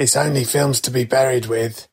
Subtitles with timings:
[0.00, 1.86] It's only films to be buried with.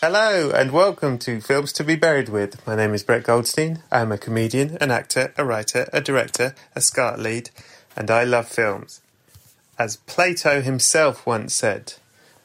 [0.00, 2.64] Hello and welcome to Films to be Buried with.
[2.64, 3.82] My name is Brett Goldstein.
[3.90, 7.50] I'm a comedian, an actor, a writer, a director, a SCART lead,
[7.96, 9.00] and I love films.
[9.76, 11.94] As Plato himself once said,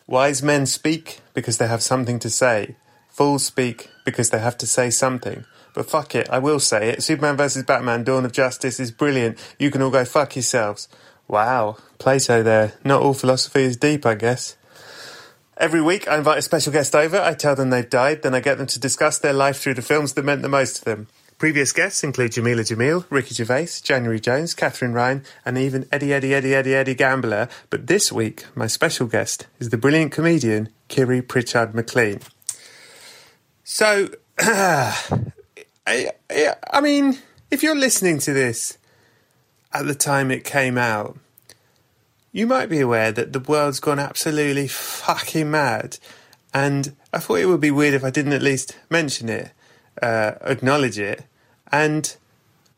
[0.08, 2.76] wise men speak because they have something to say.
[3.20, 5.44] Fools speak because they have to say something.
[5.74, 7.04] But fuck it, I will say it.
[7.04, 7.64] Superman vs.
[7.64, 9.38] Batman Dawn of Justice is brilliant.
[9.60, 10.88] You can all go fuck yourselves.
[11.28, 12.76] Wow, Plato there.
[12.86, 14.56] Not all philosophy is deep, I guess.
[15.58, 17.20] Every week, I invite a special guest over.
[17.20, 19.82] I tell them they've died, then I get them to discuss their life through the
[19.82, 21.08] films that meant the most to them.
[21.38, 26.34] Previous guests include Jamila Jamil, Ricky Gervais, January Jones, Katherine Ryan, and even Eddie Eddie
[26.34, 27.50] Eddie Eddie Eddie Gambler.
[27.70, 32.22] But this week, my special guest is the brilliant comedian Kiri Pritchard McLean.
[33.72, 34.96] So, I,
[35.86, 37.20] I mean,
[37.52, 38.80] if you're listening to this
[39.72, 41.20] at the time it came out,
[42.32, 46.00] you might be aware that the world's gone absolutely fucking mad.
[46.52, 49.52] And I thought it would be weird if I didn't at least mention it,
[50.02, 51.26] uh, acknowledge it.
[51.72, 52.16] And,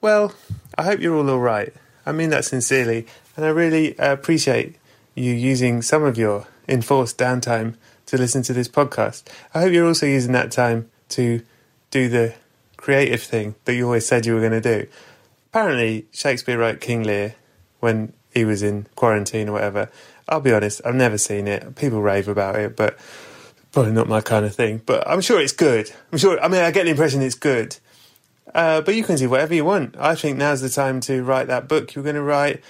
[0.02, 0.36] well,
[0.78, 1.74] I hope you're all alright.
[2.06, 3.08] I mean that sincerely.
[3.38, 4.76] And I really appreciate
[5.16, 7.76] you using some of your enforced downtime
[8.08, 9.24] to listen to this podcast.
[9.54, 11.42] I hope you're also using that time to
[11.92, 12.34] do the
[12.78, 14.88] creative thing that you always said you were going to do.
[15.48, 17.36] Apparently, Shakespeare wrote King Lear
[17.80, 19.90] when he was in quarantine or whatever.
[20.28, 21.76] I'll be honest, I've never seen it.
[21.76, 22.98] People rave about it, but
[23.72, 24.82] probably not my kind of thing.
[24.86, 25.92] But I'm sure it's good.
[26.12, 26.42] I'm sure.
[26.42, 27.78] I mean, I get the impression it's good.
[28.54, 29.96] Uh, but you can do whatever you want.
[29.98, 32.62] I think now's the time to write that book you're going to write,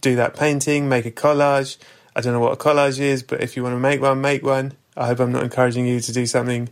[0.00, 1.76] do that painting, make a collage.
[2.14, 4.42] I don't know what a collage is, but if you want to make one, make
[4.42, 4.72] one.
[4.96, 6.70] I hope I'm not encouraging you to do something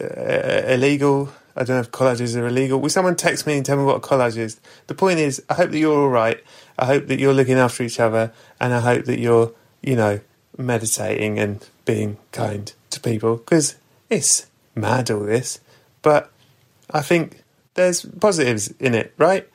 [0.00, 1.30] Uh, illegal.
[1.56, 2.80] I don't know if collages are illegal.
[2.80, 4.60] Will someone text me and tell me what a collage is?
[4.88, 6.42] The point is, I hope that you're all right.
[6.78, 10.20] I hope that you're looking after each other, and I hope that you're, you know,
[10.58, 13.76] meditating and being kind to people because
[14.10, 15.60] it's mad all this.
[16.02, 16.30] But
[16.90, 17.44] I think
[17.74, 19.48] there's positives in it, right?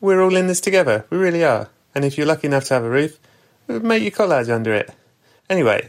[0.00, 1.06] We're all in this together.
[1.08, 1.70] We really are.
[1.94, 3.18] And if you're lucky enough to have a roof,
[3.66, 4.90] make your collage under it.
[5.48, 5.88] Anyway,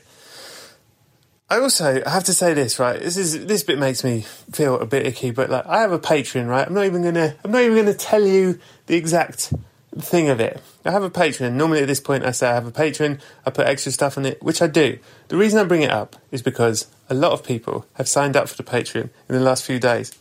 [1.50, 3.00] I also have to say this, right?
[3.00, 4.22] This is this bit makes me
[4.52, 6.68] feel a bit icky, but like I have a Patreon, right?
[6.68, 9.54] I'm not even gonna I'm not even gonna tell you the exact
[9.98, 10.62] thing of it.
[10.84, 11.54] I have a Patreon.
[11.54, 14.26] Normally at this point I say I have a Patreon, I put extra stuff on
[14.26, 15.00] it, which I do.
[15.30, 18.50] The reason I bring it up is because a lot of people have signed up
[18.50, 20.14] for the Patreon in the last few days.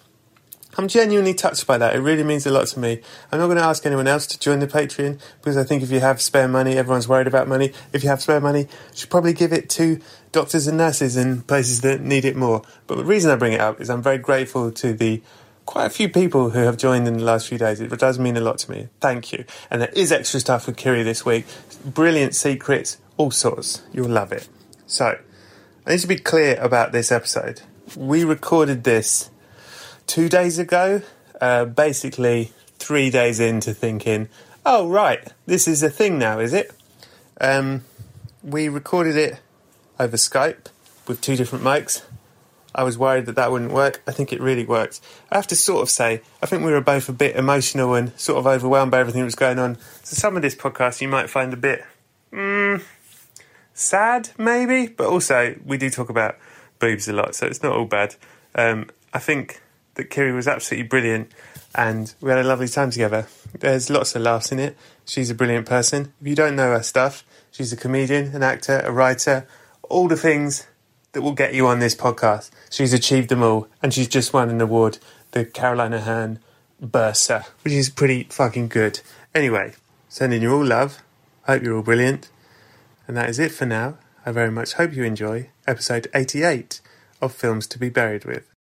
[0.78, 1.96] I'm genuinely touched by that.
[1.96, 3.00] It really means a lot to me.
[3.32, 5.90] I'm not going to ask anyone else to join the Patreon because I think if
[5.90, 7.72] you have spare money, everyone's worried about money.
[7.94, 10.00] If you have spare money, you should probably give it to
[10.36, 12.60] doctors and nurses in places that need it more.
[12.86, 15.22] But the reason I bring it up is I'm very grateful to the
[15.64, 17.80] quite a few people who have joined in the last few days.
[17.80, 18.88] It does mean a lot to me.
[19.00, 19.46] Thank you.
[19.70, 21.46] And there is extra stuff with Kiri this week.
[21.86, 23.82] Brilliant secrets, all sorts.
[23.94, 24.46] You'll love it.
[24.86, 25.18] So,
[25.86, 27.62] I need to be clear about this episode.
[27.96, 29.30] We recorded this
[30.06, 31.00] two days ago,
[31.40, 34.28] uh, basically three days into thinking,
[34.66, 36.72] oh, right, this is a thing now, is it?
[37.40, 37.84] Um,
[38.42, 39.40] we recorded it
[39.98, 40.66] over Skype
[41.06, 42.02] with two different mics.
[42.74, 44.02] I was worried that that wouldn't work.
[44.06, 45.00] I think it really worked.
[45.30, 48.18] I have to sort of say, I think we were both a bit emotional and
[48.20, 49.78] sort of overwhelmed by everything that was going on.
[50.02, 51.84] So some of this podcast you might find a bit
[52.30, 52.82] mm,
[53.72, 56.36] sad, maybe, but also we do talk about
[56.78, 58.16] boobs a lot, so it's not all bad.
[58.54, 59.62] Um, I think
[59.94, 61.32] that Kiri was absolutely brilliant
[61.74, 63.26] and we had a lovely time together.
[63.58, 64.76] There's lots of laughs in it.
[65.04, 66.12] She's a brilliant person.
[66.20, 69.46] If you don't know her stuff, she's a comedian, an actor, a writer,
[69.88, 70.66] all the things
[71.12, 72.50] that will get you on this podcast.
[72.70, 74.98] She's achieved them all and she's just won an award
[75.32, 76.38] the Caroline Aherne
[76.82, 79.00] Bursa, which is pretty fucking good.
[79.34, 79.74] Anyway,
[80.08, 81.02] sending you all love.
[81.46, 82.28] Hope you're all brilliant.
[83.06, 83.98] And that is it for now.
[84.24, 86.80] I very much hope you enjoy episode 88
[87.20, 88.55] of Films to be Buried with.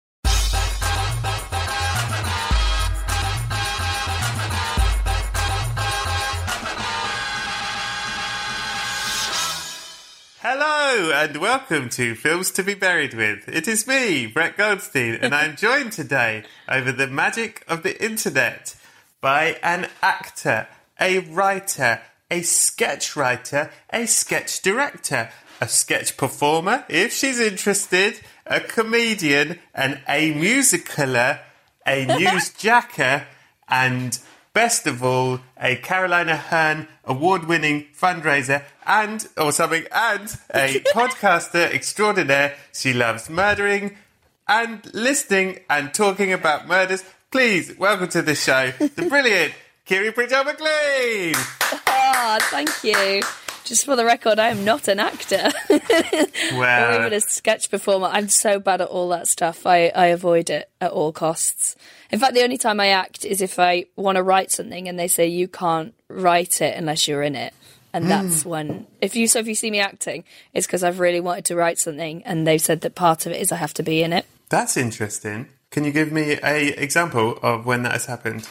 [11.06, 13.48] Hello and welcome to Films to be Buried with.
[13.48, 18.76] It is me, Brett Goldstein, and I'm joined today over the magic of the internet
[19.22, 20.68] by an actor,
[21.00, 25.30] a writer, a sketch writer, a sketch director,
[25.62, 31.40] a sketch performer, if she's interested, a comedian, and a musicaler,
[31.86, 33.26] a newsjacker,
[33.68, 34.18] and
[34.54, 41.72] best of all, a Caroline Aherne award winning fundraiser and, or something, and a podcaster
[41.74, 42.56] extraordinaire.
[42.74, 43.98] She loves murdering
[44.48, 47.04] and listening and talking about murders.
[47.32, 49.54] Please welcome to the show the brilliant
[49.86, 51.34] Kiri Pritchard McLean.
[51.88, 53.22] Ah, thank you.
[53.64, 55.80] Just for the record, I am not an actor or
[56.54, 57.00] Wow.
[57.00, 58.08] even a sketch performer.
[58.12, 59.66] I'm so bad at all that stuff.
[59.66, 61.76] I, I avoid it at all costs.
[62.12, 65.00] In fact, the only time I act is if I want to write something and
[65.00, 67.56] they say you can't write it unless you're in it.
[67.96, 71.22] And that's when, if you so if you see me acting, it's because I've really
[71.22, 73.84] wanted to write something, and they've said that part of it is I have to
[73.84, 74.26] be in it.
[74.50, 75.48] That's interesting.
[75.72, 78.50] Can you give me a example of when that has happened?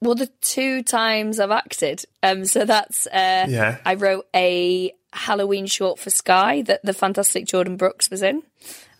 [0.00, 3.78] Well, the two times I've acted, um, so that's uh, Yeah.
[3.84, 8.42] I wrote a Halloween short for Sky that the fantastic Jordan Brookes was in,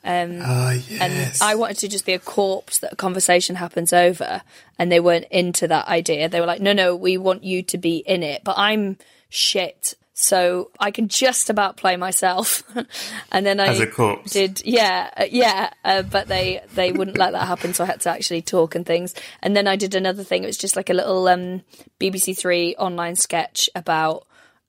[0.04, 1.00] Oh, yes.
[1.00, 4.42] and I wanted to just be a corpse that a conversation happens over,
[4.78, 6.28] and they weren't into that idea.
[6.28, 8.96] They were like, "No, no, we want you to be in it," but I'm
[9.34, 9.94] shit.
[10.16, 12.62] So I can just about play myself,
[13.32, 14.30] and then I As a corpse.
[14.30, 18.00] did yeah uh, yeah uh, but they they wouldn't let that happen so i had
[18.02, 20.88] to actually talk and things and then i did another thing it was just like
[20.88, 21.62] a little um
[21.98, 24.24] bbc three online sketch about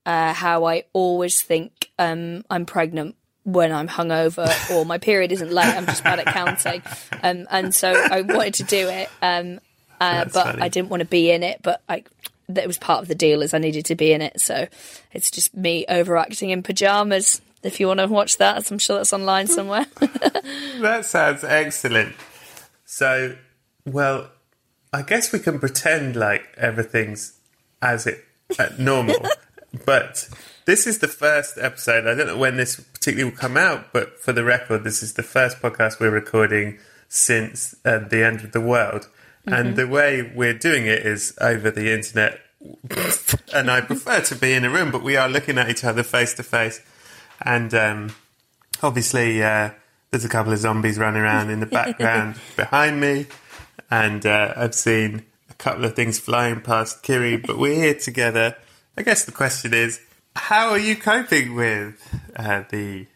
[0.08, 5.52] uh how i always think um i'm pregnant when I'm hungover or my period isn't
[5.52, 6.82] late, I'm just bad at counting,
[7.22, 9.60] um, and so I wanted to do it, um,
[10.02, 10.64] uh, but funny.
[10.64, 11.60] I didn't want to be in it.
[11.62, 12.04] But I,
[12.50, 14.40] that was part of the deal, is I needed to be in it.
[14.40, 14.68] So
[15.12, 17.42] it's just me overacting in pajamas.
[17.64, 19.86] If you want to watch that, I'm sure that's online somewhere.
[20.80, 22.16] That sounds excellent.
[22.86, 23.38] So,
[23.86, 24.30] well,
[24.94, 27.40] I guess we can pretend like everything's
[27.82, 28.24] as it
[28.60, 29.16] uh, normal,
[29.86, 30.30] but
[30.66, 32.08] this is the first episode.
[32.08, 35.14] I don't know when this particularly will come out, but for the record, this is
[35.14, 39.10] the first podcast we're recording since uh, the end of the world,
[39.46, 42.40] and the way we're doing it is over the internet.
[43.54, 46.04] and I prefer to be in a room, but we are looking at each other
[46.04, 46.82] face to face,
[47.42, 48.16] and um,
[48.82, 49.72] obviously uh,
[50.12, 53.28] there's a couple of zombies running around in the background behind me.
[53.92, 58.56] And uh, i've seen a couple of things flying past kiri but we're here together.
[58.98, 60.00] I guess the question is
[60.36, 61.96] how are you coping with
[62.36, 63.08] uh, the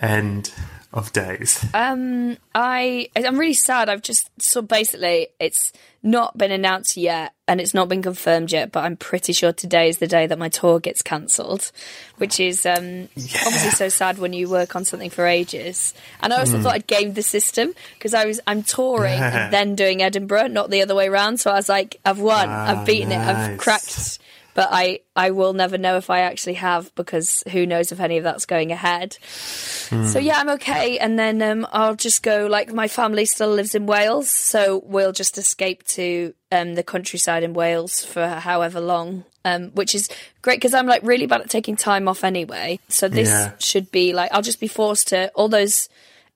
[0.00, 0.52] end
[0.92, 1.64] of days.
[1.74, 3.88] Um, I I'm really sad.
[3.88, 5.72] I've just so basically it's
[6.04, 9.88] not been announced yet and it's not been confirmed yet, but I'm pretty sure today
[9.88, 11.72] is the day that my tour gets cancelled,
[12.18, 15.94] which is um obviously so sad when you work on something for ages.
[16.20, 19.74] And I also thought I'd gamed the system because I was I'm touring and then
[19.74, 21.38] doing Edinburgh, not the other way around.
[21.40, 24.18] So I was like, I've won, I've beaten it, I've cracked
[24.54, 28.18] but I, I will never know if I actually have because who knows if any
[28.18, 29.16] of that's going ahead.
[29.20, 32.46] So yeah, I'm okay, and then um, I'll just go.
[32.46, 37.42] Like my family still lives in Wales, so we'll just escape to um, the countryside
[37.42, 40.08] in Wales for however long, um, which is
[40.42, 42.80] great because I'm like really bad at taking time off anyway.
[42.88, 43.52] So this Yeah.
[43.58, 45.88] should be like I'll just be forced to all those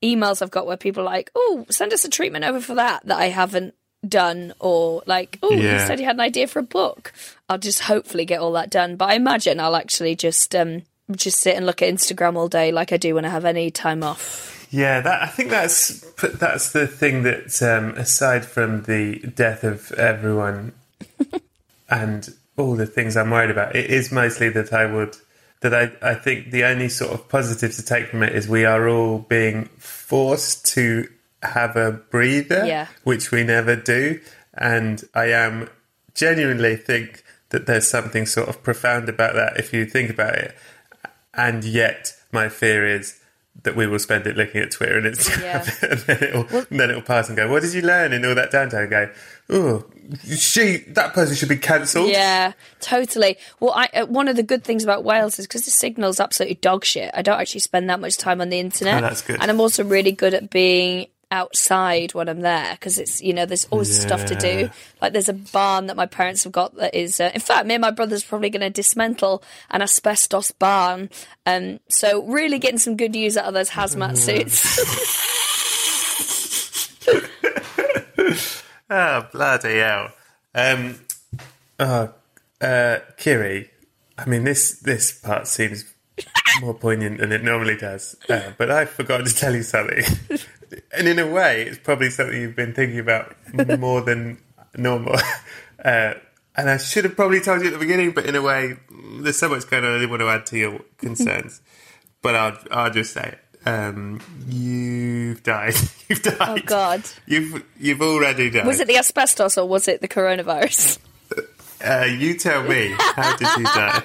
[0.03, 3.05] emails I've got where people are like, oh, send us a treatment over for that
[3.07, 3.75] that I haven't
[4.07, 5.87] done, or like, oh, you Yeah.
[5.87, 7.13] said you had an idea for a book.
[7.49, 8.97] I'll just hopefully get all that done.
[8.97, 12.71] But I imagine I'll actually just um just sit and look at Instagram all day
[12.71, 14.67] like I do when I have any time off.
[14.71, 16.01] yeah that i think that's
[16.39, 20.73] that's the thing that um, aside from the death of everyone
[21.91, 22.29] and
[22.59, 25.17] all the things i'm worried about it is mostly that i would
[25.63, 28.67] that I, I think the only sort of positive to take from it is we
[28.67, 31.09] are all being forced to
[31.43, 32.87] have a breather, Yeah.
[33.05, 34.21] which we never do.
[34.55, 35.69] And I am
[36.15, 40.57] genuinely think that there's something sort of profound about that if you think about it.
[41.35, 43.21] And yet, my fear is
[43.63, 45.43] that we will spend it looking at Twitter and Instagram,
[45.83, 45.89] Yeah.
[45.91, 47.51] and then it'll and then it'll pass and go.
[47.51, 48.83] What did you learn in all that downtime?
[48.83, 49.11] And go,
[49.51, 49.85] oh,
[50.37, 52.11] she that person should be cancelled.
[52.11, 53.37] Yeah, totally.
[53.61, 56.57] Well, I, uh, one of the good things about Wales is because the signal's absolutely
[56.57, 57.11] dog shit.
[57.15, 58.99] I don't actually spend that much time on the internet.
[59.03, 59.39] Oh, that's good.
[59.41, 63.47] And I'm also really good at being outside when I'm there because it's you know
[63.47, 64.71] there's always stuff to do.
[65.01, 67.21] Like there's a barn that my parents have got that is.
[67.21, 71.11] Uh, in fact, me and my brother's probably going to dismantle an asbestos barn.
[71.47, 74.65] Um, so really getting some good use out of those hazmat suits.
[78.91, 80.11] Oh, bloody hell.
[80.55, 81.01] Um,
[81.79, 82.13] oh,
[82.61, 83.71] uh, Kiri,
[84.17, 85.85] I mean, this, this part seems
[86.61, 90.05] more poignant than it normally does, uh, but I forgot to tell you something.
[90.97, 93.35] and in a way, it's probably something you've been thinking about
[93.79, 94.39] more than
[94.77, 95.17] normal.
[95.85, 96.15] Uh,
[96.57, 98.75] and I should have probably told you at the beginning, but in a way,
[99.21, 101.61] there's so much going on I didn't want to add to your concerns.
[102.21, 103.39] but I'll, I'll just say it.
[103.65, 105.75] Um, you've died.
[106.09, 106.37] You've died.
[106.41, 108.67] oh God, You've you've already died.
[108.67, 110.99] was it the asbestos or was it the coronavirus?
[111.85, 112.93] Uh, you tell me.
[112.99, 114.03] How did you die?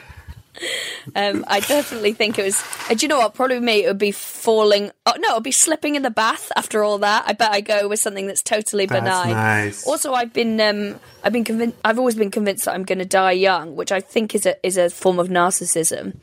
[1.16, 2.64] Um, I definitely think it was.
[2.90, 3.34] And do you know what?
[3.34, 4.92] Probably me, it would be falling.
[5.06, 7.24] Oh no, it would be slipping in the bath after all that.
[7.28, 9.32] I bet I go with something that's totally That's benign.
[9.32, 9.88] nice.
[9.88, 11.78] Also, I've been, um, I've been convinced.
[11.84, 14.56] I've always been convinced that I'm going to die young, which I think is a
[14.66, 16.18] is a form of narcissism.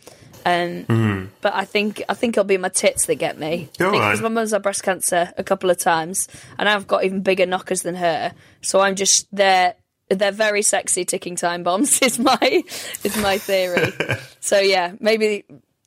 [0.46, 3.68] Um, But I think I think it'll be my tits that get me.
[3.76, 7.44] Because my mum's had breast cancer a couple of times, and I've got even bigger
[7.46, 8.32] knockers than her.
[8.62, 9.74] So I'm just there.
[10.10, 11.98] They're very sexy ticking time bombs.
[12.02, 12.62] Is my
[13.04, 13.92] is my theory.
[14.40, 15.44] so yeah, maybe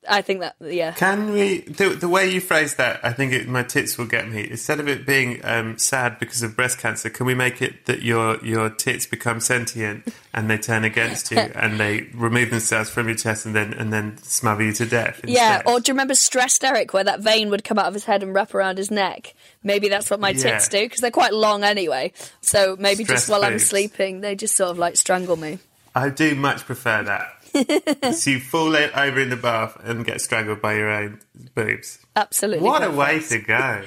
[0.09, 0.91] I think that yeah.
[0.93, 1.61] Can we?
[1.61, 4.49] The, the way you phrase that, I think it, my tits will get me.
[4.49, 8.01] Instead of it being um, sad because of breast cancer, can we make it that
[8.01, 13.07] your your tits become sentient and they turn against you and they remove themselves from
[13.07, 15.21] your chest and then and then smother you to death?
[15.23, 18.05] Yeah, or do you remember Stressed Eric, where that vein would come out of his
[18.05, 19.35] head and wrap around his neck?
[19.63, 20.43] Maybe that's what my Yeah.
[20.43, 22.11] tits do because they're quite long anyway.
[22.41, 25.59] So maybe just while I'm sleeping, they just sort of like strangle me.
[25.95, 27.32] I do much prefer that.
[28.13, 31.19] so you fall over in the bath and get strangled by your own
[31.55, 31.99] boobs.
[32.15, 32.63] Absolutely.
[32.65, 33.83] What a way to go!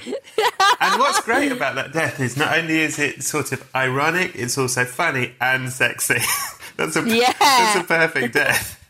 [0.80, 4.56] and what's great about that death is not only is it sort of ironic, it's
[4.58, 6.18] also funny and sexy.
[6.76, 7.32] that's a Yeah.
[7.38, 8.82] that's a perfect death.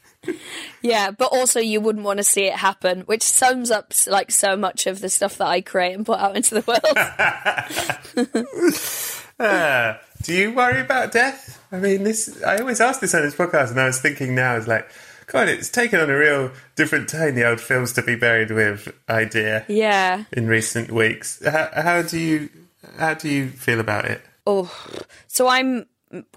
[0.82, 4.56] Yeah, but also you wouldn't want to see it happen, which sums up like so
[4.56, 6.82] much of the stuff that I create and put out into the world.
[9.38, 11.62] Uh, do you worry about death?
[11.72, 14.56] I mean, this I always ask this on this podcast, and I was thinking now,
[14.56, 14.90] is like,
[15.26, 17.34] God, it's taken on a real different tone.
[17.34, 20.24] The old films to be buried with idea yeah.
[20.32, 21.42] in recent weeks.
[21.44, 22.48] How, how do you
[22.98, 24.22] how do you feel about it?
[24.46, 24.72] Oh,
[25.26, 25.86] so I'm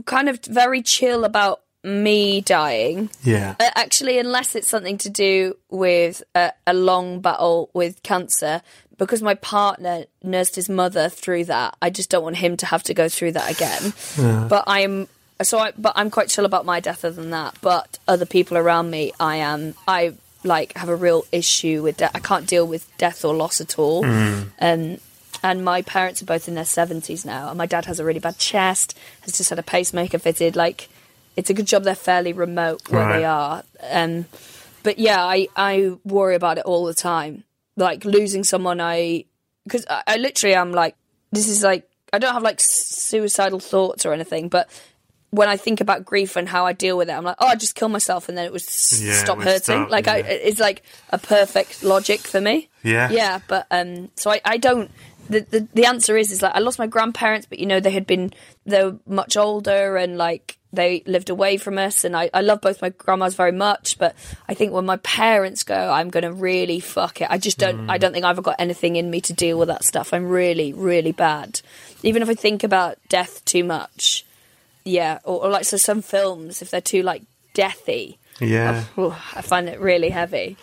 [0.05, 3.09] kind of very chill about me dying.
[3.23, 3.55] Yeah.
[3.59, 8.61] Uh, actually, unless it's something to do with a, a long battle with cancer,
[8.99, 12.83] because my partner nursed his mother through that, I just don't want him to have
[12.83, 13.93] to go through that again.
[14.49, 15.07] But I'm
[15.41, 17.55] so, I, but I'm quite chill about my death other than that.
[17.61, 20.13] But other people around me, I am, I
[20.43, 22.11] like have a real issue with death.
[22.13, 24.03] I can't deal with death or loss at all.
[24.59, 24.99] And
[25.41, 28.19] and my parents are both in their seventies now, and my dad has a really
[28.19, 30.57] bad chest, has just had a pacemaker fitted.
[30.57, 30.89] Like,
[31.37, 33.63] it's a good job they're fairly remote where they are.
[33.89, 34.25] Um,
[34.83, 37.45] but yeah, I I worry about it all the time.
[37.79, 39.25] Like losing someone, I
[39.63, 40.95] because I, literally I literally am like
[41.31, 44.69] this is like I don't have like suicidal thoughts or anything, but
[45.31, 47.55] when I think about grief and how I deal with it, I'm like, oh, I
[47.55, 49.61] just kill myself and then it would s- Yeah, it stop would hurting.
[49.61, 50.81] stop, like I, it's like
[51.11, 52.67] a perfect logic for me.
[52.83, 53.09] Yeah.
[53.11, 54.89] Yeah, but um, so I, I don't.
[55.29, 57.91] The, the the answer is is like I lost my grandparents, but you know they
[57.91, 58.33] had been
[58.65, 62.61] they were much older and like they lived away from us, and I I love
[62.61, 64.15] both my grandmas very much, but
[64.47, 67.27] I think when my parents go, I'm gonna really fuck it.
[67.29, 67.89] I just don't.
[67.89, 68.01] I mm.
[68.01, 70.13] don't think I've got anything in me to deal with that stuff.
[70.13, 71.61] I'm really really bad.
[72.03, 74.25] Even if I think about death too much,
[74.83, 78.83] yeah, or, or like so some films if they're too like deathy, Yeah.
[78.97, 80.57] ooh, I find it really heavy.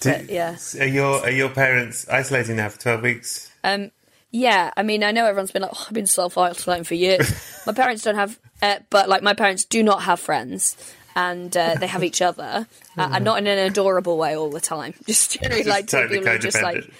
[0.00, 0.56] Do- But, yeah.
[0.80, 3.50] Are your are your parents isolating now for twelve weeks?
[3.64, 3.90] Um,
[4.30, 7.62] yeah, I mean, I know everyone's been like, oh, I've been self isolating for years.
[7.66, 10.76] my parents don't have, uh, but like, my parents do not have friends.
[11.16, 12.66] And uh, they have each other,
[12.98, 14.94] uh, and not in an adorable way all the time.
[15.06, 16.92] Just generally like totally people just like,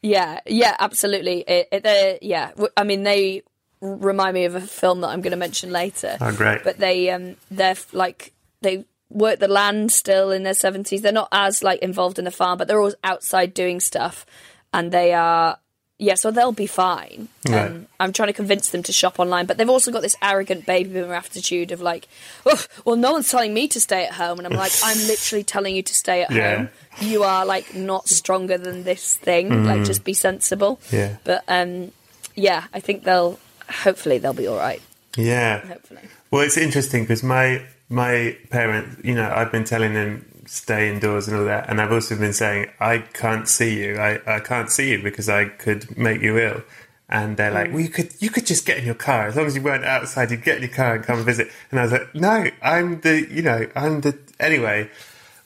[0.00, 1.40] yeah, yeah, absolutely.
[1.40, 3.42] It, it, yeah, I mean, they
[3.82, 6.16] remind me of a film that I'm going to mention later.
[6.20, 6.64] Oh, great.
[6.64, 8.32] But they, um, they're like
[8.62, 11.02] they work the land still in their seventies.
[11.02, 14.24] They're not as like involved in the farm, but they're always outside doing stuff,
[14.72, 15.58] and they are.
[16.02, 17.28] Yeah, so they'll be fine.
[17.48, 17.66] Right.
[17.70, 20.66] Um, I'm trying to convince them to shop online, but they've also got this arrogant
[20.66, 22.08] baby boomer attitude of like,
[22.44, 25.44] oh, well, no one's telling me to stay at home, and I'm like, I'm literally
[25.44, 26.56] telling you to stay at Yeah.
[26.56, 26.68] home.
[27.00, 29.64] You are like not stronger than this thing.
[29.64, 30.80] Like, just be sensible.
[30.88, 30.92] Mm.
[30.92, 31.16] Yeah.
[31.22, 31.92] But um,
[32.34, 33.38] yeah, I think they'll.
[33.70, 34.82] Hopefully, they'll be all right.
[35.16, 35.60] Yeah.
[35.64, 36.00] Hopefully.
[36.32, 41.28] Well, it's interesting because my my parents, you know, I've been telling them stay indoors
[41.28, 43.96] and all that, and I've also been saying I can't see you.
[43.96, 46.62] I, I can't see you because I could make you ill.
[47.08, 47.72] And they're like, mm.
[47.72, 49.84] well, you could you could just get in your car as long as you weren't
[49.84, 50.30] outside.
[50.30, 51.50] You'd get in your car and come visit.
[51.70, 54.90] And I was like, no, I'm the you know I'm the anyway.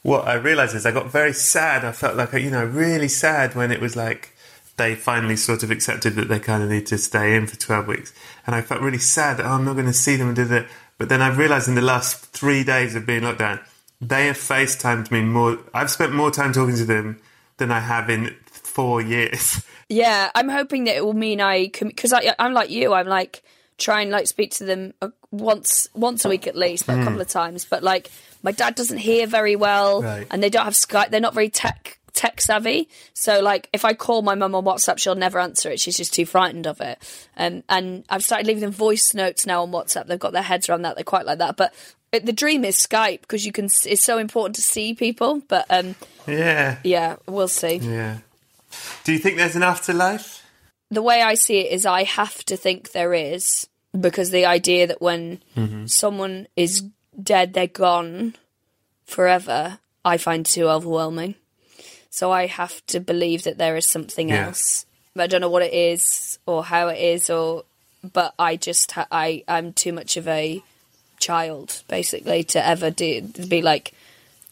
[0.02, 1.84] What I realised is I got very sad.
[1.84, 4.32] I felt like you know really sad when it was like
[4.76, 7.86] they finally sort of accepted that they kind of need to stay in for 12
[7.86, 8.12] weeks.
[8.46, 9.40] And I felt really sad.
[9.40, 10.66] Oh, I'm not going to see them and do that.
[10.98, 13.60] But then I realised in the last three days of being locked down,
[14.00, 15.58] they have FaceTimed me more.
[15.74, 17.20] I've spent more time talking to them
[17.56, 19.64] than I have in four years.
[19.88, 22.92] Yeah, I'm hoping that it will mean I can because I'm like you.
[22.92, 23.44] I'm like
[23.78, 27.04] try and like speak to them uh, once once a week at least, like a
[27.04, 27.64] couple of times.
[27.64, 28.10] But like
[28.42, 30.26] my dad doesn't hear very well, Right.
[30.28, 31.10] and they don't have Skype.
[31.10, 32.88] They're not very tech tech savvy.
[33.14, 35.78] So like if I call my mum on WhatsApp, she'll never answer it.
[35.78, 36.98] She's just too frightened of it.
[37.36, 40.08] Um, and I've started leaving them voice notes now on WhatsApp.
[40.08, 40.96] They've got their heads around that.
[40.96, 41.56] They're quite like that.
[41.56, 41.72] But
[42.16, 43.66] it, the dream is Skype because you can.
[43.86, 45.42] It's so important to see people.
[45.48, 45.94] But um,
[46.26, 46.78] Yeah.
[46.84, 47.76] yeah, we'll see.
[47.76, 48.18] Yeah.
[49.04, 50.42] Do you think there's an afterlife?
[50.90, 53.66] the way I see it is I have to think there is
[53.98, 55.86] because the idea that when Mm-hmm.
[55.86, 56.84] someone is
[57.20, 58.34] dead, they're gone
[59.04, 61.34] forever, I find too overwhelming.
[62.10, 64.46] So I have to believe that there is something Yeah.
[64.46, 64.86] else.
[65.18, 67.64] I don't know what it is or how it is, or
[68.12, 70.62] but I just ha- I I'm too much of a
[71.18, 73.92] child basically to ever do be like.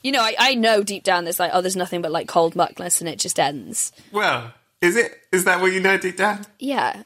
[0.03, 2.55] You know, I, I know deep down there's like, oh, there's nothing but like cold
[2.55, 3.91] muckness and it just ends.
[4.13, 4.53] Well,
[4.83, 5.19] is it?
[5.33, 6.45] Is that what you know deep down?
[6.59, 7.05] Yeah,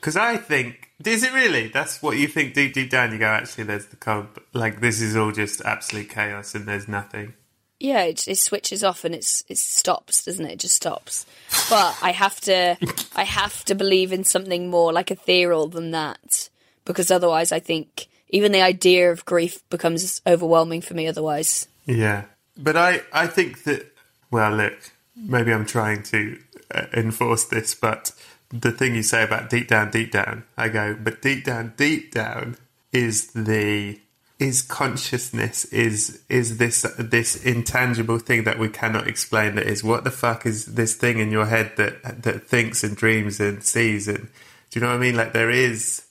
[0.00, 1.68] Because I think, is it really?
[1.68, 3.12] That's what you think deep, deep down.
[3.12, 4.26] You go, actually, there's the cold.
[4.52, 7.34] Like this is all just absolute chaos, and there's nothing.
[7.78, 10.54] Yeah, it, it switches off and it's it stops, doesn't it?
[10.54, 11.24] It just stops.
[11.70, 12.76] But I have to
[13.14, 16.48] I have to believe in something more like ethereal than that
[16.84, 21.68] because otherwise I think even the idea of grief becomes overwhelming for me otherwise.
[21.86, 22.24] Yeah,
[22.56, 23.94] but I, I think that.
[24.30, 26.38] Well, look, maybe I'm trying to
[26.74, 28.12] uh, enforce this, but
[28.50, 32.12] the thing you say about deep down, deep down, I go, but deep down, deep
[32.12, 32.56] down
[32.92, 33.98] is the
[34.38, 40.04] is consciousness is is this this intangible thing that we cannot explain that is what
[40.04, 44.06] the fuck is this thing in your head that that thinks and dreams and sees
[44.06, 44.28] and
[44.70, 46.02] do you know what I mean like there is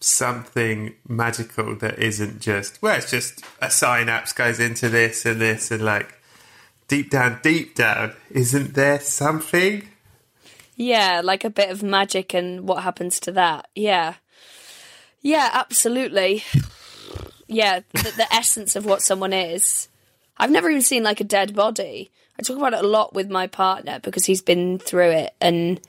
[0.00, 5.70] something magical that isn't just well it's just a synapse goes into this and this
[5.70, 6.20] and like
[6.88, 9.88] deep down deep down isn't there something
[10.76, 13.68] Yeah, like a bit of magic and what happens to that.
[13.74, 14.14] Yeah.
[15.22, 16.44] Yeah, absolutely.
[17.48, 19.88] Yeah, the, the essence of what someone is.
[20.36, 22.10] I've never even seen like a dead body.
[22.38, 25.80] I talk about it a lot with my partner because he's been through it and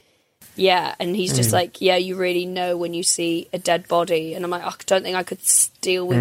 [0.57, 4.33] yeah, and he's just like, yeah, you really know when you see a dead body
[4.33, 5.39] and I'm like, "Oh, I don't think I could
[5.81, 6.17] deal with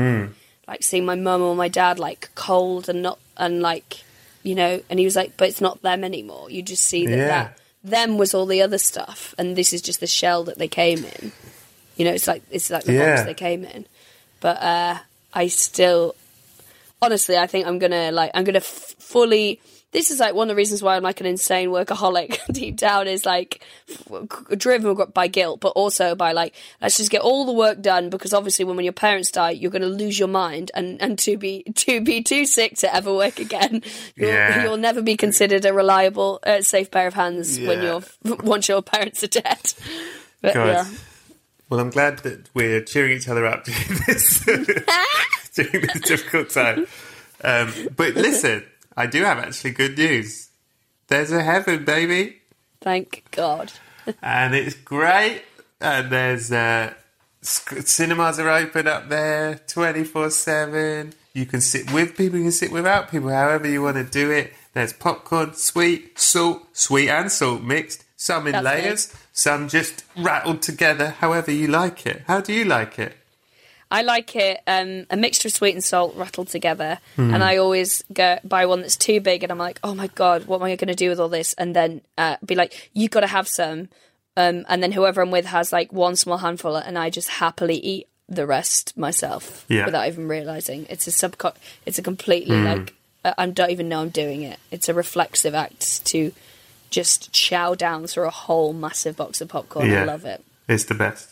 [0.68, 4.02] like seeing my mum or my dad like cold and not and like
[4.42, 6.48] you know, and he was like, but it's not them anymore.
[6.50, 7.26] You just see that Yeah.
[7.26, 10.68] that them was all the other stuff, and this is just the shell that they
[10.68, 11.32] came in.
[11.96, 13.14] You know, it's like it's like the Yeah.
[13.16, 13.86] box they came in.
[14.40, 14.98] But uh,
[15.32, 16.14] I still,
[17.00, 19.60] honestly, I think I'm gonna like I'm gonna f- fully.
[19.96, 23.08] This is like one of the reasons why I'm like an insane workaholic deep down
[23.08, 23.62] is like
[24.54, 28.34] driven by guilt, but also by like let's just get all the work done because
[28.34, 31.38] obviously when, when your parents die, you're going to lose your mind and, and to
[31.38, 33.82] be to be too sick to ever work again.
[34.16, 34.64] You'll, Yeah.
[34.64, 38.02] you'll never be considered a reliable, uh, safe pair of hands when you're
[38.42, 39.72] once your parents are dead.
[40.42, 40.66] But God.
[40.66, 40.84] yeah.
[41.70, 46.86] Well, I'm glad that we're cheering each other up during this during this difficult time.
[47.42, 48.62] Um, but listen,
[48.96, 50.48] I do have actually good news.
[51.08, 52.38] There's a heaven, baby,
[52.80, 53.72] Thank God.
[54.22, 55.42] and it's great.
[55.80, 56.94] And there's uh,
[57.42, 61.12] sc- cinemas are open up there, twenty four seven.
[61.34, 64.30] You can sit with people, you can sit without people, however you want to do
[64.30, 64.54] it.
[64.72, 68.04] There's popcorn, sweet, salt, sweet and salt mixed.
[68.18, 71.10] Some in That's layers, some just rattled together.
[71.10, 72.22] However you like it.
[72.26, 73.14] How do you like it?
[73.90, 78.02] I like it um, a mixture of sweet and salt rattled together, and I always
[78.12, 80.74] go buy one that's too big, and I'm like, oh my god, what am I
[80.76, 81.52] going to do with all this?
[81.54, 83.88] And then uh, be like, you got to have some,
[84.36, 87.76] um, and then whoever I'm with has like one small handful, and I just happily
[87.76, 89.84] eat the rest myself Yeah.
[89.86, 91.54] without even realizing it's a subco-
[91.86, 92.92] It's a completely like
[93.24, 94.58] I I don't even know I'm doing it.
[94.72, 96.32] It's a reflexive act to
[96.90, 99.92] just chow down through a whole massive box of popcorn.
[99.92, 100.42] I love it.
[100.68, 101.30] It's the best.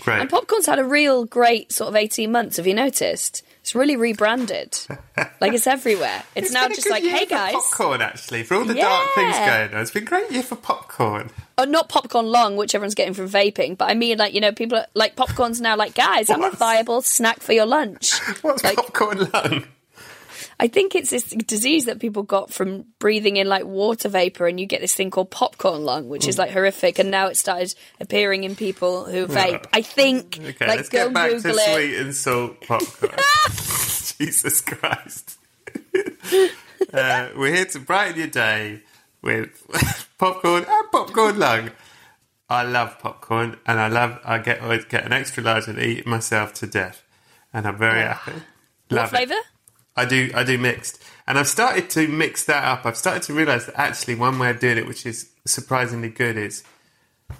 [0.00, 0.20] Great.
[0.20, 2.56] And popcorn's had a real great sort of 18 months.
[2.56, 3.42] Have you noticed?
[3.60, 4.76] It's really rebranded.
[5.40, 6.24] like it's everywhere.
[6.34, 7.52] It's, now been a just like, hey guys.
[7.54, 9.80] popcorn actually for all the dark things going on.
[9.80, 11.30] It's been a great year for popcorn.
[11.58, 14.50] Oh, not popcorn lung, which everyone's getting from vaping, but I mean, like, you know,
[14.50, 18.18] people are like, popcorn's now like, guys, I'm a viable snack for your lunch.
[18.42, 19.64] What's Like- popcorn lung?
[20.58, 24.58] I think it's this disease that people got from breathing in like water vapor, and
[24.58, 26.98] you get this thing called popcorn lung, which is like horrific.
[26.98, 29.66] And now it started appearing in people who vape.
[29.72, 30.38] I think.
[30.38, 31.74] Okay, like, let's go get back Google to it.
[31.74, 33.12] sweet and salt popcorn.
[34.18, 35.38] Jesus Christ.
[36.92, 38.82] uh, we're here to brighten your day
[39.22, 39.50] with
[40.18, 41.70] popcorn and popcorn lung.
[42.48, 44.18] I love popcorn, and I love.
[44.24, 47.02] I get always get an extra large and eat myself to death,
[47.52, 48.32] and I'm very happy.
[48.90, 49.16] Love it.
[49.16, 49.40] flavour?
[49.96, 50.30] I do.
[50.34, 52.86] I do mixed, and I've started to mix that up.
[52.86, 56.36] I've started to realise that actually one way of doing it, which is surprisingly good,
[56.36, 56.64] is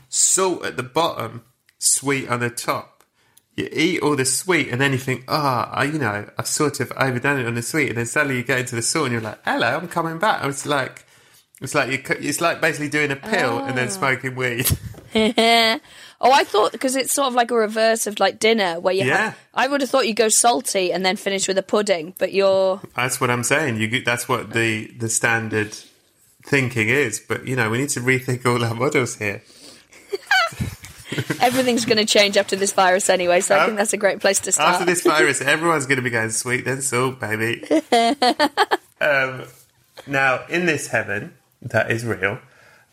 [0.09, 1.45] salt at the bottom,
[1.79, 3.05] sweet on the top.
[3.57, 6.81] You eat all the sweet, and then you think, ah, I you know, I've sort
[6.81, 9.13] of overdone it on the sweet, and then suddenly you get into the salt, and
[9.13, 10.43] you're like, hello, I'm coming back.
[10.43, 11.05] And It's like,
[11.61, 14.69] it's like you, it's like basically doing a pill and then smoking weed.
[16.25, 19.05] Oh, I thought because it's sort of like a reverse of like dinner where you
[19.05, 19.17] Yeah.
[19.17, 19.39] have.
[19.55, 22.81] I would have thought you go salty and then finish with a pudding, but you're
[22.95, 23.79] That's what I'm saying.
[23.79, 25.77] You, that's what the the standard
[26.45, 27.19] thinking is.
[27.19, 29.43] But you know, we need to rethink all our models here.
[31.41, 33.41] everything's going to change after this virus anyway.
[33.41, 34.75] So I think that's a great place to start.
[34.75, 37.65] After this virus, everyone's going to be going sweet then salt, baby.
[39.01, 39.45] um,
[40.07, 42.39] now, in this heaven that is real,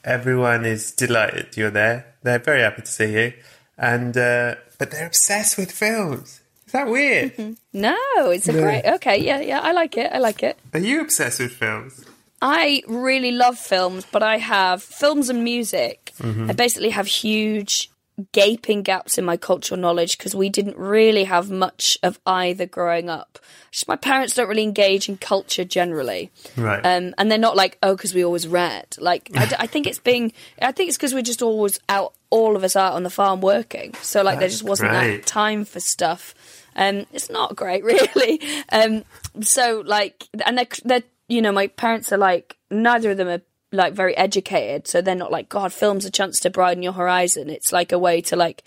[0.04, 2.16] everyone is delighted you're there.
[2.24, 3.34] They're very happy to see you,
[3.78, 6.42] and uh, but they're obsessed with films.
[6.68, 7.56] Is that weird?
[7.74, 7.98] No,
[8.30, 8.86] it's a great.
[8.86, 10.12] Okay, yeah, yeah, I like it.
[10.12, 10.58] I like it.
[10.74, 12.06] Are you obsessed with films?
[12.42, 16.14] I really love films, but I have films and music.
[16.20, 16.50] Mm-hmm.
[16.50, 17.90] I basically have huge
[18.32, 23.10] gaping gaps in my cultural knowledge because we didn't really have much of either growing
[23.10, 23.40] up.
[23.72, 26.32] Just my parents don't really engage in culture generally.
[26.58, 26.84] Right.
[26.86, 28.96] Um, and they're not like, oh, because we always read.
[29.00, 32.14] Like, I, d- I think it's being, I think it's because we're just always out,
[32.30, 33.94] all of us out on the farm working.
[34.02, 35.18] So, like, there just wasn't great.
[35.18, 36.34] that time for stuff.
[36.76, 37.84] Um, it's not great,
[38.16, 38.42] really.
[38.72, 39.04] Um,
[39.42, 43.42] so, like, and they're, they're, you know, my parents are like, neither of them are
[43.72, 44.88] like very educated.
[44.88, 47.50] So they're not like, God, film's a chance to broaden your horizon.
[47.50, 48.64] It's like a way to, like,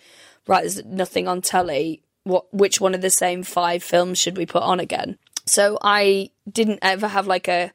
[0.47, 2.03] right, there's nothing on telly.
[2.25, 5.19] What, which one of the same five films should we put on again?
[5.45, 7.73] So I didn't ever have like a,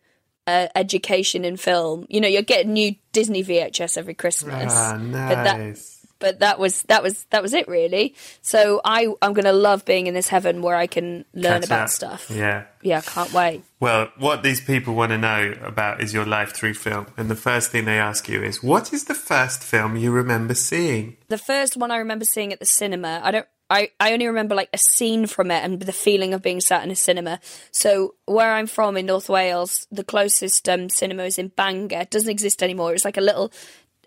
[0.47, 2.05] a education in film.
[2.07, 4.73] You know, you're getting new Disney VHS every Christmas.
[4.73, 5.96] Ah, nice.
[6.19, 8.15] But that was that was that was it really.
[8.41, 11.83] So I I'm gonna love being in this heaven where I can learn Catch about
[11.83, 11.89] up.
[11.89, 12.29] stuff.
[12.29, 12.65] Yeah.
[12.81, 13.63] yeah, can't wait.
[13.79, 17.07] Well, what these people want to know about is your life through film.
[17.17, 20.55] And the first thing they ask you is, what is the first film you remember
[20.55, 21.17] seeing?
[21.27, 23.21] The first one I remember seeing at the cinema.
[23.23, 23.47] I don't.
[23.69, 26.85] I, I only remember like a scene from it and the feeling of being sat
[26.85, 27.41] in a cinema.
[27.71, 31.99] So where I'm from in North Wales, the closest um, cinema is in Bangor.
[31.99, 32.93] It doesn't exist anymore.
[32.93, 33.51] It's like a little,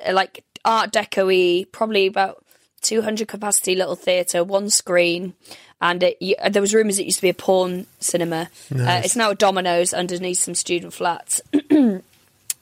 [0.02, 2.44] uh, like Art Deco-y, probably about
[2.82, 5.34] 200 capacity little theatre, one screen.
[5.82, 6.18] And it,
[6.52, 8.50] there was rumours it used to be a porn cinema.
[8.74, 11.40] Uh, it's now a Domino's underneath some student flats.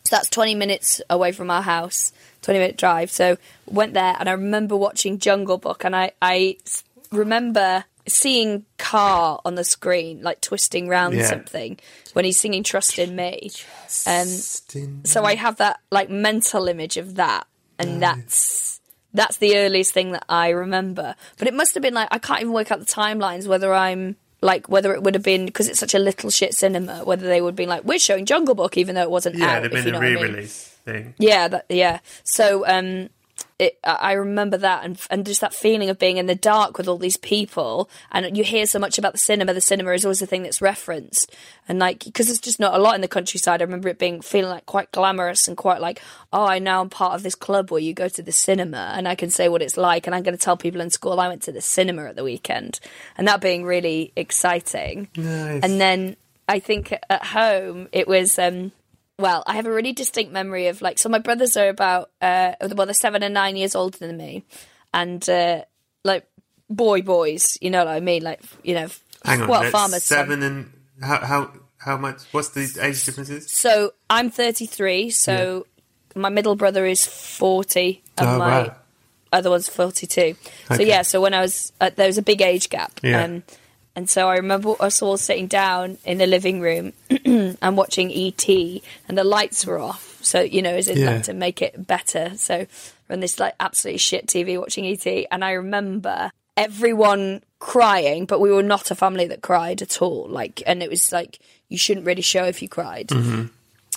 [0.04, 3.10] So that's 20 minutes away from our house, 20 minute drive.
[3.10, 6.56] So went there and I remember watching Jungle Book and I, I
[7.12, 11.26] remember seeing Kaa on the screen, like twisting round Yeah.
[11.26, 11.78] something
[12.14, 13.50] when he's singing Trust in Me.
[14.06, 14.28] Um,
[15.04, 17.46] so I have that like mental image of that
[17.78, 18.80] and that's
[19.14, 21.14] that's the earliest thing that I remember.
[21.38, 24.16] But it must have been like I can't even work out the timelines whether I'm
[24.40, 27.40] like whether it would have been because it's such a little shit cinema whether they
[27.40, 29.60] would have been like we're showing Jungle Book even though it wasn't Yeah, out.
[29.62, 30.22] there'd if been you a what I mean.
[30.22, 31.14] re-release thing.
[31.18, 31.98] Yeah, that, yeah.
[32.24, 33.08] So um,
[33.58, 36.86] it, I remember that, and and just that feeling of being in the dark with
[36.86, 39.52] all these people, and you hear so much about the cinema.
[39.52, 41.34] The cinema is always the thing that's referenced,
[41.68, 43.60] and like because there's just not a lot in the countryside.
[43.60, 46.00] I remember it being feeling like quite glamorous and quite like,
[46.32, 49.08] oh, I now am part of this club where you go to the cinema, and
[49.08, 51.26] I can say what it's like, and I'm going to tell people in school I
[51.28, 52.78] went to the cinema at the weekend,
[53.16, 55.08] and that being really exciting.
[55.16, 55.64] Nice.
[55.64, 56.16] And then
[56.48, 58.70] I think at home it was um
[59.18, 62.52] well, I have a really distinct memory of like so my brothers are about uh
[62.74, 64.44] well they're seven and nine years older than me.
[64.94, 65.64] And uh
[66.04, 66.26] like
[66.70, 68.22] boy boys, you know what I mean?
[68.22, 68.88] Like you know
[69.24, 70.04] Hang on, well farmers.
[70.04, 70.18] son.
[70.18, 72.22] seven and how how how much?
[72.32, 73.50] What's the age differences?
[73.52, 75.66] So I'm thirty three, so
[76.16, 78.76] my middle brother is forty and Oh, my wow.
[79.32, 80.34] other one's 42.
[80.74, 82.98] So yeah, so when I was uh, there was a big age gap.
[83.02, 83.22] Yeah.
[83.24, 83.42] Um,
[83.98, 86.92] and so I remember us all sitting down in the living room
[87.24, 88.48] and watching ET,
[89.08, 90.18] and the lights were off.
[90.22, 91.10] So you know, is in Yeah.
[91.14, 92.32] like to make it better.
[92.36, 92.66] So
[93.08, 98.38] we're on this like absolutely shit TV watching ET, and I remember everyone crying, but
[98.40, 100.28] we were not a family that cried at all.
[100.28, 103.08] Like, and it was like you shouldn't really show if you cried.
[103.08, 103.46] Mm-hmm.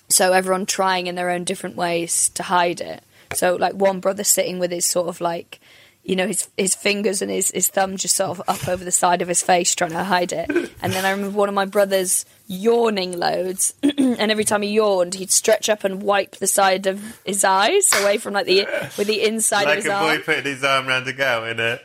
[0.09, 3.03] So everyone trying in their own different ways to hide it.
[3.33, 5.59] So like one brother sitting with his sort of like
[6.03, 8.91] you know, his his fingers and his, his thumb just sort of up over the
[8.91, 10.49] side of his face trying to hide it.
[10.81, 15.13] And then I remember one of my brothers yawning loads, and every time he yawned,
[15.15, 18.65] he'd stretch up and wipe the side of his eyes away from like the
[18.97, 20.17] with the inside like of his a arm.
[20.17, 21.79] boy putting his arm around a girl in a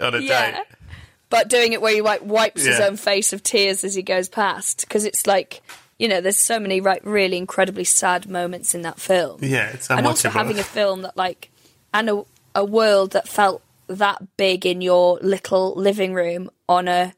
[0.00, 0.50] on a Yeah.
[0.52, 0.64] date.
[1.30, 4.28] But doing it where he like wipes his own face of tears as he goes
[4.28, 5.62] past, because it's like
[5.98, 9.38] you know, there's so many like really incredibly sad moments in that film.
[9.42, 11.48] Yeah, it's and also having a film that like
[11.94, 12.24] and
[12.54, 17.12] a, world that felt that big in your little living room on a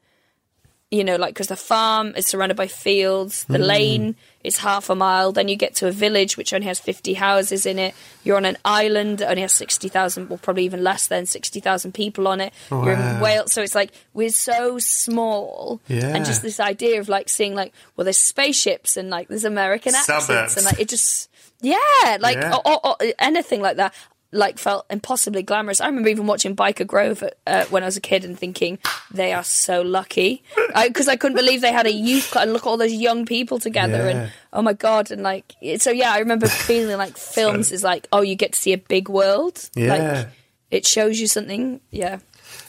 [0.91, 3.65] you know like because the farm is surrounded by fields the Mm.
[3.67, 7.15] lane is half a mile then you get to a village which only has 50
[7.15, 11.07] houses in it you're on an island that only has 60,000 well probably even less
[11.07, 16.15] than 60,000 people on it you're in Wales so it's like we're so small Yeah.
[16.15, 19.95] and just this idea of like seeing like well there's spaceships and like there's American
[19.95, 20.55] accents Suburbs.
[20.57, 21.29] and like it just
[21.61, 22.55] yeah like Yeah.
[22.63, 23.93] Or, or, or anything like that
[24.35, 25.79] like felt impossibly glamorous.
[25.81, 28.77] I remember even watching Byker Grove uh, when I was a kid and thinking
[29.11, 30.43] they are so lucky
[30.83, 33.25] because I, couldn't believe they had a youth club and look at all those young
[33.25, 34.09] people together Yeah.
[34.09, 38.07] and oh my god and like so yeah I remember feeling like films is like
[38.11, 39.93] oh you get to see a big world Yeah.
[39.95, 40.27] like
[40.71, 42.19] it shows you something yeah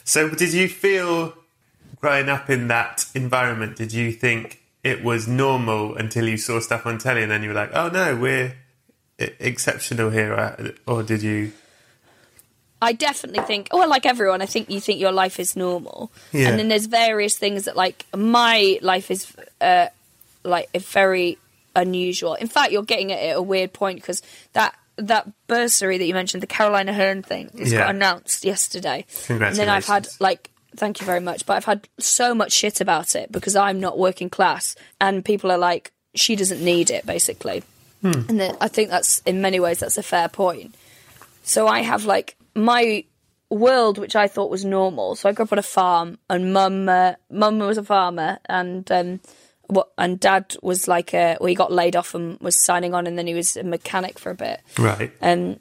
[0.05, 1.33] So, did you feel
[1.99, 3.75] growing up in that environment?
[3.75, 7.49] Did you think it was normal until you saw stuff on telly, and then you
[7.49, 8.55] were like, "Oh no, we're
[9.19, 11.51] exceptional here," or- or did you?
[12.81, 16.49] I definitely think, well, like everyone, I think you think your life is normal, Yeah.
[16.49, 19.25] and then there's various things that, like, my life is
[19.61, 19.87] uh,
[20.43, 21.39] like very
[21.75, 22.35] unusual.
[22.35, 24.21] In fact, you're getting it at a weird point because
[24.53, 27.79] that that bursary that you mentioned, the Caroline Aherne thing, was Yeah.
[27.81, 30.49] got announced yesterday, and then I've had like.
[30.75, 31.47] Thank you very much.
[31.47, 35.49] But I've had so much shit about it because I'm not working class, and people
[35.51, 37.63] are like, she doesn't need it, basically.
[38.03, 40.75] And then I think that's in many ways that's a fair point.
[41.43, 43.05] So I have like my
[43.49, 45.15] world, which I thought was normal.
[45.15, 48.89] So I grew up on a farm, and mum, uh, mum was a farmer, and
[48.91, 49.19] um,
[49.67, 51.37] what, and dad was like a.
[51.39, 54.19] Well, he got laid off and was signing on, and then he was a mechanic
[54.19, 54.61] for a bit.
[54.77, 55.11] Right.
[55.21, 55.59] Um,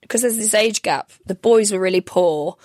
[0.00, 1.10] because there's this age gap.
[1.26, 2.56] The boys were really poor,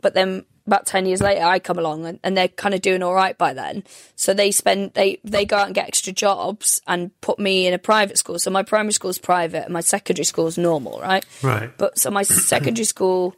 [0.00, 3.02] but then about ten years later, I come along and, and they're kind of doing
[3.02, 3.84] all right by then.
[4.16, 7.74] So they spend they they go out and get extra jobs and put me in
[7.74, 8.38] a private school.
[8.38, 11.24] So my primary school is private and my secondary school is normal, right?
[11.42, 11.70] Right.
[11.76, 13.34] But so my secondary school,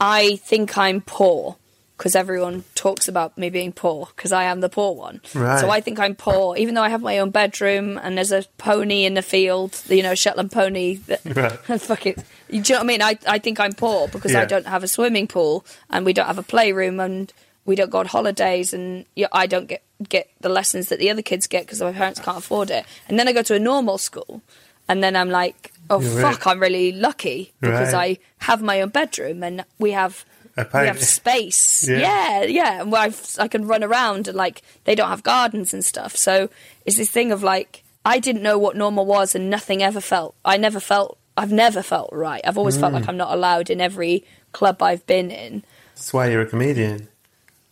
[0.00, 1.56] I think I'm poor
[1.96, 5.22] because everyone talks about me being poor because I am the poor one.
[5.34, 5.60] Right.
[5.60, 8.44] So I think I'm poor, even though I have my own bedroom and there's a
[8.58, 10.96] pony in the field, you know, Shetland pony.
[11.06, 11.52] That, Right.
[11.80, 12.18] fuck it.
[12.48, 13.02] You know what I mean?
[13.02, 16.26] I, I think I'm poor because I don't have a swimming pool and we don't
[16.26, 17.32] have a playroom and
[17.64, 21.10] we don't go on holidays and yeah, I don't get get the lessons that the
[21.10, 22.84] other kids get because my parents can't afford it.
[23.08, 24.42] And then I go to a normal school
[24.88, 26.52] and then I'm like, oh You're fuck, right.
[26.52, 28.18] I'm really lucky because Right.
[28.20, 30.24] I have my own bedroom and we have
[30.56, 31.88] we have space.
[31.88, 31.98] Yeah.
[31.98, 35.84] Yeah, yeah, and I've, I can run around and like they don't have gardens and
[35.84, 36.14] stuff.
[36.16, 36.48] So
[36.84, 40.34] it's this thing of like I didn't know what normal was, and nothing ever felt.
[40.44, 41.18] I never felt.
[41.36, 42.40] I've never felt right.
[42.46, 42.96] I've always felt Mm.
[43.00, 45.64] like I'm not allowed in every club I've been in.
[45.94, 47.08] That's why you're a comedian.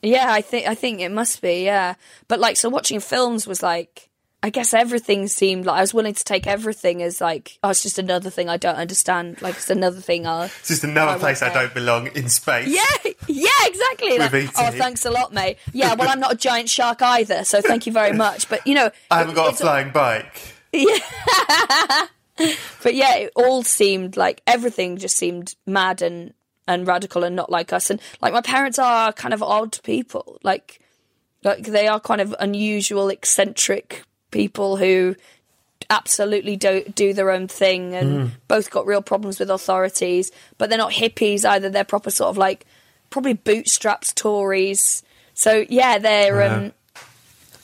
[0.03, 1.65] Yeah, I think I think it must be.
[1.65, 1.95] Yeah,
[2.29, 4.09] but like so, watching films was like.
[4.43, 7.83] I guess everything seemed like I was willing to take everything as like, oh, it's
[7.83, 9.41] just another thing I don't understand.
[9.41, 12.69] Like it's another thing I'll It's just another I place I don't belong in space.
[12.69, 14.19] Yeah, yeah, exactly.
[14.19, 15.57] Like, oh, thanks a lot, mate.
[15.73, 18.47] Yeah, well, I'm not a giant shark either, so thank you very much.
[18.51, 20.39] But you know, I haven't got a flying bike.
[22.37, 26.35] But yeah, it all seemed like everything just seemed mad and
[26.67, 27.91] and radical and not like us.
[27.91, 30.39] And like my parents are kind of odd people.
[30.43, 30.81] Like,
[31.43, 35.15] like they are kind of unusual, eccentric people who
[35.91, 40.79] absolutely do do their own thing and both got real problems with authorities but they're
[40.79, 42.65] not hippies either they're proper sort of like
[43.11, 45.03] probably bootstraps tories
[45.35, 46.73] so yeah they're um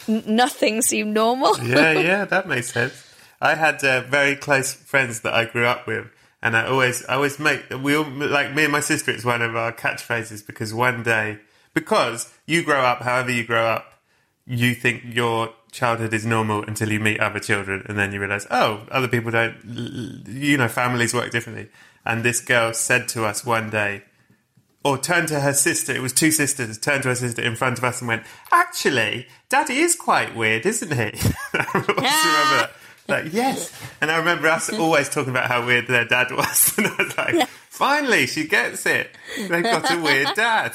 [0.07, 3.10] n- nothing seemed normal yeah, yeah, that makes sense.
[3.41, 6.09] I had uh, very close friends that I grew up with,
[6.43, 9.11] and I always, I always make we all like me and my sister.
[9.11, 11.39] It's one of our catchphrases because one day,
[11.75, 14.01] because you grow up, however you grow up,
[14.47, 18.47] you think your childhood is normal until you meet other children, and then you realize,
[18.51, 20.25] oh, other people don't.
[20.29, 21.69] You know, families work differently.
[22.05, 24.03] And this girl said to us one day,
[24.85, 25.95] or turned to her sister.
[25.95, 26.79] It was two sisters.
[26.79, 30.67] Turned to her sister in front of us and went, "Actually, Daddy is quite weird,
[30.67, 32.73] isn't he?" I always remember that.
[33.11, 33.73] Like, yes.
[34.01, 37.17] And I remember us always talking about how weird their dad was, and I was
[37.19, 39.11] like, "Finally, she gets it.
[39.37, 40.73] They've got a weird dad."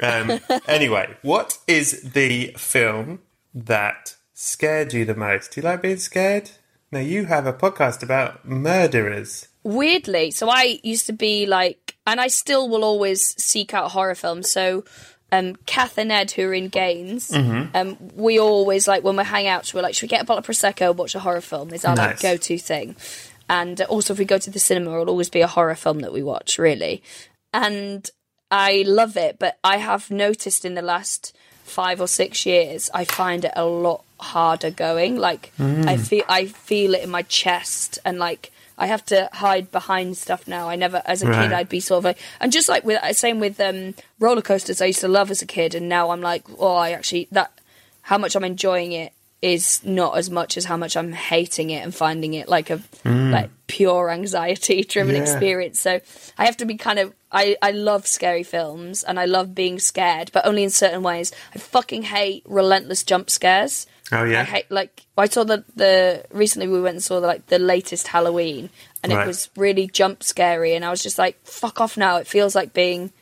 [0.00, 3.20] um, anyway, what is the film
[3.54, 5.52] that scared you the most?
[5.52, 6.50] Do you like being scared?
[6.90, 9.48] Now you have a podcast about murderers.
[9.62, 14.14] weirdly so i used to be like and I still will always seek out horror
[14.14, 14.50] films.
[14.50, 14.82] So,
[15.30, 17.76] um, Kath and Ed, who are in Gaines, Mm-hmm.
[17.76, 20.38] um, we always like when we hang out, we're like, should we get a bottle
[20.38, 21.72] of prosecco, and watch a horror film?
[21.72, 22.96] Is our like go-to thing.
[23.50, 26.12] And also, if we go to the cinema, it'll always be a horror film that
[26.12, 27.02] we watch, really.
[27.52, 28.08] And
[28.50, 33.04] I love it, but I have noticed in the last five or six years, I
[33.04, 35.16] find it a lot harder going.
[35.16, 39.70] Like I feel, I feel it in my chest, and like I have to hide
[39.72, 40.68] behind stuff now.
[40.68, 41.42] I never, as a Right.
[41.48, 44.80] kid, I'd be sort of like, and just like with same with um, roller coasters,
[44.80, 47.50] I used to love as a kid, and now I'm like, oh, I actually that
[48.02, 49.12] how much I'm enjoying it
[49.42, 52.80] is not as much as how much I'm hating it and finding it like a
[53.04, 55.22] like pure anxiety driven Yeah.
[55.22, 55.80] experience.
[55.80, 56.00] So
[56.38, 59.78] I have to be kind of I, I love scary films and I love being
[59.78, 61.30] scared, but only in certain ways.
[61.54, 63.86] I fucking hate relentless jump scares.
[64.12, 64.40] Oh, yeah?
[64.40, 67.58] I hate like I saw the the recently we went and saw the like the
[67.58, 68.70] latest Halloween
[69.02, 69.24] and Right.
[69.24, 72.16] it was really jump scary and I was just like fuck off now.
[72.16, 73.12] It feels like being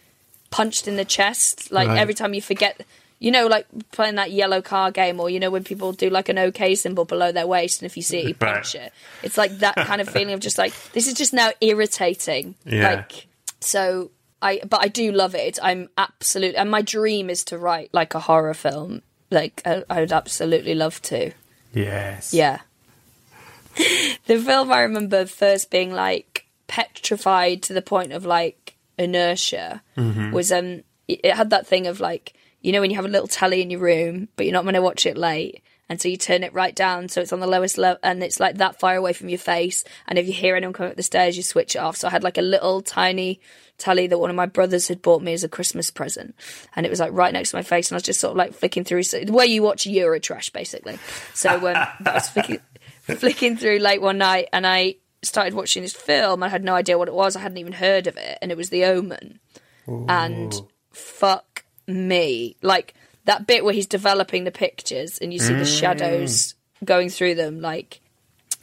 [0.51, 1.73] punched in the chest.
[1.73, 1.99] Like Right.
[1.99, 2.81] every time you forget,
[3.19, 6.29] you know, like playing that yellow car game, or you know when people do like
[6.29, 8.85] an OK symbol below their waist, and if you see it, you punch Right.
[8.85, 8.93] it.
[9.23, 12.55] It's like that kind of feeling of just like this is just now irritating.
[12.65, 12.91] Yeah.
[12.97, 13.27] Like
[13.61, 14.11] so.
[14.43, 15.59] I but I do love it.
[15.63, 19.01] I'm absolute, and my dream is to write like a horror film.
[19.31, 21.33] Like I, I would absolutely love to.
[21.73, 22.33] Yes.
[22.33, 22.61] Yeah.
[24.27, 29.83] the film I remember first being like petrified to the point of like inertia
[30.33, 33.09] was um it it had that thing of like you know when you have a
[33.09, 36.09] little telly in your room but you're not going to watch it late and so
[36.09, 38.79] you turn it right down so it's on the lowest level and it's like that
[38.79, 41.43] far away from your face and if you hear anyone coming up the stairs you
[41.43, 43.41] switch it off so I had like a little tiny
[43.79, 46.35] telly that one of my brothers had bought me as a Christmas present
[46.75, 48.37] and it was like right next to my face and I was just sort of
[48.37, 50.99] like flicking through so, the way you watch Eurotrash basically
[51.35, 52.61] so um, I was flicking
[53.01, 54.97] flicking through late one night and I
[55.27, 56.43] started watching this film.
[56.43, 57.37] I had no idea what it was.
[57.37, 59.41] I hadn't even heard of it, and it was The Omen.
[60.09, 60.55] And
[60.91, 62.95] fuck me, like
[63.27, 65.81] that bit where he's developing the pictures and you see the mm.
[65.81, 68.01] shadows going through them, like.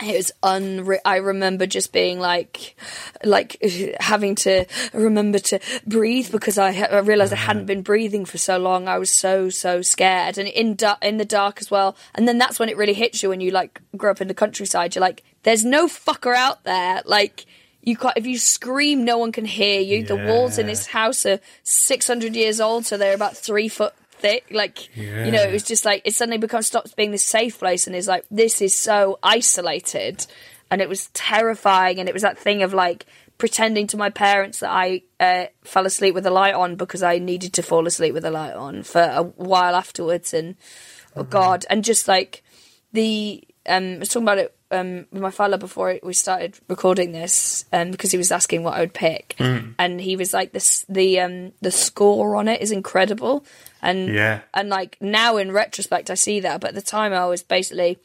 [0.01, 2.75] It was unre- I remember just being like,
[3.23, 3.57] like
[3.99, 8.39] having to remember to breathe because I, ha- I realized I hadn't been breathing for
[8.39, 8.87] so long.
[8.87, 11.95] I was so so scared, and in da- in the dark as well.
[12.15, 14.33] And then that's when it really hits you when you like grow up in the
[14.33, 14.95] countryside.
[14.95, 17.03] You're like, there's no fucker out there.
[17.05, 17.45] Like
[17.83, 20.03] you can't, if you scream, no one can hear you.
[20.03, 24.45] The walls in this house are 600 years old, so they're about three foot thick.
[24.49, 27.85] Like, you know, it was just like, it suddenly becomes, stops being this safe place
[27.85, 30.25] and is like, this is so isolated.
[30.71, 31.99] And it was terrifying.
[31.99, 33.05] And it was that thing of like,
[33.37, 37.19] pretending to my parents that I uh, fell asleep with the light on because I
[37.19, 40.33] needed to fall asleep with the light on for a while afterwards.
[40.33, 40.55] And,
[41.15, 41.65] oh God.
[41.69, 42.43] And just like,
[42.93, 47.11] the um I was talking about it um with my father before we started recording
[47.13, 50.85] this um because he was asking what I would pick and he was like this
[50.89, 53.45] the um the score on it is incredible
[53.81, 54.41] and Yeah.
[54.53, 57.97] and like now in retrospect I see that but at the time I was basically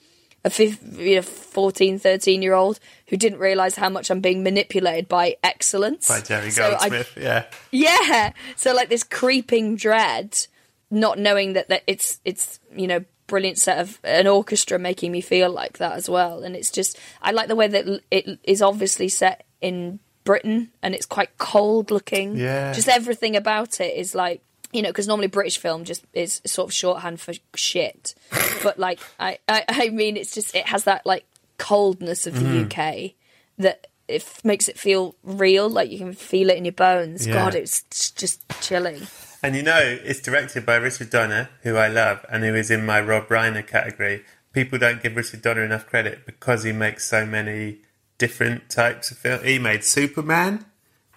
[0.44, 2.78] a fif- you know, 14 13 year old
[3.08, 7.16] who didn't realize how much I'm being manipulated by excellence By Jerry So I- Goldsmith.
[7.20, 7.44] yeah.
[7.72, 8.32] yeah.
[8.56, 10.46] So like this creeping dread,
[10.90, 15.20] not knowing that, that it's it's you know brilliant set of an orchestra making me
[15.20, 16.42] feel like that as well.
[16.42, 20.94] And it's just I like the way that it is obviously set in Britain and
[20.94, 22.36] it's quite cold looking.
[22.36, 22.72] Yeah.
[22.72, 26.68] Just everything about it is like you know because normally British film just is sort
[26.68, 28.14] of shorthand for shit,
[28.64, 31.24] but like I, I I mean it's just it has that like
[31.58, 32.64] coldness of the Mm.
[32.66, 33.12] UK
[33.58, 37.26] that it makes it feel real, like you can feel it in your bones.
[37.26, 37.34] Yeah.
[37.34, 39.06] God, it's it's just chilling.
[39.42, 42.84] And you know, it's directed by Richard Donner, who I love, and who is in
[42.84, 44.24] my Rob Reiner category.
[44.52, 47.78] People don't give Richard Donner enough credit because he makes so many
[48.18, 49.44] different types of films.
[49.44, 50.64] He made Superman.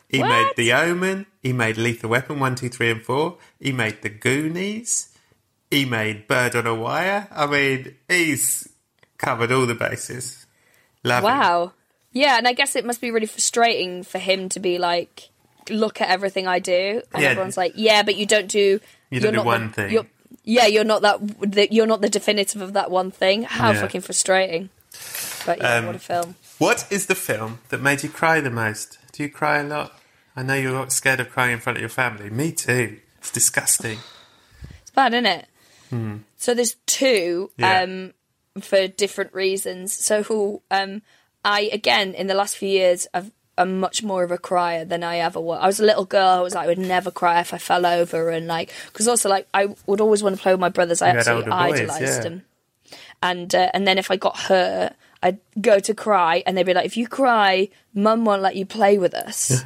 [0.08, 0.30] He What?
[0.30, 1.26] made The Omen.
[1.42, 3.38] He made Lethal Weapon 1, 2, 3, and 4.
[3.60, 5.18] He made The Goonies.
[5.72, 7.28] He made Bird on a Wire.
[7.32, 8.68] I mean, he's
[9.18, 10.46] covered all the bases.
[11.04, 11.30] Love him.
[11.30, 11.74] Wow.
[12.12, 15.30] Yeah, and I guess it must be really frustrating for him to be like,
[15.70, 17.30] look at everything I do, and Yeah.
[17.30, 18.80] everyone's like, yeah, but you don't do.
[19.10, 19.92] You don't do one the, thing.
[19.92, 20.06] You're,
[20.44, 21.20] yeah, you're not that.
[21.52, 23.44] The, you're not the definitive of that one thing.
[23.44, 23.82] How Yeah.
[23.82, 24.70] fucking frustrating.
[25.46, 26.36] But yeah, Um, what a film.
[26.58, 28.98] What is the film that made you cry the most?
[29.12, 29.98] Do you cry a lot?
[30.36, 32.30] I know you're scared of crying in front of your family.
[32.30, 33.00] Me too.
[33.20, 34.00] It's disgusting.
[34.82, 35.48] It's bad, isn't it?
[36.38, 37.62] So there's two Hmm.
[37.64, 37.82] Yeah.
[37.82, 38.14] um,
[38.62, 39.94] for different reasons.
[39.94, 41.02] So who um,
[41.44, 43.32] I again in the last few years I've
[43.62, 45.60] I'm much more of a crier than I ever was.
[45.62, 46.28] I was a little girl.
[46.28, 49.30] I was like, I would never cry if I fell over, and like, because also
[49.30, 51.02] like I would always want to play with my brothers.
[51.02, 52.20] I You absolutely boys, idolized yeah.
[52.20, 52.44] them.
[53.24, 54.94] And uh, and then if I got hurt,
[55.24, 58.66] I'd go to cry, and they'd be like, "If you cry, Mum won't let you
[58.66, 59.64] play with us."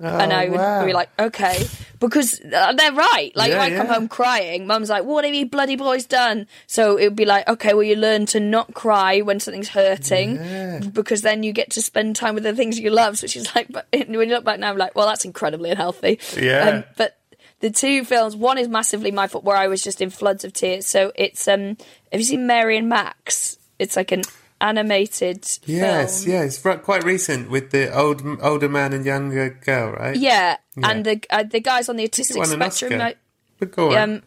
[0.00, 0.86] And I would wow.
[0.86, 1.66] be like, okay,
[1.98, 3.30] because uh, they're right.
[3.34, 6.46] Like, Yeah, if I come home crying, mum's like, what have you bloody boys done?
[6.66, 10.90] So it would be like, okay, well, you learn to not cry when something's hurting
[10.92, 13.18] because then you get to spend time with the things you love.
[13.18, 16.18] So she's like, but when you look back now, I'm like, well, that's incredibly unhealthy.
[16.40, 16.68] Yeah.
[16.68, 17.18] Um, but
[17.60, 20.54] the two films, one is massively my fault, where I was just in floods of
[20.54, 20.86] tears.
[20.86, 21.76] So it's, um,
[22.10, 23.58] have you seen Mary and Max?
[23.78, 24.22] It's like an
[24.60, 26.34] animated Yes, film.
[26.36, 30.16] yeah, it's quite recent with the old older man and younger girl, right?
[30.16, 32.98] Yeah, and the uh, the guys on the autistic spectrum.
[32.98, 33.18] Like-
[33.58, 33.96] But go on.
[33.98, 34.22] um,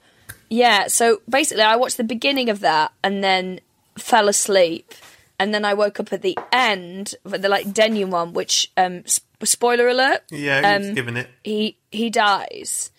[0.50, 3.60] yeah, so basically, I watched the beginning of that and then
[3.98, 4.94] fell asleep,
[5.40, 9.88] and then I woke up at the end, the like denouement, which um, sp- spoiler
[9.88, 11.28] alert, yeah, um, given it.
[11.44, 12.92] he he dies.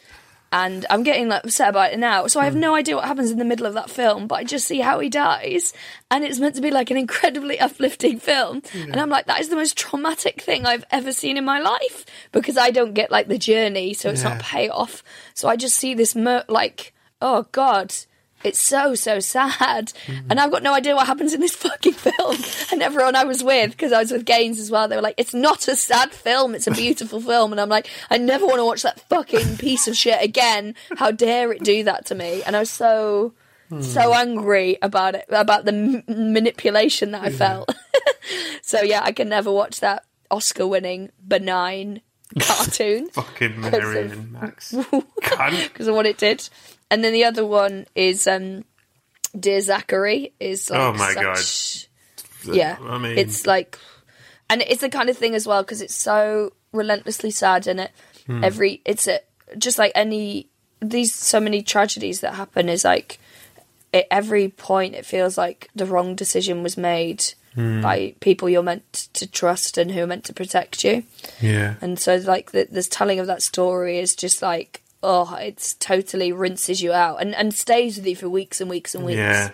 [0.55, 2.29] And I'm getting like upset about it now.
[2.29, 2.61] So I have hmm.
[2.61, 5.01] no idea what happens in the middle of that film, but I just see how
[5.01, 5.73] he dies.
[6.13, 8.63] And it's meant to be like an incredibly uplifting film.
[8.73, 12.07] And I'm like, that is the most traumatic thing I've ever seen in my life.
[12.31, 14.29] Because I don't get like the journey, so it's Yeah.
[14.35, 15.03] not payoff.
[15.35, 17.93] So I just see this mur- like, oh God.
[18.45, 20.25] It's so so sad, mm.
[20.29, 22.37] and I've got no idea what happens in this fucking film.
[22.71, 25.15] And everyone I was with, because I was with Gaines as well, they were like,
[25.17, 28.59] "It's not a sad film; it's a beautiful film." And I'm like, "I never want
[28.59, 30.75] to watch that fucking piece of shit again.
[30.97, 33.33] How dare it do that to me?" And I was so
[33.71, 33.81] hmm.
[33.81, 37.75] so angry about it, about the m- manipulation that I felt.
[38.63, 42.03] so yeah, I can never watch that Oscar-winning benign
[42.39, 44.75] cartoon Fucking and Max.
[45.15, 46.49] Because of what it did.
[46.91, 48.65] And then the other one is um,
[49.39, 51.89] Dear Zachary is like Oh my such-
[52.45, 53.79] Yeah, I mean- it's like,
[54.51, 57.91] and it's the kind of thing as well because it's so relentlessly sad and it
[58.27, 58.43] Hmm.
[58.43, 59.21] every it's a
[59.59, 60.49] just like any
[60.81, 63.19] these so many tragedies that happen is like
[63.93, 67.23] at every point it feels like the wrong decision was made
[67.55, 67.83] Hmm.
[67.83, 71.05] by people you're meant to trust and who are meant to protect you.
[71.41, 71.75] Yeah.
[71.81, 76.33] And so, like, the, the telling of that story is just like, oh, it's totally
[76.33, 79.19] rinses you out and, and stays with you for weeks and weeks and weeks.
[79.19, 79.51] Yeah.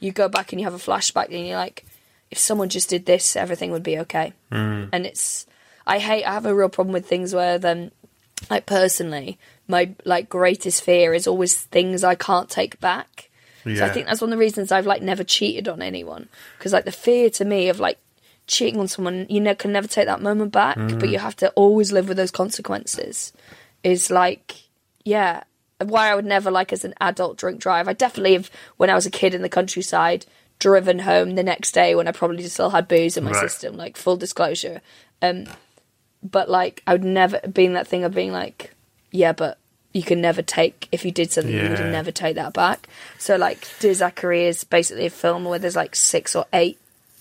[0.00, 1.84] You go back and you have a flashback and you're like,
[2.30, 4.32] if someone just did this, everything would be okay.
[4.50, 4.88] Mm.
[4.92, 5.46] And it's,
[5.86, 7.90] I hate, I have a real problem with things where then,
[8.48, 9.38] like, personally,
[9.68, 13.28] my, like, greatest fear is always things I can't take back.
[13.64, 16.28] So I think that's one of the reasons I've, like, never cheated on anyone.
[16.58, 17.98] Because, like, the fear to me of, like,
[18.48, 21.50] cheating on someone, you ne- can never take that moment back, but you have to
[21.50, 23.32] always live with those consequences.
[23.84, 24.56] Is like,
[25.04, 25.44] yeah,
[25.80, 27.88] why I would never like as an adult drink drive.
[27.88, 30.26] I definitely have when I was a kid in the countryside
[30.58, 33.40] driven home the next day when I probably still had booze in my Right.
[33.50, 33.76] system.
[33.76, 34.80] Like full disclosure,
[35.20, 35.46] um,
[36.22, 38.72] but like I would never being that thing of being like,
[39.10, 39.58] yeah, but
[39.92, 42.88] you can never take if you did something you would never take that back.
[43.18, 46.78] So like, Dear Zachary is basically a film where there's like six or eight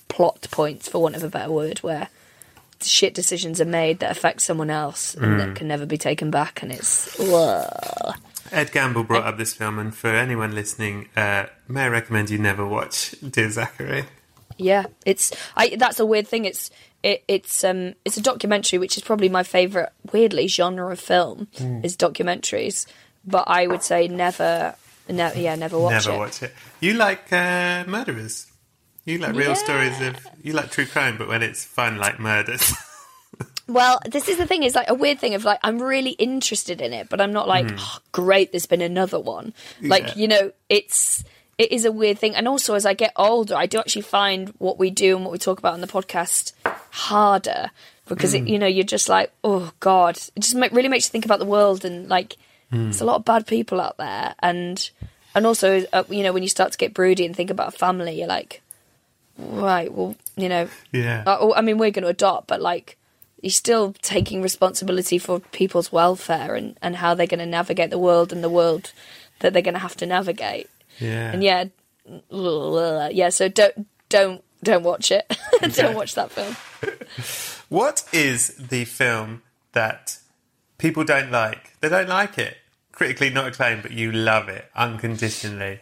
[0.08, 2.10] plot points, for want of a better word, where
[2.84, 5.38] shit decisions are made that affect someone else and Mm.
[5.40, 7.20] that can never be taken back, and it's.
[8.52, 12.38] Ed Gamble brought up this film, and for anyone listening, uh, may I recommend you
[12.38, 14.04] never watch Dear Zachary?
[14.58, 15.76] Yeah, it's I.
[15.78, 16.46] That's a weird thing.
[16.46, 16.70] It's
[17.02, 21.48] it, it's um it's a documentary, which is probably my favorite weirdly genre of film
[21.58, 21.80] Hmm.
[21.84, 22.86] is documentaries.
[23.26, 24.76] But I would say never,
[25.08, 26.18] never, yeah, never watch never it.
[26.20, 26.54] watch it.
[26.82, 28.51] You like uh, murderers.
[29.06, 29.54] You like real Yeah.
[29.56, 30.16] stories of.
[30.44, 32.74] You like true crime, but when it's fun, like murders.
[33.68, 34.64] Well, this is the thing.
[34.64, 37.48] It's like a weird thing of like I'm really interested in it, but I'm not
[37.48, 38.52] like "Oh, great.
[38.52, 39.54] There's been another one.
[39.82, 40.08] Like Hmm.
[40.10, 40.16] Yeah.
[40.22, 41.24] you know, it's
[41.58, 42.36] it is a weird thing.
[42.36, 45.32] And also, as I get older, I do actually find what we do and what
[45.32, 46.52] we talk about on the podcast
[46.90, 47.72] harder
[48.08, 48.40] because Hmm.
[48.46, 51.40] it, you know you're just like oh god, it just really makes you think about
[51.40, 52.36] the world and like
[52.72, 52.86] Hmm.
[52.86, 54.90] there's a lot of bad people out there and
[55.34, 58.18] and also uh, you know when you start to get broody and think about family,
[58.20, 58.62] you're like
[59.50, 61.24] right, well you know yeah.
[61.26, 62.98] uh, oh, I mean, we're going to adopt, but like,
[63.42, 67.98] you're still taking responsibility for people's welfare and, and how they're going to navigate the
[67.98, 68.92] world and the world
[69.40, 70.70] that they're going to have to navigate.
[71.00, 71.32] yeah.
[71.32, 71.66] And yeah,
[73.12, 73.30] yeah.
[73.30, 75.26] So don't don't don't watch it.
[75.74, 76.56] Don't watch that film.
[77.70, 80.18] What is the film that
[80.78, 81.80] people don't like?
[81.80, 82.58] They don't like it.
[82.92, 85.80] Critically not acclaimed, but you love it unconditionally.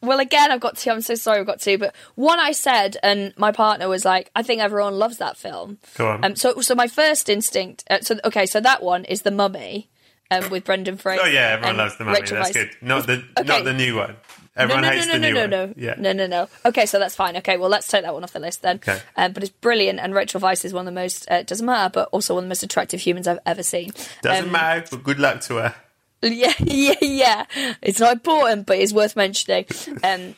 [0.00, 0.90] Well, again, I've got two.
[0.90, 1.76] I'm so sorry, I've got two.
[1.78, 5.78] But one I said, and my partner was like, "I think everyone loves that film."
[5.96, 6.24] Go on.
[6.24, 7.84] Um, so, so my first instinct.
[7.90, 9.88] Uh, so, okay, so that one is the Mummy,
[10.30, 11.22] um, with Brendan Fraser.
[11.24, 12.20] oh yeah, everyone loves the mummy.
[12.20, 12.54] Rachel That's Weisz.
[12.54, 12.70] good.
[12.80, 13.48] Not the Okay.
[13.48, 14.16] not the new one.
[14.56, 15.50] Everyone no, no, hates no, the no, new no, one.
[15.50, 15.94] no, Yeah.
[15.98, 16.48] no, no, no.
[16.66, 17.36] Okay, so that's fine.
[17.36, 18.76] Okay, well, let's take that one off the list then.
[18.76, 19.00] Okay.
[19.16, 21.30] Um, but it's brilliant, and Rachel Weisz is one of the most.
[21.30, 23.92] Uh, doesn't matter, but also one of the most attractive humans I've ever seen.
[24.22, 25.74] Doesn't Um, matter, but good luck to her.
[26.22, 27.44] Yeah, yeah, yeah.
[27.80, 29.66] It's not important, but it's worth mentioning.
[30.02, 30.34] Um,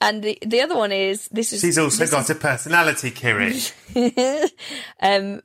[0.00, 3.56] and the the other one is this is She's also got a personality, Kiri.
[5.00, 5.40] um,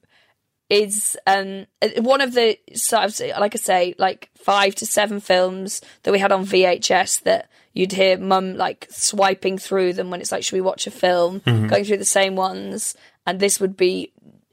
[0.70, 1.66] is um
[2.00, 6.20] one of the sort of like I say like five to seven films that we
[6.20, 10.56] had on VHS that you'd hear mum like swiping through them when it's like should
[10.56, 14.12] we watch a film going through the same ones and this would be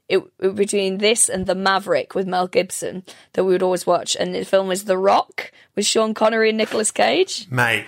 [0.09, 3.03] it, it between this and the Maverick with Mel Gibson
[3.33, 6.57] that we would always watch and the film was The Rock with Sean Connery and
[6.57, 7.85] Nicolas Cage Mate,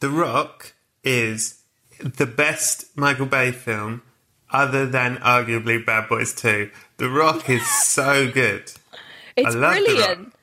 [0.00, 1.62] The Rock is
[1.98, 4.02] the best Michael Bay film
[4.52, 6.70] other than arguably Bad Boys 2.
[6.96, 8.70] The Rock is so good.
[9.36, 10.34] It's brilliant.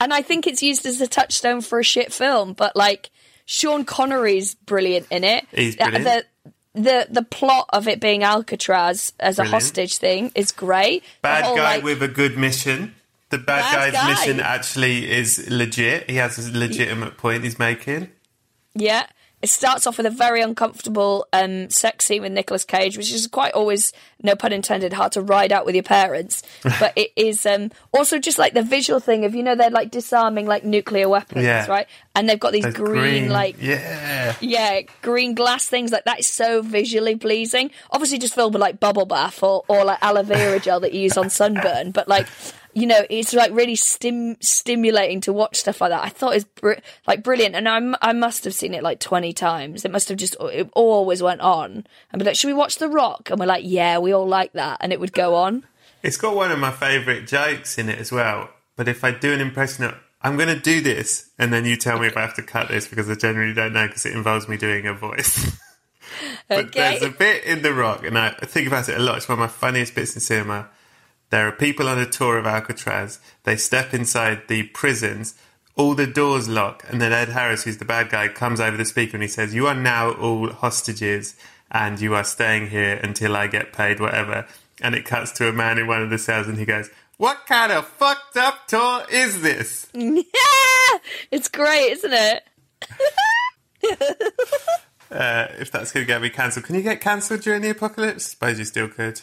[0.00, 3.10] And I think it's used as a touchstone for a shit film, but like
[3.46, 5.46] Sean Connery's brilliant in it.
[5.52, 6.04] He's brilliant.
[6.04, 6.24] The,
[6.74, 11.04] the the plot of it being Alcatraz as a hostage thing is great.
[11.22, 12.94] Bad whole, guy like- with a good mission.
[13.30, 14.08] The bad, Bad guy's guy.
[14.10, 16.08] mission actually is legit.
[16.08, 18.10] He has a legitimate point he's making.
[18.74, 19.06] Yeah.
[19.44, 23.26] It starts off with a very uncomfortable um, sex scene with Nicolas Cage, which is
[23.26, 23.92] quite always,
[24.22, 26.42] no pun intended, hard to ride out with your parents.
[26.80, 29.90] But it is um, also just like the visual thing of, you know, they're like
[29.90, 31.66] disarming like nuclear weapons, Yeah.
[31.66, 31.86] right?
[32.14, 34.34] And they've got these Those green, like, yeah.
[34.40, 37.70] yeah, green glass things like that is so visually pleasing.
[37.90, 41.02] Obviously, just filled with like bubble bath or, or like aloe vera gel that you
[41.02, 42.26] use on sunburn, but like
[42.74, 46.04] you know, it's like really stim- stimulating to watch stuff like that.
[46.04, 46.72] I thought it was br-
[47.06, 49.84] like brilliant, and I'm, I must have seen it like twenty times.
[49.84, 52.88] It must have just it always went on and be like, "Should we watch The
[52.88, 55.64] Rock?" And we're like, "Yeah, we all like that," and it would go on.
[56.02, 58.50] It's got one of my favourite jokes in it as well.
[58.76, 61.76] But if I do an impression of, I'm going to do this, and then you
[61.76, 64.12] tell me if I have to cut this because I generally don't know because it
[64.14, 65.56] involves me doing a voice.
[66.48, 66.98] but Okay.
[66.98, 69.16] there's a bit in The Rock, and I think about it a lot.
[69.16, 70.68] It's one of my funniest bits in cinema.
[71.34, 73.18] There are people on a tour of Alcatraz.
[73.42, 75.34] They step inside the prisons.
[75.74, 78.84] All the doors lock, and then Ed Harris, who's the bad guy, comes over the
[78.84, 81.34] speaker and he says, "You are now all hostages,
[81.72, 84.46] and you are staying here until I get paid, whatever."
[84.80, 87.46] And it cuts to a man in one of the cells, and he goes, "What
[87.46, 90.22] kind of fucked up tour is this?" Yeah,
[91.32, 92.44] it's great, isn't it?
[95.10, 98.24] Uh, if that's going to get me cancelled, can you get cancelled during the apocalypse?
[98.24, 99.20] Suppose you still could.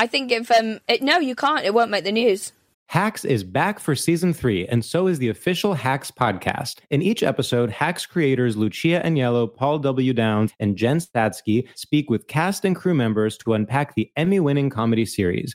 [0.00, 1.62] I think if um, it, no, you can't.
[1.62, 2.52] It won't make the news.
[2.86, 6.78] Hacks is back for season three, and so is the official Hacks podcast.
[6.88, 10.14] In each episode, Hacks creators Lucia Aniello, Paul W.
[10.14, 14.70] Downs, and Jen Statsky speak with cast and crew members to unpack the Emmy winning
[14.70, 15.54] comedy series.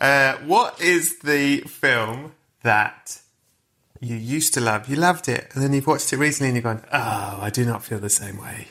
[0.00, 2.32] Uh, what is the film
[2.62, 3.20] that
[4.00, 4.88] you used to love?
[4.88, 7.64] You loved it, and then you've watched it recently, and you've gone, "Oh, I do
[7.64, 8.68] not feel the same way."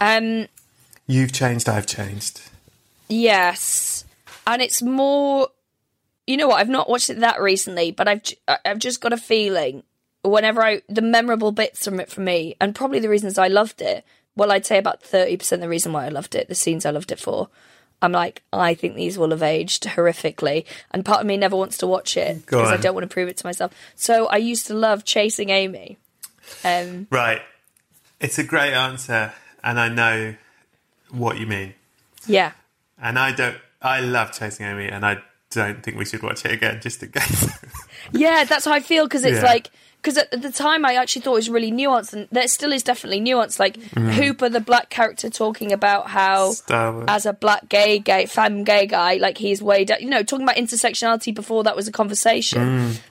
[0.00, 0.46] Um,
[1.06, 1.68] You've changed.
[1.68, 2.42] I've changed.
[3.08, 4.04] Yes,
[4.46, 5.48] and it's more.
[6.26, 6.60] You know what?
[6.60, 8.22] I've not watched it that recently, but I've
[8.64, 9.82] I've just got a feeling
[10.22, 13.80] whenever I the memorable bits from it for me, and probably the reasons I loved
[13.80, 14.04] it.
[14.36, 16.90] Well, I'd say about thirty percent the reason why I loved it, the scenes I
[16.90, 17.48] loved it for.
[18.00, 21.78] I'm like, I think these will have aged horrifically, and part of me never wants
[21.78, 23.72] to watch it because I don't want to prove it to myself.
[23.96, 25.96] So I used to love chasing Amy.
[26.64, 27.40] Um, Right.
[28.20, 29.32] It's a great answer,
[29.62, 30.34] and I know
[31.10, 31.74] what you mean.
[32.26, 32.52] yeah,
[33.00, 33.56] And I don't.
[33.80, 35.18] I love Chasing Amy, and I
[35.50, 37.48] don't think we should watch it again just in case.
[38.12, 39.44] Yeah, that's how I feel because it's Yeah.
[39.44, 39.70] like
[40.00, 42.82] because at the time I actually thought it was really nuanced, and there still is
[42.82, 43.58] definitely nuance.
[43.58, 46.52] Like Hooper, the black character, talking about how
[47.08, 50.00] as a black gay gay femme gay guy, like he's way down.
[50.00, 52.60] You know, talking about intersectionality before that was a conversation.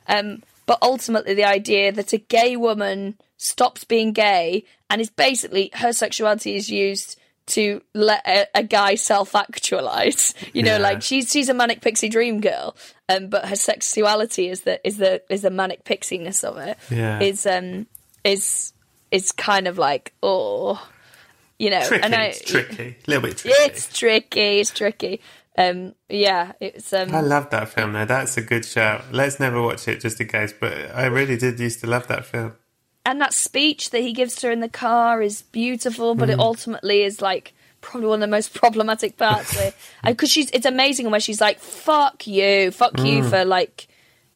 [0.07, 5.69] Um, but ultimately, the idea that a gay woman stops being gay and is basically
[5.75, 10.33] her sexuality is used to let a, a guy self-actualize.
[10.53, 10.83] You know, Yeah.
[10.83, 12.75] like she's she's a manic pixie dream girl,
[13.09, 16.77] um, but her sexuality is the is the is the manic pixiness of it.
[16.89, 17.19] Yeah.
[17.21, 17.87] is um
[18.23, 18.73] is
[19.11, 20.85] is kind of like oh,
[21.59, 22.03] you know, tricky.
[22.03, 22.95] and I it's tricky.
[23.07, 23.55] A little bit tricky.
[23.61, 24.59] it's tricky.
[24.59, 25.21] It's tricky.
[25.59, 27.93] Um, yeah, it's um, I love that film.
[27.93, 29.05] Though that's a good shout.
[29.11, 30.53] Let's never watch it just in case.
[30.53, 32.53] But I really did used to love that film.
[33.07, 36.33] And that speech that he gives to her in the car is beautiful, but Mm.
[36.33, 39.57] it ultimately is like probably one of the most problematic parts.
[40.03, 43.29] Because she's, it's amazing where she's like, "Fuck you, fuck you Mm.
[43.29, 43.87] for like,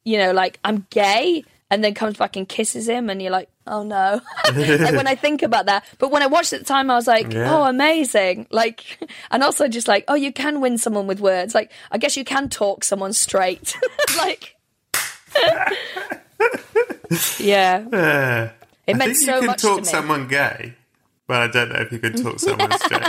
[0.06, 3.50] you know, like I'm gay," and then comes back and kisses him, and you're like,
[3.68, 4.22] "Oh no!"
[4.56, 6.96] like when I think about that, but when I watched it at the time, I
[6.96, 7.54] was like, Yeah.
[7.54, 8.84] "Oh, amazing!" Like,
[9.32, 12.24] and also just like, "Oh, you can win someone with words." Like, I guess you
[12.24, 13.76] can talk someone straight.
[14.18, 14.56] like,
[17.40, 17.86] yeah.
[17.92, 20.74] Uh, It I meant think so you can much talk someone gay,
[21.28, 23.04] but I don't know if you can talk someone straight.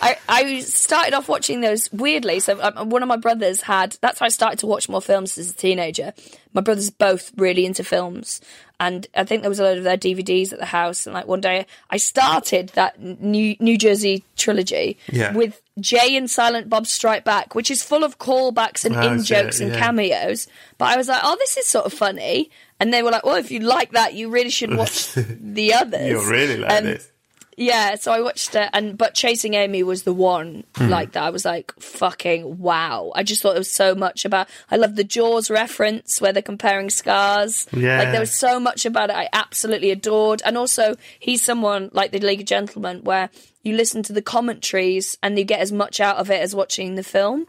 [0.00, 2.40] I, I started off watching those weirdly.
[2.40, 3.96] So um, one of my brothers had.
[4.00, 6.12] That's how I started to watch more films as a teenager.
[6.52, 8.40] My brothers both really into films,
[8.78, 11.06] and I think there was a load of their DVDs at the house.
[11.06, 15.32] And like one day, I started that New New Jersey trilogy Yeah.
[15.34, 19.60] with Jay and Silent Bob Strike Back, which is full of callbacks and in jokes
[19.60, 20.46] it, and cameos.
[20.78, 22.50] But I was like, oh, this is sort of funny.
[22.80, 26.08] And they were like, well, if you like that, you really should watch the others.
[26.08, 27.08] You'll really like Um, this.
[27.56, 30.88] yeah, so I watched it, and but Chasing Amy was the one Hmm.
[30.88, 31.22] like that.
[31.22, 33.12] I was like, fucking wow!
[33.14, 34.48] I just thought it was so much about.
[34.72, 37.66] I love the Jaws reference where they're comparing scars.
[37.72, 37.98] Yeah.
[37.98, 39.16] like there was so much about it.
[39.16, 43.30] I absolutely adored, and also he's someone like the League of Gentlemen where
[43.62, 46.96] you listen to the commentaries and you get as much out of it as watching
[46.96, 47.46] the film.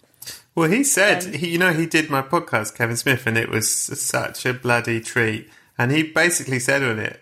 [0.55, 3.49] Well, he said, Um, he, you know, he did my podcast, Kevin Smith, and it
[3.49, 5.49] was such a bloody treat.
[5.77, 7.21] And he basically said on it,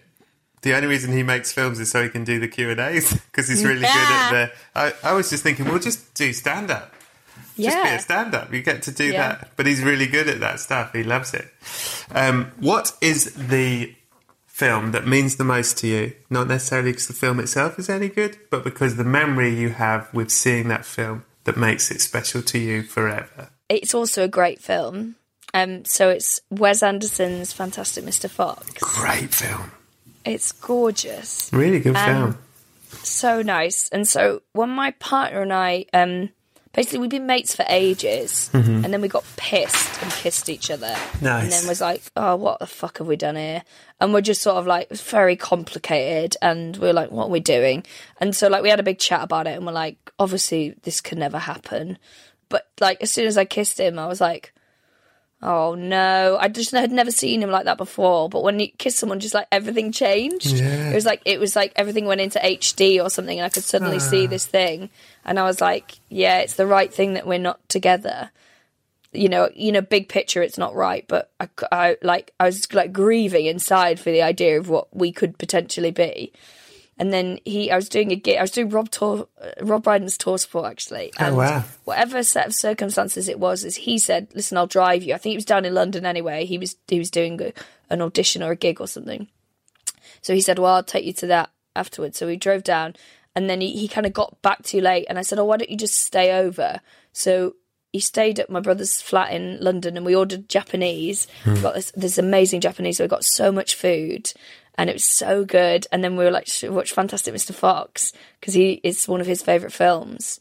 [0.61, 3.11] the only reason he makes films is so he can do the Q and A's
[3.31, 4.51] because he's really good at the.
[4.75, 6.93] I, I was just thinking, well, just do stand up.
[7.57, 8.51] Just be a stand up.
[8.53, 9.29] You get to do Yeah.
[9.29, 9.51] that.
[9.57, 10.93] But he's really good at that stuff.
[10.93, 11.47] He loves it.
[12.11, 13.93] Um, what is the
[14.47, 16.13] film that means the most to you?
[16.29, 20.11] Not necessarily because the film itself is any good, but because the memory you have
[20.13, 23.49] with seeing that film that makes it special to you forever.
[23.69, 25.15] It's also a great film.
[25.53, 28.29] Um, so it's Wes Anderson's Fantastic Mr.
[28.29, 28.71] Fox.
[28.79, 29.71] Great film.
[30.25, 31.49] It's gorgeous.
[31.53, 32.37] Really good Um, film.
[33.03, 33.87] so nice.
[33.89, 36.29] And so when my partner and I, um,
[36.73, 38.83] basically we'd been mates for ages, mm-hmm.
[38.83, 41.43] and then we got pissed and kissed each other, Nice.
[41.43, 43.63] and then was like, "Oh, what the fuck have we done here?"
[43.99, 47.25] And we're just sort of like it was very complicated, and we are like, "What
[47.25, 47.85] are we doing?"
[48.19, 51.01] And so like we had a big chat about it, and we're like, "Obviously, this
[51.01, 51.97] could never happen."
[52.49, 54.52] But like as soon as I kissed him, I was like.
[55.45, 56.37] Oh no!
[56.39, 58.29] I just had never seen him like that before.
[58.29, 60.53] But when you kiss someone, just like everything changed.
[60.53, 60.91] Yeah.
[60.91, 63.65] It was like it was like everything went into HD or something, and I could
[63.65, 64.29] suddenly see ah.
[64.29, 64.89] this thing,
[65.25, 68.31] and I was like, "Yeah, it's the right thing that we're not together."
[69.11, 72.73] You know, you know, big picture, it's not right, but I, I like I was
[72.73, 76.31] like grieving inside for the idea of what we could potentially be.
[76.97, 78.37] And then he, I was doing a gig.
[78.37, 79.23] I was doing Rob uh,
[79.61, 81.11] Rob Brydon's tour support actually.
[81.17, 81.63] And wow.
[81.85, 85.31] Whatever set of circumstances it was, is he said, "Listen, I'll drive you." I think
[85.31, 86.45] he was down in London anyway.
[86.45, 87.51] He was he was doing a,
[87.89, 89.27] an audition or a gig or something.
[90.23, 92.17] So he said, Well, I'll take you to that afterwards.
[92.17, 92.95] So we drove down
[93.35, 95.05] and then he, he kind of got back too late.
[95.09, 96.79] And I said, Oh, why don't you just stay over?
[97.11, 97.55] So
[97.91, 101.27] he stayed at my brother's flat in London and we ordered Japanese.
[101.45, 102.97] We got this, this amazing Japanese.
[102.97, 104.31] So we got so much food
[104.77, 105.85] and it was so good.
[105.91, 107.53] And then we were like, Should watch Fantastic Mr.
[107.53, 110.39] Fox because he it's one of his favourite films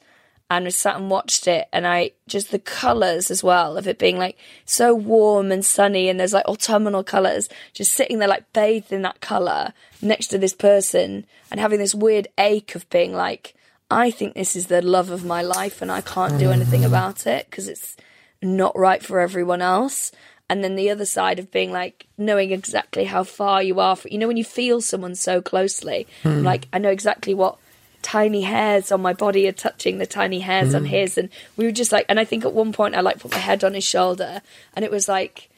[0.57, 3.99] and we sat and watched it and I just the colours as well of it
[3.99, 8.53] being like so warm and sunny and there's like autumnal colours just sitting there like
[8.53, 9.72] bathed in that colour
[10.03, 13.55] next to this person and having this weird ache of being like
[13.91, 16.53] I think this is the love of my life and I can't do mm.
[16.53, 17.97] anything about it because it's
[18.43, 20.12] not right for everyone else
[20.53, 24.13] and then the other side of being like knowing exactly how far you are from
[24.13, 26.43] you know when you feel someone so closely hmm.
[26.43, 27.57] like I know exactly what
[28.03, 30.89] tiny hairs on my body are touching the tiny hairs on hmm.
[30.89, 31.17] his.
[31.17, 33.39] And we were just like and I think at one point I like put my
[33.39, 34.43] head on his shoulder
[34.75, 35.49] and it was like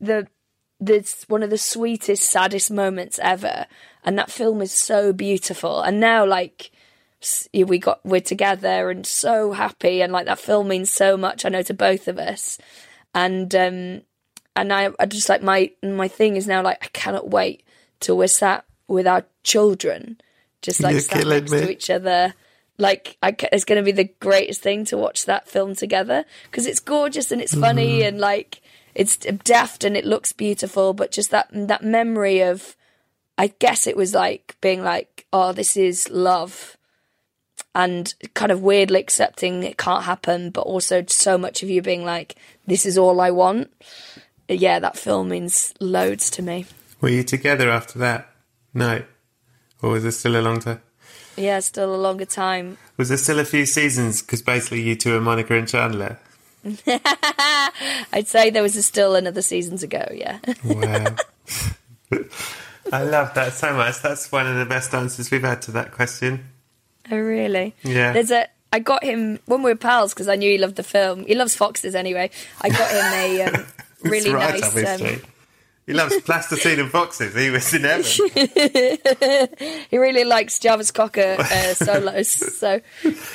[0.00, 0.26] the
[0.80, 3.66] this one of the sweetest saddest moments ever.
[4.02, 5.82] And that film is so beautiful.
[5.82, 6.70] And now like
[7.52, 10.00] we got we're together and so happy.
[10.00, 12.58] And like that film means so much I know to both of us
[13.16, 14.02] and um
[14.54, 17.64] and I, I just like my my thing is now like I cannot wait
[17.98, 20.20] till we're sat with our children
[20.62, 22.34] just like You're sat next to each other.
[22.78, 26.66] Like I, it's going to be the greatest thing to watch that film together because
[26.66, 28.08] it's gorgeous and it's funny Mm-hmm.
[28.08, 28.60] and like
[28.94, 32.76] it's deft and it looks beautiful but just that that memory of
[33.38, 36.76] I guess it was like being like oh this is love
[37.76, 42.04] and kind of weirdly accepting it can't happen but also so much of you being
[42.04, 42.34] like
[42.66, 43.70] this is all I want
[44.48, 46.66] yeah that film means loads to me
[47.00, 48.30] Were you together after that?
[48.72, 49.02] No.
[49.82, 50.80] Or was it still a long time?
[51.36, 52.78] Yeah, still a longer time.
[52.96, 54.22] Was there still a few seasons?
[54.22, 56.18] Because basically, you two are Monica and Chandler.
[56.86, 60.04] I'd say there was still another season to go.
[60.12, 60.38] Yeah.
[60.64, 61.16] Wow.
[62.92, 64.00] I love that so much.
[64.00, 66.48] That's one of the best answers we've had to that question.
[67.10, 67.74] Oh, really?
[67.82, 68.12] Yeah.
[68.12, 68.48] There's a.
[68.72, 71.24] I got him when we were pals because I knew he loved the film.
[71.24, 72.30] He loves foxes anyway.
[72.60, 73.66] I got him a um,
[74.02, 75.00] really right, nice.
[75.00, 75.22] Um,
[75.86, 77.34] he loves plasticine and foxes.
[77.34, 78.04] He was in heaven.
[79.90, 81.44] he really likes Jarvis Cocker uh,
[81.74, 82.28] solos.
[82.28, 82.80] so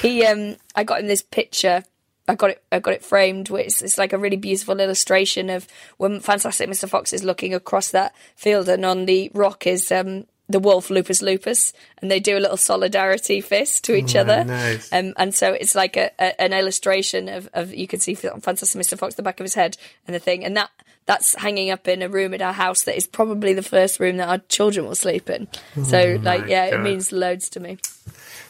[0.02, 1.84] he, um, I got him this picture.
[2.28, 2.64] I got it.
[2.72, 3.50] I got it framed.
[3.50, 5.66] Which it's like a really beautiful illustration of
[5.98, 6.90] when Fantastic Mr.
[6.90, 11.22] Fox is looking across that field, and on the rock is um, the wolf Lupus
[11.22, 14.44] Lupus, and they do a little solidarity fist to each other.
[14.44, 14.92] nice.
[14.92, 18.82] Um, and so it's like a, a, an illustration of, of you can see Fantastic
[18.82, 18.98] Mr.
[18.98, 19.78] Fox the back of his head
[20.08, 20.70] and the thing, and that
[21.06, 24.18] that's hanging up in a room at our house that is probably the first room
[24.18, 25.48] that our children will sleep in.
[25.84, 27.80] So like, yeah, it means loads to me.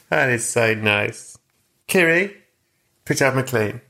[0.09, 1.37] That is so nice.
[1.87, 2.35] Kiri,
[3.05, 3.81] Pritchard McLean,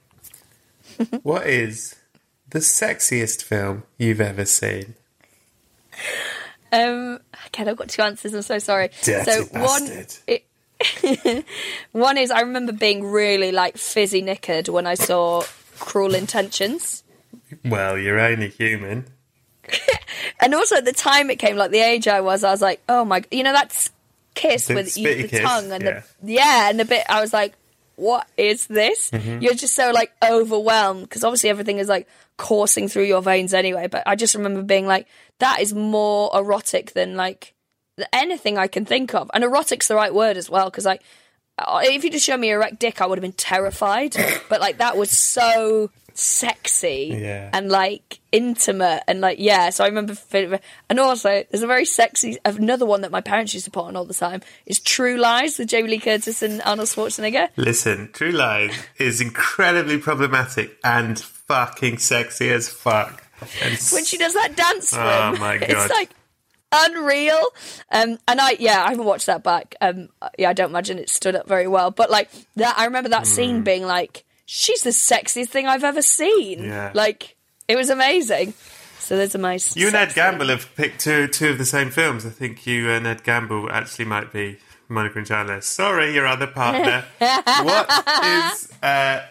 [1.24, 1.96] what is
[2.50, 4.96] the sexiest film you've ever seen?
[6.72, 8.34] Um, okay, I've got two answers.
[8.34, 8.90] I'm so sorry.
[9.04, 9.58] Dirty so bastard.
[9.60, 11.46] one, it,
[11.92, 15.44] one is I remember being really like fizzy knickered when I saw
[15.80, 17.04] Cruel Intentions,
[17.66, 19.06] Well, you're only human.
[20.40, 22.82] and also at the time it came, like the age I was, I was like,
[22.88, 23.90] oh my, you know that's
[24.34, 26.02] kiss The with you, the kiss, tongue and yeah.
[26.22, 27.54] the yeah, and the bit I was like,
[27.96, 29.12] what is this?
[29.12, 29.42] Mm-hmm.
[29.42, 32.08] You're just so like overwhelmed because obviously everything is like
[32.38, 33.88] coursing through your veins anyway.
[33.88, 35.08] But I just remember being like,
[35.42, 37.54] that is more erotic than like
[38.14, 39.30] anything I can think of.
[39.34, 41.02] And erotic's the right word as well because like
[41.60, 44.16] if you just showed me a erect dick, I would have been terrified.
[44.50, 47.50] but like that was so sexy Yeah.
[47.54, 49.70] and like intimate and like yeah.
[49.70, 50.16] So I remember,
[50.90, 53.96] and also there's a very sexy another one that my parents used to put on
[53.96, 57.50] all the time is True Lies with Jamie Lee Curtis and Arnold Schwarzenegger.
[57.58, 63.24] Listen, True Lies is incredibly problematic and fucking sexy as fuck.
[63.92, 65.70] When she does that dance Oh my God.
[65.70, 66.10] It's like
[66.72, 67.42] unreal.
[67.92, 69.76] Um, and I, yeah, I haven't watched that back.
[69.82, 71.92] Um, yeah, I don't imagine it stood up very well.
[71.92, 73.34] But like that, I remember that Hmm.
[73.34, 76.64] scene being like, she's the sexiest thing I've ever seen.
[76.64, 76.92] Yeah.
[76.94, 77.36] Like
[77.68, 78.54] it was amazing.
[79.00, 79.76] So there's a nice.
[79.76, 82.26] You and Ed Gamble have picked two two of the same films.
[82.26, 85.60] I think you and Ed Gamble actually might be Monica and Chandler.
[85.62, 87.04] Sorry, your other partner.
[87.20, 87.90] what
[88.24, 89.24] is uh,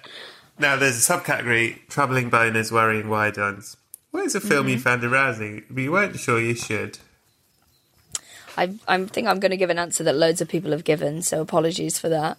[0.58, 0.76] now?
[0.76, 3.76] There's a subcategory: troubling boners, worrying wide ones.
[4.10, 4.82] What is a film you Mm-hmm.
[4.82, 6.98] found arousing, but you weren't sure you should?
[8.56, 11.22] I, I think I'm going to give an answer that loads of people have given.
[11.22, 12.36] So apologies for that.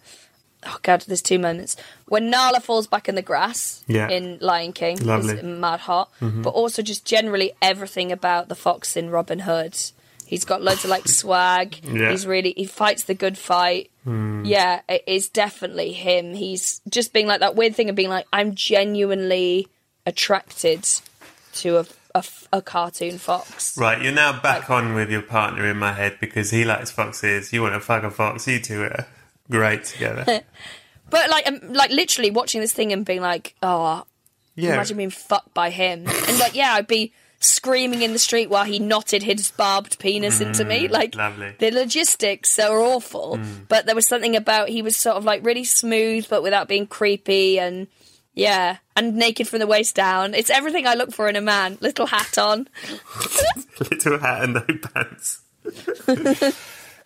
[0.63, 4.09] Oh god, there's two moments when Nala falls back in the grass Yeah.
[4.09, 5.33] in Lion King Lovely.
[5.35, 9.75] is mad hot, but also just generally everything about the fox in Robin Hood.
[10.27, 11.79] He's got loads of like swag.
[11.83, 12.11] Yeah.
[12.11, 13.89] He's really he fights the good fight.
[14.05, 16.35] Yeah, it is definitely him.
[16.35, 19.67] He's just being like that weird thing of being like I'm genuinely
[20.05, 20.85] attracted
[21.55, 23.77] to a a, a cartoon fox.
[23.77, 27.53] Right, you're now back on with your partner in my head because he likes foxes.
[27.53, 28.45] You want to fuck a fox.
[28.47, 29.07] You two are
[29.49, 30.41] great together.
[31.09, 34.05] But like, um, like literally watching this thing and being like, oh,
[34.55, 36.07] Yeah, imagine being fucked by him.
[36.07, 40.39] And like, yeah, I'd be screaming in the street while he knotted his barbed penis
[40.39, 40.87] into me.
[40.87, 41.55] Like, Mm, lovely.
[41.59, 43.39] the logistics are awful.
[43.67, 46.87] But there was something about he was sort of like really smooth, but without being
[46.87, 47.87] creepy and.
[48.33, 50.33] Yeah, and naked from the waist down.
[50.33, 51.77] It's everything I look for in a man.
[51.81, 52.69] Little hat on.
[53.79, 55.41] little hat and no pants.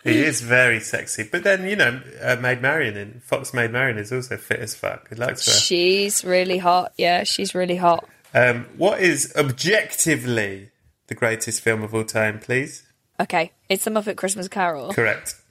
[0.04, 3.98] he is very sexy, but then you know, uh, Maid Marian in Fox Maid Marian
[3.98, 5.08] is also fit as fuck.
[5.08, 5.52] He likes her.
[5.52, 6.92] She's really hot.
[6.96, 8.08] Yeah, she's really hot.
[8.32, 10.70] Um, what is objectively
[11.08, 12.84] the greatest film of all time, please?
[13.18, 14.92] Okay, it's the Muppet Christmas Carol.
[14.92, 15.34] Correct.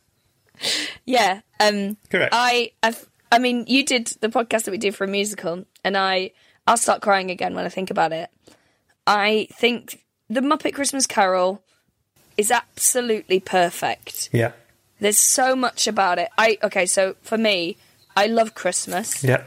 [1.05, 1.41] Yeah.
[1.59, 2.33] Um Correct.
[2.33, 5.97] I I've, I mean, you did the podcast that we did for a musical and
[5.97, 6.31] I
[6.67, 8.29] I'll start crying again when I think about it.
[9.05, 11.61] I think the Muppet Christmas Carol
[12.37, 14.29] is absolutely perfect.
[14.31, 14.51] Yeah.
[14.99, 16.29] There's so much about it.
[16.37, 17.77] I okay, so for me,
[18.15, 19.23] I love Christmas.
[19.23, 19.43] Yeah.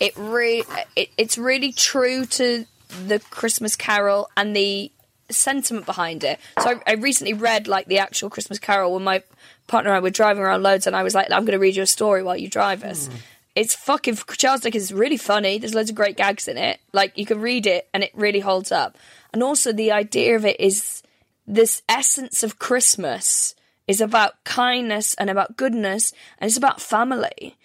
[0.00, 0.62] It re
[0.96, 2.64] it, it's really true to
[3.06, 4.90] the Christmas Carol and the
[5.30, 6.38] sentiment behind it.
[6.62, 9.22] So I, I recently read like the actual Christmas Carol when my
[9.66, 11.76] partner and I were driving around loads, and I was like, "I'm going to read
[11.76, 13.08] you a story while you drive us."
[13.54, 15.58] It's fucking Charles Dickens is really funny.
[15.58, 16.78] There's loads of great gags in it.
[16.92, 18.98] Like you can read it and it really holds up.
[19.32, 21.02] And also the idea of it is
[21.46, 23.54] this essence of Christmas
[23.88, 27.56] is about kindness and about goodness and it's about family.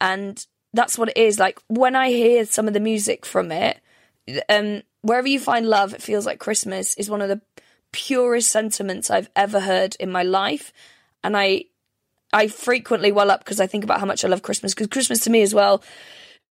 [0.00, 0.44] And
[0.74, 1.38] that's what it is.
[1.38, 3.78] Like when I hear some of the music from it,
[4.50, 7.40] um, wherever you find love, it feels like Christmas is one of the
[7.92, 10.72] purest sentiments I've ever heard in my life.
[11.24, 11.64] And I,
[12.32, 14.74] I frequently well up because I think about how much I love Christmas.
[14.74, 15.82] Because Christmas to me as well,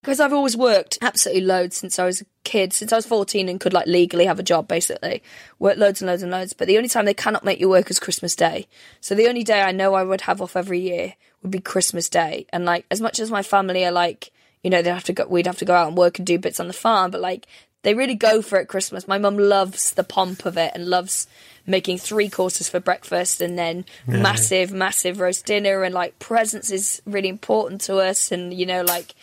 [0.01, 3.49] because I've always worked absolutely loads since I was a kid, since I was 14
[3.49, 5.21] and could like legally have a job basically.
[5.59, 6.53] Work loads and loads and loads.
[6.53, 8.67] But the only time they cannot make you work is Christmas Day.
[9.01, 12.09] So the only day I know I would have off every year would be Christmas
[12.09, 12.45] Day.
[12.51, 14.31] And like, as much as my family are like,
[14.63, 16.39] you know, they'd have to go, we'd have to go out and work and do
[16.39, 17.47] bits on the farm, but like,
[17.87, 19.07] they really go for it Christmas.
[19.07, 21.25] My mum loves the pomp of it and loves
[21.65, 24.17] making three courses for breakfast and then yeah.
[24.17, 28.81] massive, massive roast dinner and like presents is really important to us and you know
[28.81, 29.15] like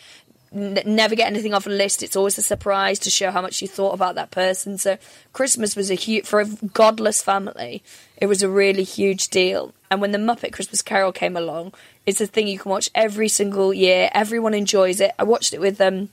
[0.51, 2.01] n- never get anything off a list.
[2.01, 4.79] It's always a surprise to show how much you thought about that person.
[4.79, 4.97] So
[5.31, 7.83] Christmas was a huge for a godless family.
[8.17, 9.75] It was a really huge deal.
[9.91, 11.75] And when the Muppet Christmas Carol came along,
[12.07, 14.09] it's a thing you can watch every single year.
[14.11, 15.11] Everyone enjoys it.
[15.19, 16.09] I watched it with um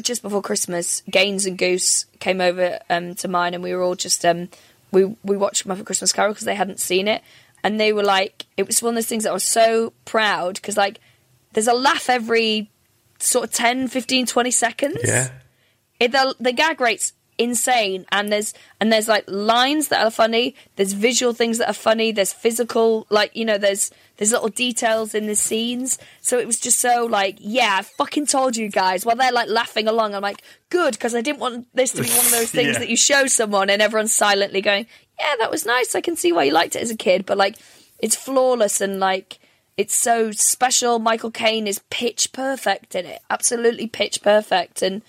[0.00, 1.02] just before Christmas.
[1.10, 4.48] Gaines and Goose came over um to mine, and we were all just um
[4.90, 7.22] we we watched Muppet Christmas Carol because they hadn't seen it,
[7.62, 10.54] and they were like, it was one of those things that I was so proud
[10.54, 11.00] because like
[11.52, 12.70] there's a laugh every
[13.18, 14.98] sort of 10, 15, 20 seconds.
[15.04, 15.30] Yeah.
[16.00, 18.06] It, the, the gag rate's insane.
[18.10, 20.54] And there's and there's like lines that are funny.
[20.76, 22.12] There's visual things that are funny.
[22.12, 25.98] There's physical like you know there's there's little details in the scenes.
[26.20, 29.04] So it was just so like yeah i fucking told you guys.
[29.04, 32.08] While they're like laughing along i'm like good because i didn't want this to be
[32.08, 32.78] one of those things yeah.
[32.78, 34.86] that you show someone and everyone's silently going
[35.18, 35.94] yeah that was nice.
[35.94, 37.26] I can see why you liked it as a kid.
[37.26, 37.56] But like
[37.98, 39.38] it's flawless and like
[39.76, 40.98] it's so special.
[40.98, 45.02] Michael Caine is pitch perfect in it, absolutely pitch perfect, and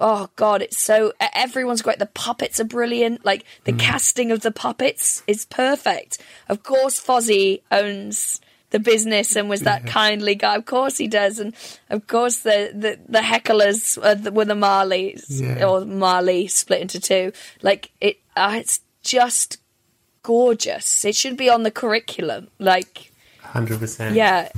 [0.00, 1.98] oh god, it's so everyone's great.
[1.98, 3.24] The puppets are brilliant.
[3.24, 3.78] Like the mm.
[3.78, 6.18] casting of the puppets is perfect.
[6.48, 8.40] Of course, Fozzie owns
[8.70, 10.56] the business and was that kindly guy.
[10.56, 11.54] Of course he does, and
[11.90, 15.64] of course the the, the hecklers were the, were the Marleys yeah.
[15.64, 17.32] or Marley split into two.
[17.62, 19.58] Like it, uh, it's just
[20.22, 21.04] gorgeous.
[21.04, 22.48] It should be on the curriculum.
[22.58, 24.16] Like Hundred percent.
[24.16, 24.48] Yeah,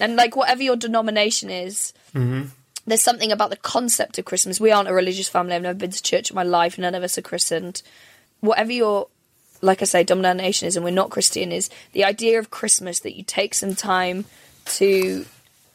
[0.00, 2.48] and like whatever your denomination is, mm-hmm.
[2.86, 4.60] There's something about the concept of Christmas.
[4.60, 5.54] We aren't a religious family.
[5.54, 6.78] I've never been to church in my life.
[6.78, 7.82] None of us are christened.
[8.40, 9.08] Whatever your
[9.64, 13.16] like I say, denomination is, and we're not Christian, is the idea of Christmas that
[13.16, 14.26] you take some time
[14.66, 15.24] to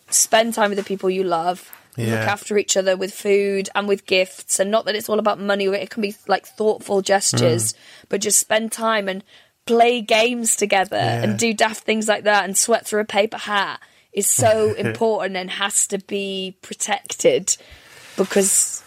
[0.10, 2.12] spend time with the people you love, yeah.
[2.12, 5.40] look after each other with food and with gifts, and not that it's all about
[5.40, 5.66] money.
[5.66, 7.78] It can be like thoughtful gestures, mm.
[8.10, 9.24] but just spend time and
[9.66, 11.24] play games together yeah.
[11.24, 13.80] and do daft things like that and sweat through a paper hat
[14.14, 17.58] is so important and has to be protected
[18.18, 18.84] because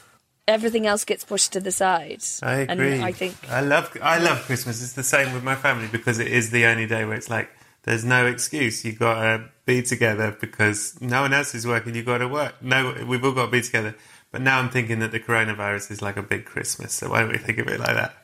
[0.49, 2.23] everything else gets pushed to the side.
[2.43, 2.95] I agree.
[2.95, 4.83] And I think I love I love Christmas.
[4.83, 7.51] It's the same with my family because it is the only day where it's like
[7.85, 8.85] there's no excuse.
[8.85, 11.95] You got to be together because no one else is working.
[11.95, 12.63] You got to work.
[12.63, 13.95] No, we've all got to be together.
[14.31, 16.93] But now I'm thinking that the coronavirus is like a big Christmas.
[16.95, 18.15] So why don't we think of it like that?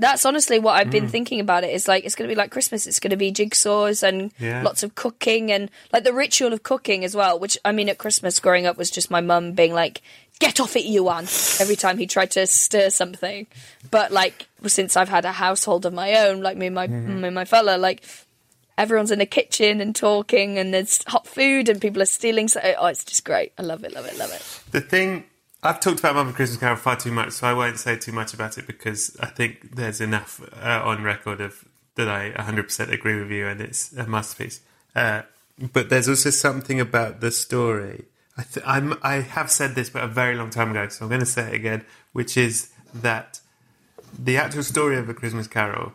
[0.00, 1.10] That's honestly what I've been mm.
[1.10, 1.70] thinking about it.
[1.70, 1.74] it.
[1.74, 2.86] Is like it's going to be like Christmas.
[2.86, 4.62] It's going to be jigsaws and yeah.
[4.62, 7.38] lots of cooking and like the ritual of cooking as well.
[7.38, 10.02] Which I mean, at Christmas growing up was just my mum being like,
[10.38, 11.24] "Get off it, Yuan!"
[11.60, 13.46] every time he tried to stir something.
[13.90, 17.20] But like since I've had a household of my own, like me and my mm-hmm.
[17.20, 18.02] me and my fella, like
[18.78, 22.48] everyone's in the kitchen and talking, and there's hot food and people are stealing.
[22.48, 23.52] So oh, it's just great.
[23.58, 24.72] I love it, love it, love it.
[24.72, 25.24] The thing
[25.62, 28.32] I've talked about Muppet Christmas Carol far too much, so I won't say too much
[28.32, 31.64] about it because I think there's enough uh, on record of
[31.96, 34.60] that I 100% agree with you, and it's a masterpiece.
[34.96, 35.22] Uh,
[35.72, 38.06] but there's also something about the story.
[38.38, 38.64] I, th-
[39.02, 41.48] i have said this, but a very long time ago, so I'm going to say
[41.48, 43.40] it again, which is that
[44.18, 45.92] the actual story of A Christmas Carol,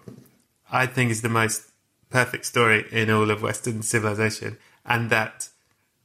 [0.72, 1.72] I think, is the most
[2.11, 5.49] perfect story in all of Western civilization, and that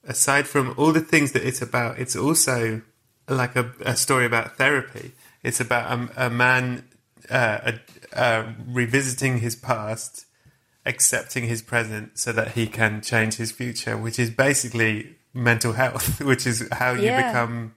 [0.04, 2.80] aside from all the things that it's about, it's also
[3.30, 5.12] like a, a story about therapy.
[5.42, 6.84] It's about a, a man
[7.30, 7.72] uh,
[8.12, 10.26] uh, revisiting his past,
[10.84, 16.20] accepting his present, so that he can change his future, which is basically mental health,
[16.24, 17.28] which is how you yeah.
[17.28, 17.74] become,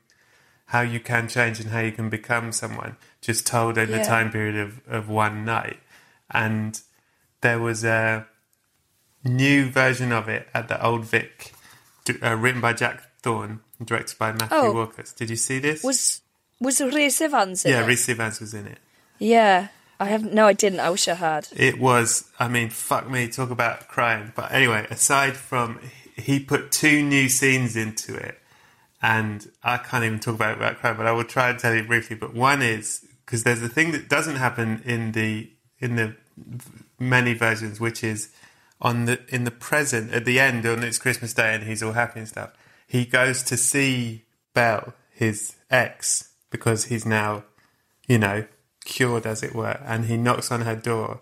[0.68, 2.98] how you can change and how you can become someone.
[3.22, 3.98] Just told in yeah.
[3.98, 5.80] a time period of, of one night,
[6.32, 6.82] and
[7.42, 8.26] there was a
[9.24, 11.54] new version of it at the Old Vic,
[12.22, 15.16] uh, written by Jack Thorne directed by Matthew oh, Warchus.
[15.16, 15.84] Did you see this?
[15.84, 16.22] Was
[16.60, 17.66] was in it?
[17.66, 17.88] yeah, it?
[17.88, 18.80] Rhys Ifans was in it.
[19.20, 19.68] Yeah.
[20.00, 20.80] I have no, I didn't.
[20.80, 21.48] I wish I had.
[21.56, 22.30] It was.
[22.40, 24.34] I mean, fuck me, talk about crying.
[24.36, 25.80] But anyway, aside from
[26.16, 28.40] he put two new scenes into it,
[29.02, 31.84] and I can't even talk about about crying, but I will try and tell you
[31.84, 32.16] briefly.
[32.16, 35.50] But one is because there's a thing that doesn't happen in the
[35.80, 36.16] in the
[37.00, 38.30] many versions, which is
[38.82, 41.94] on the in the present at the end on it's Christmas Day and he's all
[41.94, 42.52] happy and stuff
[42.94, 44.24] he goes to see
[44.54, 47.44] Belle, his ex, because he's now,
[48.08, 48.46] you know,
[48.86, 51.22] cured, as it were, and he knocks on her door.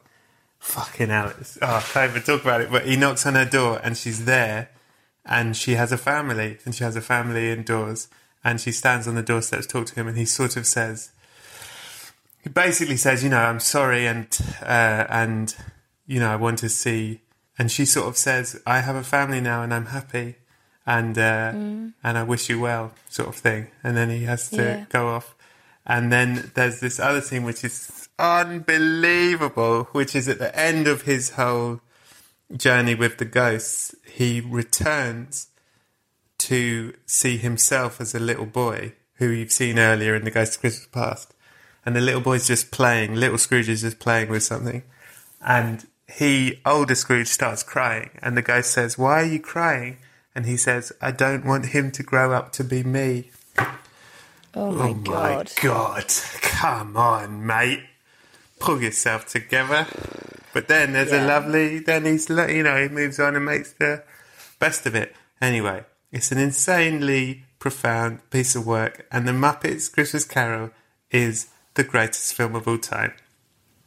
[0.59, 2.69] fucking hell, it's, oh, I can't even talk about it.
[2.69, 4.69] But he knocks on her door and she's there,
[5.26, 8.09] and she has a family, and she has a family indoors,
[8.43, 11.11] and she stands on the doorstep to talk to him, and he sort of says,
[12.43, 14.28] he basically says, you know, I'm sorry, and
[14.61, 15.55] uh, and
[16.05, 17.22] you know, I want to see,
[17.57, 20.36] and she sort of says, I have a family now, and I'm happy,
[20.95, 21.51] and uh,
[22.07, 24.85] and I wish you well, sort of thing, and then he has to Yeah.
[24.89, 25.27] go off,
[25.85, 31.03] and then there's this other scene which is unbelievable, which is at the end of
[31.03, 31.81] his whole
[32.55, 35.47] journey with the ghosts, he returns
[36.37, 40.61] to see himself as a little boy who you've seen earlier in the Ghost of
[40.61, 41.33] Christmas Past.
[41.85, 44.83] And the little boy's just playing, little Scrooge is just playing with something.
[45.39, 48.09] And he, older Scrooge, starts crying.
[48.21, 49.97] And the ghost says, Why are you crying?
[50.34, 53.32] And he says, I don't want him to grow up to be me.
[53.57, 53.77] Oh,
[54.55, 55.51] oh my oh god.
[55.57, 56.05] my God.
[56.41, 57.84] Come on, mate.
[58.59, 59.88] Pull yourself together.
[60.53, 64.03] But then there's a lovely, then he's, you know, he moves on and makes the
[64.59, 65.15] best of it.
[65.41, 70.71] Anyway, it's an insanely profound piece of work, and The Muppets Christmas Carol
[71.09, 73.13] is the greatest film of all time.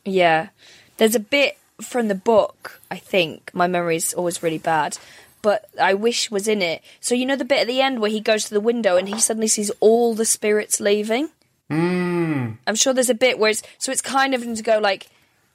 [0.05, 0.49] Yeah.
[0.97, 3.51] There's a bit from the book, I think.
[3.53, 4.99] My memory's always really bad.
[5.45, 6.83] But I wish was in it.
[7.01, 9.09] So you know the bit at the end where he goes to the window and
[9.09, 11.29] he suddenly sees all the spirits leaving?
[11.71, 12.57] Mm.
[12.67, 15.07] I'm sure there's a bit where it's so it's kind of to go like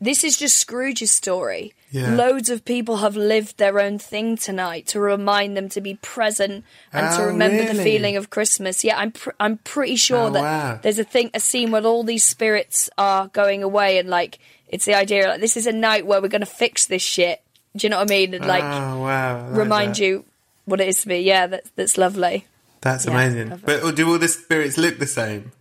[0.02, 1.74] this is just Scrooge's story.
[1.92, 2.14] Yeah.
[2.16, 6.64] Loads of people have lived their own thing tonight to remind them to be present
[6.94, 8.84] and to Oh, remember the feeling of Christmas.
[8.84, 10.80] Yeah, I'm pr- I'm pretty sure Oh, that wow.
[10.82, 14.86] there's a thing a scene where all these spirits are going away and like it's
[14.86, 17.42] the idea like this is a night where we're going to fix this shit.
[17.80, 18.34] Do you know what I mean?
[18.34, 19.48] And like oh, wow.
[19.50, 20.00] Like remind that.
[20.00, 20.26] you
[20.66, 21.20] what it is to be.
[21.20, 22.46] Yeah, that's that's lovely.
[22.82, 23.62] That's Yeah, amazing.
[23.66, 25.52] But do all the spirits look the same?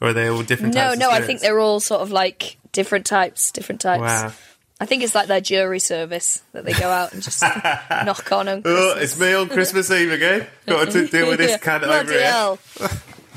[0.00, 2.10] Or are they all different No, types of no, I think they're all sort of
[2.10, 4.00] like different types, different types.
[4.02, 4.32] Wow.
[4.80, 7.40] I think it's like their jury service that they go out and just
[7.90, 8.62] knock on them.
[8.64, 10.46] Oh, it's me on Christmas Eve again.
[10.66, 12.58] Got to deal with this Yeah, cat bloody over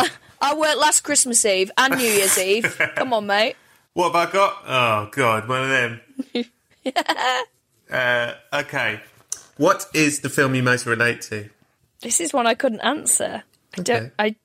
[0.02, 0.10] here.
[0.42, 2.76] I worked last Christmas Eve and New Year's Eve.
[2.96, 3.56] Come on, mate.
[3.94, 4.64] What have I got?
[4.68, 6.02] Oh God, one of them.
[7.92, 9.02] Uh, okay.
[9.58, 11.50] What is the film you most relate to?
[12.02, 13.44] This is one I couldn't answer.
[13.78, 14.04] I don't.
[14.04, 14.12] Okay.
[14.20, 14.36] I.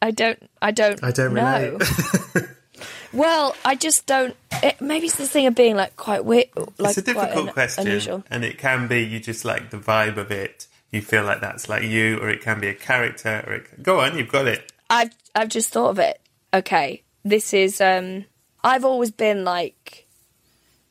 [0.00, 0.50] I don't.
[0.60, 1.02] I don't.
[1.02, 1.78] I don't know.
[1.78, 2.48] relate.
[3.12, 4.36] well, I just don't.
[4.62, 6.48] It, maybe it's the thing of being like quite weird.
[6.78, 8.24] Like it's a difficult un- question, Unusual.
[8.30, 10.66] and it can be you just like the vibe of it.
[10.90, 13.42] You feel like that's like you, or it can be a character.
[13.46, 14.72] Or it, go on, you've got it.
[14.90, 16.20] I've I've just thought of it.
[16.52, 18.24] Okay, this is um
[18.62, 20.06] I've always been like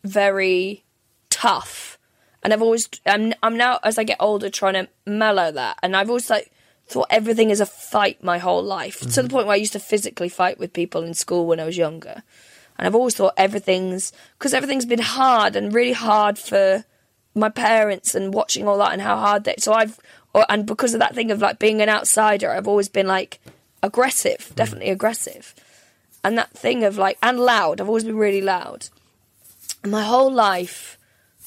[0.04, 0.84] very
[1.30, 1.91] tough,
[2.44, 5.96] and I've always I'm I'm now as I get older trying to mellow that, and
[5.96, 6.52] I've always like
[6.88, 9.32] thought everything is a fight my whole life to the mhm.
[9.32, 12.24] point where I used to physically fight with people in school when I was younger,
[12.78, 16.86] and I've always thought everything's because everything's been hard and really hard for
[17.34, 20.00] my parents and watching all that and how hard they so I've
[20.34, 23.40] or, and because of that thing of like being an outsider I've always been like
[23.82, 24.56] aggressive mm.
[24.56, 25.56] definitely aggressive.
[26.24, 28.90] And that thing of like and loud I've always been really loud.
[29.86, 30.98] My whole life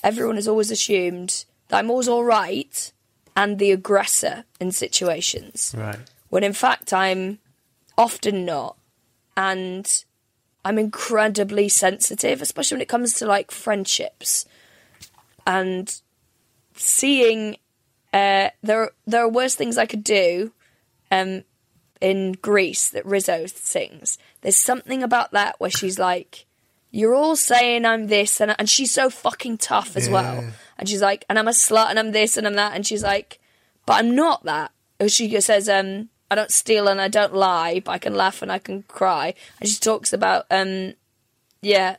[0.04, 2.92] everyone has always assumed that I'm always all right
[3.34, 5.98] and the aggressor in situations Right.
[6.28, 7.38] when in fact I'm
[7.98, 8.76] often not.
[9.36, 10.04] And
[10.64, 14.44] I'm incredibly sensitive, especially when it comes to like friendships.
[15.46, 15.92] And
[16.76, 17.56] seeing
[18.12, 20.52] uh, there there are worse things I could do
[21.10, 21.42] um,
[22.00, 24.18] in Grease that Rizzo sings.
[24.42, 26.46] There's something about that where she's like,
[26.94, 30.36] "You're all saying I'm this," and and she's so fucking tough as well.
[30.78, 33.02] And she's like, "And I'm a slut, and I'm this, and I'm that," and she's
[33.02, 33.40] like,
[33.86, 34.70] "But I'm not that."
[35.00, 38.42] Or She says, um, "I don't steal and I don't lie, but I can laugh
[38.42, 40.94] and I can cry." And she talks about, um,
[41.62, 41.96] yeah,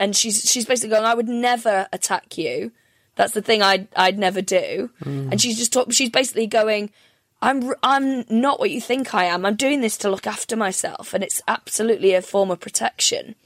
[0.00, 2.72] and she's she's basically going, "I would never attack you."
[3.16, 4.90] That's the thing I'd I'd never do.
[5.30, 6.90] And she's just talk, she's basically going,
[7.40, 9.44] I'm I'm not what you think I am.
[9.46, 13.36] I'm doing this to look after myself, and it's absolutely a form of protection.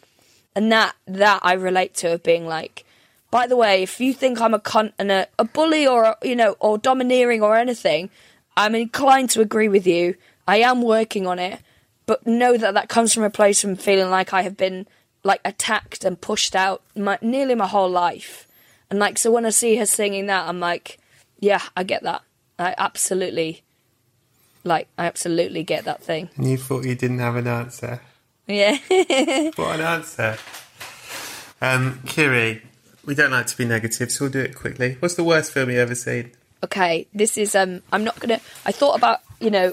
[0.59, 2.85] And that that I relate to of being like,
[3.31, 6.17] by the way, if you think I'm a cunt and a, a bully or a,
[6.21, 8.11] you know or domineering or anything,
[8.57, 10.17] I'm inclined to agree with you.
[10.49, 11.61] I am working on it,
[12.07, 14.89] but know that that comes from a place from feeling like I have been
[15.23, 18.49] like attacked and pushed out my, nearly my whole life.
[18.91, 20.99] And like so when I see her singing that, I'm like,
[21.39, 22.23] yeah, I get that.
[22.59, 23.63] I absolutely
[24.65, 26.31] like I absolutely get that thing.
[26.37, 28.01] And you thought you didn't have an answer.
[28.49, 28.79] Yeah.
[29.57, 30.37] What an answer.
[31.61, 32.63] Um, Kiri,
[33.05, 34.97] we don't like to be negative, so we'll do it quickly.
[35.01, 36.33] What's the worst film you ever seen?
[36.65, 39.73] okay, this is um I'm not going to I thought about, you know,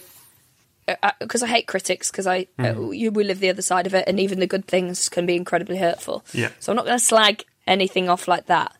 [1.19, 4.03] because I hate critics because I uh, you we live the other side of it
[4.07, 6.23] and even the good things can be incredibly hurtful.
[6.33, 6.49] Yeah.
[6.59, 8.75] So I'm not going to slag anything off like that.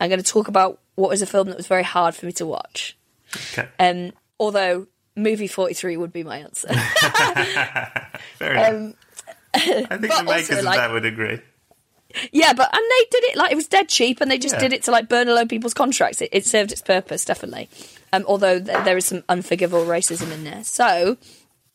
[0.00, 2.32] I'm going to talk about what was a film that was very hard for me
[2.32, 2.96] to watch.
[3.52, 3.68] Okay.
[3.78, 6.68] Um, although movie 43 would be my answer.
[8.40, 8.94] Um,
[9.54, 9.60] I
[9.96, 11.40] think the makers of like- that would agree.
[12.32, 14.60] yeah, but and they did it like it was dead cheap, and they just Yeah.
[14.60, 16.20] did it to like burn a load of people's contracts.
[16.22, 17.68] It, it served its purpose, definitely.
[18.12, 20.64] Um, although th- there is some unforgivable racism in there.
[20.64, 21.18] So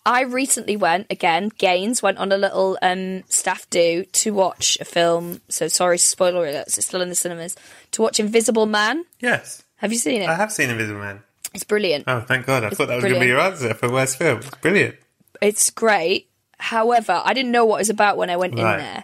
[0.05, 1.49] I recently went again.
[1.57, 5.41] Gaines went on a little um, staff do to watch a film.
[5.49, 6.67] So sorry, spoiler alert.
[6.67, 7.55] It's still in the cinemas
[7.91, 9.05] to watch Invisible Man.
[9.19, 9.61] Yes.
[9.77, 10.29] Have you seen it?
[10.29, 11.21] I have seen Invisible Man.
[11.53, 12.05] It's brilliant.
[12.07, 12.63] Oh, thank God.
[12.63, 14.41] I It's thought that was going to be your answer for worst film.
[14.61, 14.95] Brilliant.
[15.41, 16.27] It's great.
[16.63, 18.73] However, I didn't know what it was about when I went Right.
[18.73, 19.03] in there,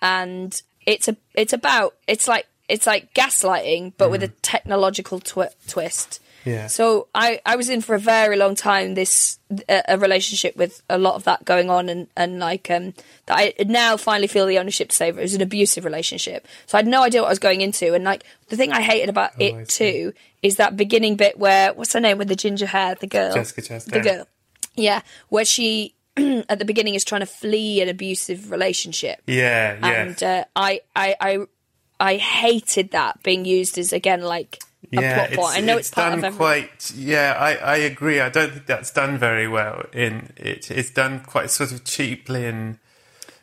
[0.00, 5.50] and it's a it's about it's like it's like gaslighting, but with a technological twi-
[5.68, 6.20] twist.
[6.44, 6.66] Yeah.
[6.66, 9.38] So I, I was in for a very long time this
[9.68, 12.94] a, a relationship with a lot of that going on and, and like um
[13.26, 16.48] that I now finally feel the ownership to say it was an abusive relationship.
[16.66, 18.80] So I had no idea what I was going into and like the thing I
[18.82, 22.36] hated about I it too is that beginning bit where what's her name with the
[22.36, 23.92] ginger hair the girl Jessica Chastain.
[23.92, 24.26] the girl
[24.74, 25.94] yeah where she
[26.48, 30.02] at the beginning is trying to flee an abusive relationship Yeah, yeah.
[30.02, 31.38] and uh, I, I I
[32.00, 34.58] I hated that being used as again like
[34.92, 35.56] a yeah, plot point.
[35.56, 36.90] I know it's, part done of quite.
[36.94, 38.20] Yeah, I, I agree.
[38.20, 39.84] I don't think that's done very well.
[39.94, 42.78] In it, it's done quite sort of cheaply and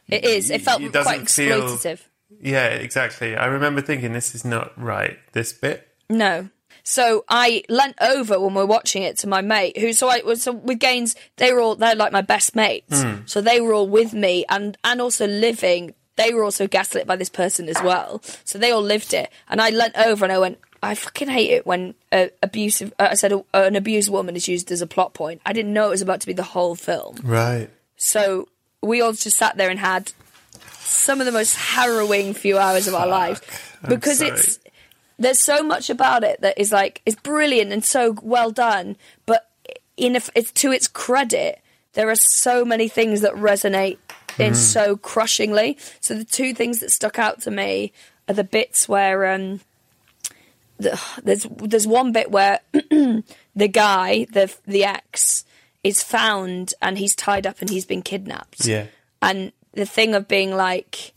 [0.10, 0.52] It is.
[0.52, 2.02] It felt It quite feel- exploitative.
[2.42, 3.36] yeah, exactly.
[3.38, 5.18] I remember thinking this is not right.
[5.32, 5.88] This bit.
[6.10, 6.50] No.
[6.90, 10.42] So I leant over when we're watching it to my mate, who so I was
[10.42, 11.16] so with Gaines.
[11.36, 13.18] They were all they're like my best mates, Hmm.
[13.28, 15.94] so they were all with me and and also living.
[16.16, 19.30] They were also gaslit by this person as well, so they all lived it.
[19.50, 22.92] And I leant over and I went, I fucking hate it when uh, abusive.
[22.98, 25.42] Uh, I said uh, an abused woman is used as a plot point.
[25.46, 27.18] I didn't know it was about to be the whole film.
[27.24, 27.70] Right.
[27.98, 28.48] So
[28.82, 30.12] we all just sat there and had
[30.80, 33.42] some of the most harrowing few hours of our lives
[33.88, 34.60] because it's
[35.20, 38.96] there's so much about it that is like it's brilliant and so well done,
[39.26, 39.50] but
[39.98, 41.62] in a, it's to its credit,
[41.94, 43.98] there are so many things that resonate
[44.40, 45.78] in so crushingly.
[46.00, 47.92] So the two things that stuck out to me
[48.30, 49.60] are the bits where um,
[50.78, 55.44] the, there's there's one bit where the guy, the the ex,
[55.84, 58.66] is found and he's tied up and he's been kidnapped.
[58.66, 58.88] Yeah.
[59.22, 61.14] And the thing of being like,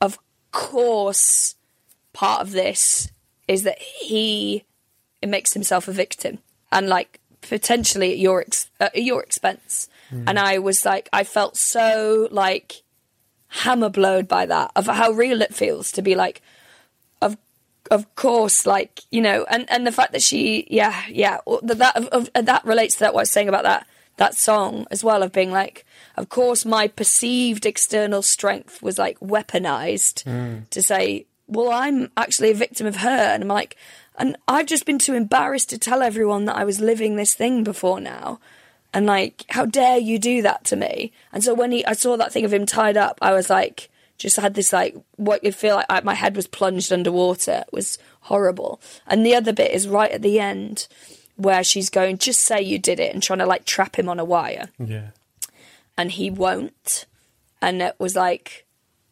[0.00, 0.18] of
[0.52, 1.54] course,
[2.18, 3.12] part of this
[3.46, 4.64] is that he
[5.24, 6.38] makes himself a victim
[6.72, 9.88] and like potentially at your ex- at your expense.
[10.26, 12.82] And I was like, I felt so like
[13.48, 16.42] hammer blowed by that of how real it feels to be like,
[17.22, 17.36] of
[17.88, 21.96] of course, like you know, and and the fact that she, yeah, yeah, that that
[21.96, 25.04] of, of, that relates to that what I was saying about that that song as
[25.04, 30.68] well of being like, of course, my perceived external strength was like weaponized mm.
[30.70, 33.76] to say, well, I'm actually a victim of her, and I'm like,
[34.16, 37.64] and I've just been too embarrassed to tell everyone that I was living this thing
[37.64, 38.38] before now.
[38.94, 41.12] And like, how dare you do that to me?
[41.32, 43.90] And so when he, I saw that thing of him tied up, I was like,
[44.16, 47.64] just had this like, what you feel like I, my head was plunged underwater.
[47.66, 48.80] It was horrible.
[49.06, 50.88] And the other bit is right at the end
[51.36, 54.18] where she's going, just say you did it, and trying to like trap him on
[54.18, 55.10] a wire Yeah.
[55.96, 57.06] and he won't.
[57.62, 58.66] And it was like,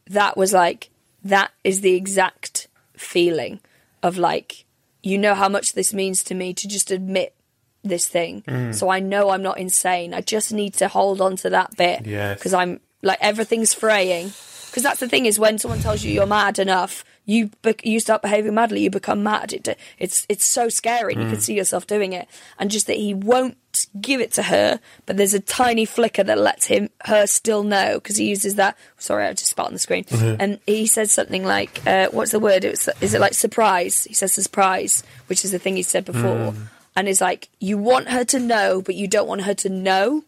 [0.08, 0.90] that was like,
[1.28, 3.60] that is the exact feeling
[4.02, 4.64] of like,
[5.02, 7.34] you know how much this means to me to just admit
[7.82, 8.42] this thing.
[8.42, 8.74] Mm.
[8.74, 10.14] So I know I'm not insane.
[10.14, 12.06] I just need to hold on to that bit.
[12.06, 12.38] Yes.
[12.38, 14.32] Because I'm like, everything's fraying.
[14.66, 17.98] Because that's the thing is when someone tells you you're mad enough, you be- you
[17.98, 19.52] start behaving madly, you become mad.
[19.52, 19.68] It,
[19.98, 21.14] it's it's so scary.
[21.14, 21.42] and You can mm.
[21.42, 23.56] see yourself doing it, and just that he won't
[24.00, 27.94] give it to her, but there's a tiny flicker that lets him her still know
[27.94, 28.76] because he uses that.
[28.98, 30.04] Sorry, I just spot on the screen,
[30.40, 32.64] and he says something like, uh, "What's the word?
[32.64, 36.04] It was, is it like surprise?" He says surprise, which is the thing he said
[36.04, 36.54] before,
[36.94, 40.24] and it's like you want her to know, but you don't want her to know,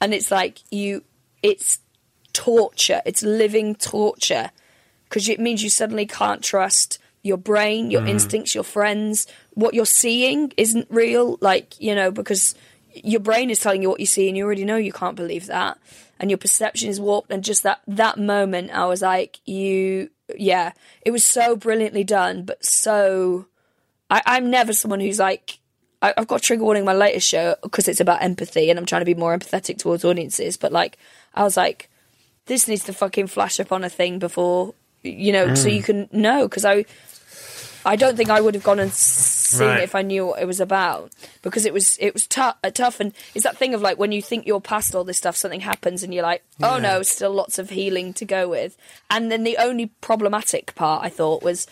[0.00, 1.04] and it's like you,
[1.42, 1.78] it's
[2.32, 3.02] torture.
[3.04, 4.50] It's living torture
[5.08, 9.26] because it means you suddenly can't trust your brain, your instincts, your friends.
[9.54, 12.54] What you're seeing isn't real, like, you know, because
[12.94, 15.46] your brain is telling you what you see and you already know you can't believe
[15.46, 15.78] that.
[16.20, 17.30] And your perception is warped.
[17.30, 22.44] And just that, that moment, I was like, you, yeah, it was so brilliantly done,
[22.44, 23.46] but so.
[24.10, 25.58] I, I'm never someone who's like,
[26.02, 28.86] I, I've got trigger warning in my latest show because it's about empathy and I'm
[28.86, 30.56] trying to be more empathetic towards audiences.
[30.56, 30.98] But like,
[31.34, 31.88] I was like,
[32.46, 35.84] this needs to fucking flash up on a thing before you know, so you mm.
[35.84, 36.48] can know.
[36.48, 36.84] Because I,
[37.84, 39.80] I don't think I would have gone and seen Right.
[39.80, 41.10] it if I knew what it was about
[41.42, 42.56] because it was it was tough.
[42.64, 45.18] Uh, tough, and it's that thing of like when you think you're past all this
[45.18, 46.82] stuff, something happens, and you're like, oh Yeah.
[46.82, 48.76] no, still lots of healing to go with.
[49.10, 51.66] And then the only problematic part I thought was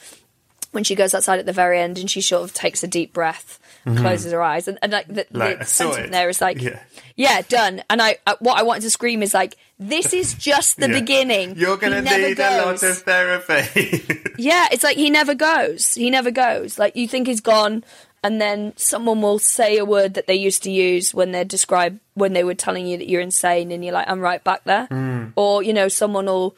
[0.73, 3.13] when she goes outside at the very end and she sort of takes a deep
[3.13, 3.59] breath,
[3.97, 5.37] closes her eyes, and, and like the, Mm-hmm.
[5.39, 6.13] Like, the sentiment it.
[6.13, 6.79] there is like, Yeah.
[7.17, 7.43] yeah.
[7.49, 7.83] done.
[7.91, 11.01] And I, uh, what I wanted to scream is like, this is just the Yeah.
[11.01, 11.57] beginning.
[11.57, 14.05] You're gonna need a lot of therapy.
[14.39, 15.95] Yeah, it's like he never goes.
[15.95, 16.79] He never goes.
[16.79, 17.85] Like you think he's gone,
[18.23, 21.99] and then someone will say a word that they used to use when they describe
[22.15, 25.33] when they were telling you that you're insane, and you're like, I'm right back there.
[25.37, 26.57] Or you know, someone will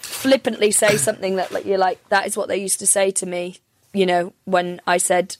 [0.00, 3.26] flippantly say something that like you're like, that is what they used to say to
[3.26, 3.56] me.
[3.92, 5.36] You know, when I said,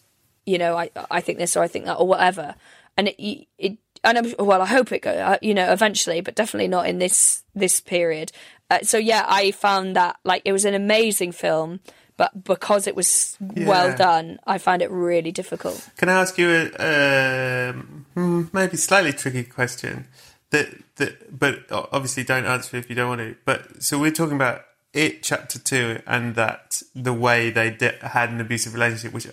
[0.47, 2.55] you know, I I think this or I think that or whatever,
[2.97, 3.79] and it it.
[4.03, 6.99] And I'm, well, I hope it go, uh, you know, eventually, but definitely not in
[6.99, 8.33] this this period.
[8.71, 11.81] Uh, so yeah, I found that like it was an amazing film,
[12.17, 15.89] but because it was well done, I found it really difficult.
[15.97, 20.07] Can I ask you a um, hmm, maybe slightly tricky question?
[20.51, 23.37] That that, but obviously don't answer if you don't want to.
[23.45, 28.41] But so we're talking about it, chapter two, and that the way they had an
[28.41, 29.29] abusive relationship, which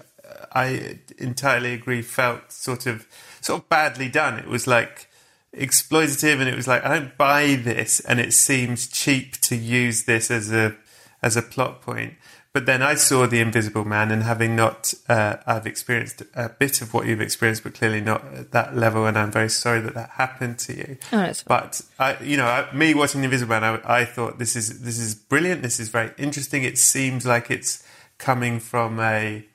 [0.51, 3.07] I entirely agree felt sort of
[3.41, 4.37] sort of badly done.
[4.37, 5.09] It was like
[5.55, 10.03] exploitative, and it was like I don't buy this, and it seems cheap to use
[10.03, 10.75] this as a
[11.21, 12.13] as a plot point.
[12.57, 16.81] But then I saw The Invisible Man, and having not, uh, I've experienced a bit
[16.81, 19.05] of what you've experienced, but clearly not at that level.
[19.05, 20.97] And I'm very sorry that that happened to you.
[21.13, 24.55] Oh, but I, you know, I, me watching The Invisible Man, I, I thought this
[24.55, 25.61] is this is brilliant.
[25.61, 26.63] This is very interesting.
[26.63, 27.83] It seems like it's
[28.17, 29.45] coming from a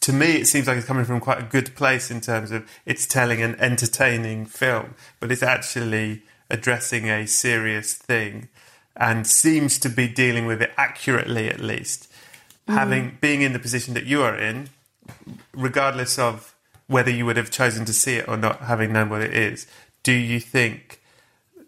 [0.00, 2.66] to me, it seems like it's coming from quite a good place in terms of
[2.86, 8.48] it's telling an entertaining film, but it's actually addressing a serious thing
[8.96, 12.10] and seems to be dealing with it accurately, at least.
[12.66, 12.78] Mm-hmm.
[12.78, 14.70] Having being in the position that you are in,
[15.52, 16.54] regardless of
[16.86, 19.66] whether you would have chosen to see it or not, having known what it is,
[20.02, 21.00] do you think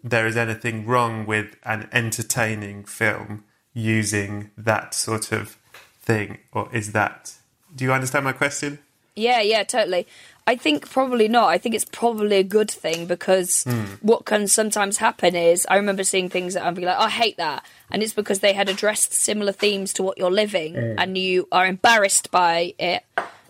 [0.03, 3.43] there is anything wrong with an entertaining film
[3.73, 5.57] using that sort of
[6.01, 7.33] thing, or is that?
[7.75, 8.79] Do you understand my question?
[9.15, 10.07] Yeah, yeah, totally.
[10.47, 11.49] I think probably not.
[11.49, 13.83] I think it's probably a good thing because hmm.
[14.01, 17.09] what can sometimes happen is I remember seeing things that I'd be like, "Oh, I
[17.09, 17.65] hate that.
[17.91, 20.93] And it's because they had addressed similar themes to what you're living hmm.
[20.97, 23.03] and you are embarrassed by it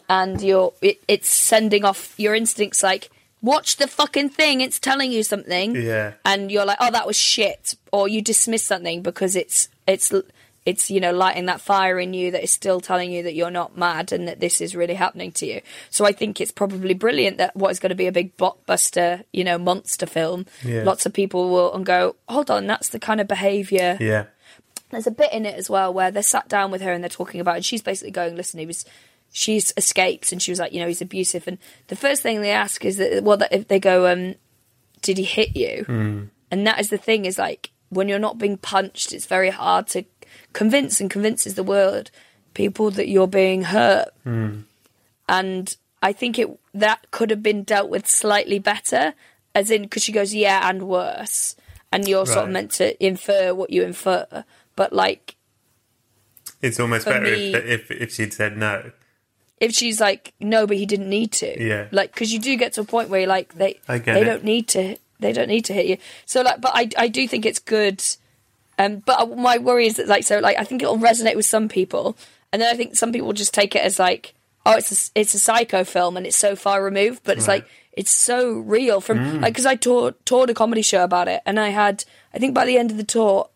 [0.10, 3.10] and you're it, it's sending off your instincts like
[3.42, 6.14] watch the fucking thing it's telling you something Yeah.
[6.26, 10.14] and you're like oh that was shit or you dismiss something because it's it's
[10.68, 13.50] it's you know lighting that fire in you that is still telling you that you're
[13.62, 16.94] not mad and that this is really happening to you so i think it's probably
[16.94, 20.84] brilliant that what is going to be a big blockbuster you know monster film Yeah.
[20.84, 24.26] lots of people will and go hold on that's the kind of behavior Yeah.
[24.92, 27.10] there's a bit in it as well where they're sat down with her and they're
[27.22, 28.84] talking about it and she's basically going listen he was
[29.32, 31.58] she's escaped and she was like you know he's abusive and
[31.88, 34.36] the first thing they ask is that well that if they go um
[35.02, 35.86] did he hit you
[36.52, 39.88] and that is the thing is like when you're not being punched it's very hard
[39.88, 40.04] to
[40.54, 42.12] convince and convinces the world
[42.54, 44.10] people that you're being hurt.
[44.24, 44.62] Hmm.
[45.30, 49.14] And i think it that could have been dealt with slightly better
[49.56, 51.56] as in because she goes yeah and worse.
[51.92, 54.44] And you're sort of meant to infer what you infer.
[54.76, 55.36] But like
[56.62, 58.92] It's almost better me- if, if if she'd said no.
[59.60, 61.50] if she's like no but he didn't need to.
[61.64, 61.88] Yeah.
[61.92, 64.26] like because you do get to a point where you're like they they it.
[64.26, 65.98] don't need to they don't need to hit you.
[66.26, 68.04] So like but i i do think it's good
[68.78, 71.68] um but my worry is that like so like i think it'll resonate with some
[71.68, 72.18] people
[72.52, 74.34] and then i think some people will just take it as like
[74.66, 77.62] oh it's a, it's a psycho film and it's so far removed but it's Right.
[77.64, 79.42] like it's so real from Mm.
[79.42, 82.54] like because i toured toured a comedy show about it and i had i think
[82.54, 83.50] by the end of the tour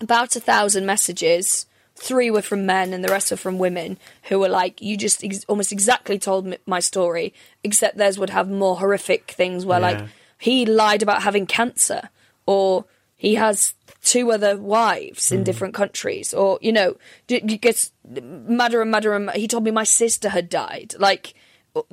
[0.00, 1.66] about a thousand messages.
[2.00, 3.98] Three were from men, and the rest were from women
[4.28, 7.34] who were like, "You just ex- almost exactly told my story,
[7.64, 9.98] except theirs would have more horrific things where, like,
[10.38, 12.10] he lied about having cancer,
[12.46, 12.84] or
[13.16, 16.96] he has two other wives in different countries, or you know,
[17.28, 19.14] it gets madder and madder.
[19.14, 21.34] And he told me my sister had died, like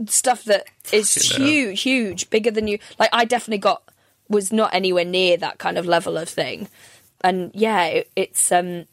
[0.07, 1.47] stuff that is Fucking hell.
[1.47, 2.79] huge, huge, bigger than you.
[2.97, 3.83] Like, I definitely got
[4.27, 6.67] was not anywhere near that kind of level of thing
[7.25, 8.85] and yeah, it, it's um,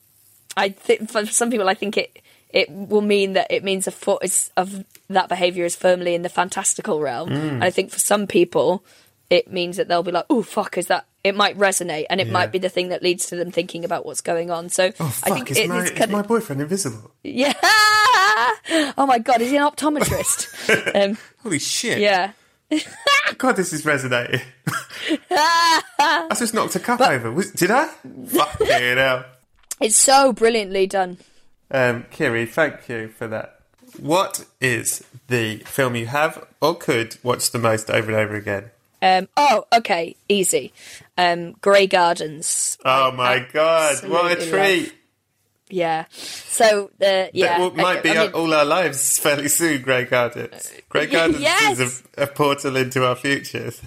[0.57, 2.19] I think for some people, I think it
[2.49, 6.23] it will mean that it means a foot is of that behaviour is firmly in
[6.23, 7.29] the fantastical realm.
[7.29, 7.53] Mm.
[7.53, 8.85] And I think for some people,
[9.29, 12.27] it means that they'll be like, "Oh fuck, is that?" It might resonate, and it
[12.27, 12.33] Yeah.
[12.33, 14.69] might be the thing that leads to them thinking about what's going on.
[14.71, 15.35] So Oh I fuck!
[15.35, 17.13] think is, it, my, it's is my boyfriend invisible?
[17.23, 17.53] yeah.
[18.99, 20.95] oh my god, is he an optometrist?
[21.11, 21.99] um, Holy shit!
[21.99, 22.33] yeah.
[23.39, 24.41] God, this is resonating.
[25.31, 27.31] I just knocked a cup over.
[27.31, 27.87] Was, did I?
[27.87, 28.67] Fucking
[28.97, 29.25] hell.
[29.81, 31.19] It's so brilliantly done.
[31.71, 33.61] Um, Kiri, thank you for that.
[34.01, 38.71] What is the film you have or could watch the most over and over again?
[39.03, 40.73] Um, oh, okay, easy.
[41.19, 42.79] Um, Grey Gardens.
[42.85, 44.83] Oh my god, what a treat!
[44.85, 44.93] love.
[45.69, 46.05] Yeah.
[46.13, 50.05] So the yeah, that might I- be I mean- all our lives fairly soon, Grey
[50.05, 50.73] Gardens.
[50.89, 51.79] Grey Gardens Yes!
[51.81, 53.81] is a, a portal into our futures.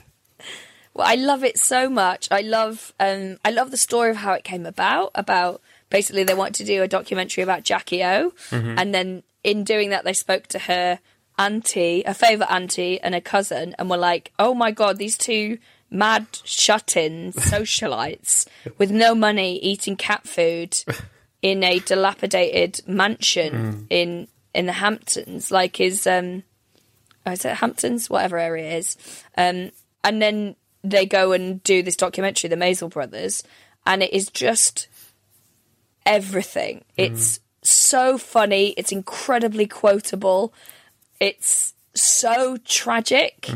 [0.94, 2.28] Well, I love it so much.
[2.32, 5.12] I love um I love the story of how it came about.
[5.16, 9.90] About basically they wanted to do a documentary about Jackie O, and then in doing
[9.92, 11.00] that they spoke to her
[11.38, 15.18] auntie, a favourite auntie, and a cousin, and we were like, "Oh my god, these
[15.18, 15.58] two
[15.90, 18.48] mad shut-in socialites
[18.78, 20.78] with no money eating cat food
[21.42, 26.44] in a dilapidated mansion in in the Hamptons, like is um."
[27.26, 28.98] oh, is it Hamptons, whatever area it is.
[29.38, 29.72] Um,
[30.04, 33.44] and then they go and do this documentary, The Maysles Brothers,
[33.86, 34.88] and it is just
[36.06, 36.86] everything.
[36.96, 38.70] It's so funny.
[38.78, 40.54] It's incredibly quotable.
[41.20, 43.50] It's so tragic.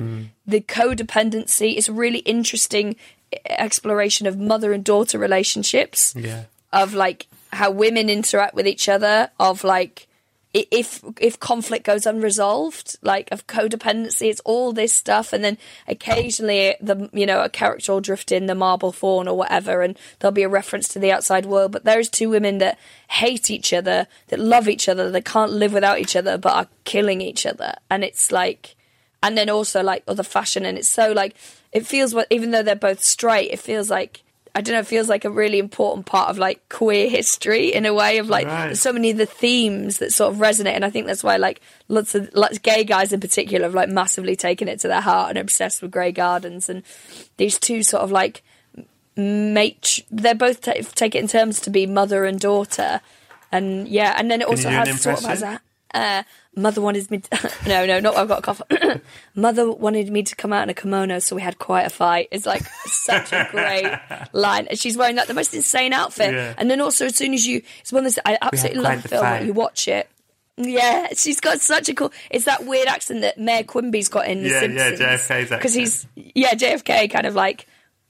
[0.48, 2.96] The codependency is a really interesting
[3.34, 6.46] eh, exploration of mother and daughter relationships Yeah.
[6.72, 10.08] of like how women interact with each other of like
[10.54, 16.76] if if conflict goes unresolved like of codependency it's all this stuff and then occasionally
[16.82, 20.32] the you know a character will drift in the Marble Faun or whatever and there'll
[20.32, 21.72] be a reference to the outside world.
[21.72, 25.74] But there's two women that hate each other that love each other that can't live
[25.74, 27.76] without each other but are killing each other.
[27.90, 28.76] And it's like
[29.22, 30.66] and then also like other fashion.
[30.66, 31.36] And it's so like
[31.72, 34.24] it feels what even though they're both straight it feels like
[34.60, 37.86] i don't know it feels like a really important part of like queer history in
[37.86, 38.76] a way of like Right.
[38.78, 41.62] so many of the themes that sort of resonate and i think that's why like
[41.88, 45.02] lots of lots of gay guys in particular have like massively taken it to their
[45.02, 46.84] heart and obsessed with grey gardens and
[47.38, 48.44] these two sort of like
[49.16, 53.02] mate they're both ta take it in terms to be mother and daughter
[53.52, 55.60] and yeah and then it also has sort of has a
[55.94, 56.24] uh,
[56.56, 58.62] mother wanted me to, no no not I've got a cough
[59.36, 62.28] mother wanted me to come out in a kimono so we had quite a fight
[62.32, 66.54] it's like such a great line and she's wearing like the most insane outfit Yeah.
[66.58, 69.10] and then also as soon as you it's one of those I absolutely love the
[69.10, 70.10] film when you watch it
[70.62, 72.12] yeah, she's got such a cool.
[72.30, 75.00] It's that weird accent that Mayor Quimby's got in The Yeah, yeah, Simpsons.
[75.00, 77.66] JFK's because he's yeah JFK kind of like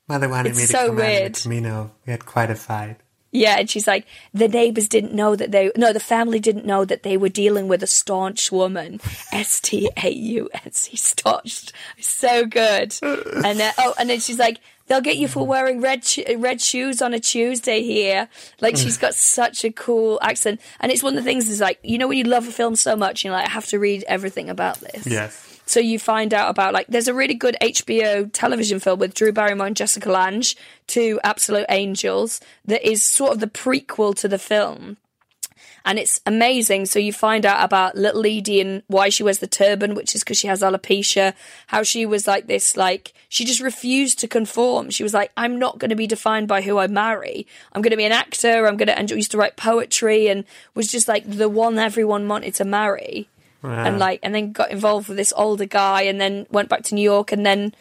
[0.07, 1.35] Mother wanted It's me to so come out in weird.
[1.35, 1.91] the kimono.
[2.07, 2.97] We had quite a fight.
[3.31, 6.84] Yeah, and she's like, the neighbors didn't know that they, no, the family didn't know
[6.85, 8.99] that they were dealing with a staunch woman.
[9.31, 11.72] S T A U S E, staunch.
[11.99, 12.95] So good.
[13.01, 16.60] And then, oh, and then she's like, they'll get you for wearing red sh- red
[16.60, 18.27] shoes on a Tuesday here.
[18.61, 20.60] Like, she's got such a cool accent.
[20.80, 22.76] And it's one of the things is like, you know, when you love a film
[22.76, 25.06] so much, you're like, I have to read everything about this.
[25.06, 25.49] Yes.
[25.70, 29.32] So you find out about like there's a really good HBO television film with Drew
[29.32, 30.56] Barrymore and Jessica Lange,
[30.88, 34.98] two absolute angels, that is sort of the prequel to the film.
[35.86, 36.88] And it's amazing.
[36.88, 40.24] So you find out about little Edie and why she wears the turban, which is
[40.24, 41.36] because she has alopecia.
[41.68, 44.90] How she was like this, like she just refused to conform.
[44.90, 47.46] She was like, "I'm not going to be defined by who I marry.
[47.74, 48.66] I'm going to be an actor.
[48.66, 52.28] I'm going to." And used to write poetry and was just like the one everyone
[52.28, 53.30] wanted to marry
[53.64, 56.95] and like and then got involved with this older guy and then went back to
[56.95, 57.73] New York and then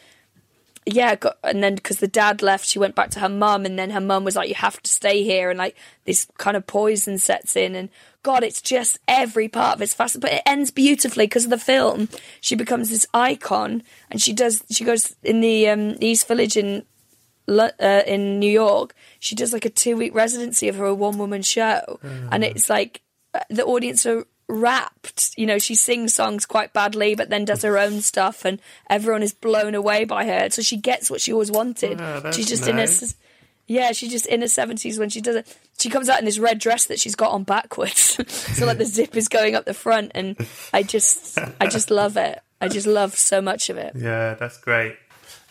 [0.87, 3.79] yeah got and then because the dad left she went back to her mum and
[3.79, 5.51] then her mum was like you have to stay here.
[5.51, 7.89] And like this kind of poison sets in and
[8.23, 11.59] god it's just every part of it's fast but it ends beautifully because of the
[11.59, 12.09] film.
[12.41, 16.85] She becomes this icon and she does she goes in the um East Village in
[17.49, 21.43] uh, in New York, she does like a two week residency of her one woman
[21.43, 21.99] show,
[22.31, 23.03] and it's like
[23.35, 25.35] uh, the audience are rapt.
[25.37, 29.23] You know, she sings songs quite badly, but then does her own stuff, and everyone
[29.23, 30.51] is blown away by her.
[30.51, 32.01] So she gets what she always wanted.
[32.01, 33.03] Oh, she's just nice.
[33.03, 33.15] in her.
[33.67, 35.59] Yeah, she's just in her seventies when she does it.
[35.79, 38.85] She comes out in this red dress that she's got on backwards, so like the
[38.87, 40.37] zip is going up the front, and
[40.73, 42.41] I just, I just love it.
[42.61, 43.93] I just love so much of it.
[43.95, 44.97] Yeah, that's great.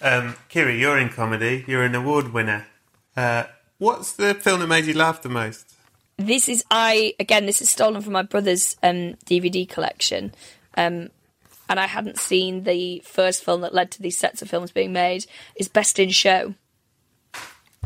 [0.02, 1.64] Um, Kiri, you're in comedy.
[1.68, 2.68] You're an award winner.
[3.16, 3.46] Uh,
[3.78, 5.67] what's the film that made you laugh the most?
[6.18, 7.46] This is I again.
[7.46, 10.34] This is stolen from my brother's um, DVD collection,
[10.76, 11.10] um,
[11.70, 14.94] and I hadn't seen the first film that led to these sets of films being
[14.94, 15.26] made.
[15.56, 16.56] Is Best in Show.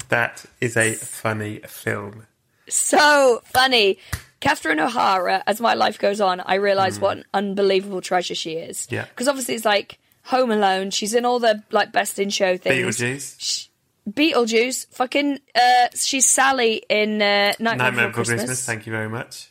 [0.10, 2.26] That is a funny film.
[2.68, 4.00] So funny.
[4.40, 8.88] Catherine O'Hara, as my life goes on, I realise what an unbelievable treasure she is.
[8.90, 9.06] Yeah.
[9.06, 10.90] Because obviously it's like Home Alone.
[10.90, 12.98] She's in all the like Best in Show things.
[12.98, 13.36] Beetlejuice.
[13.40, 13.68] Sh-
[14.10, 14.88] Beetlejuice.
[14.94, 15.40] Fucking.
[15.56, 18.42] Uh, she's Sally in uh, Nightmare, Nightmare Before Christmas.
[18.42, 18.66] Christmas.
[18.66, 19.50] Thank you very much.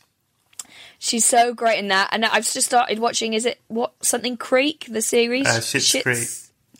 [0.98, 3.32] She's so great in that, and I've just started watching.
[3.32, 5.47] Is it what something Creek the series?
[5.47, 6.28] Uh, Schitt's Creek.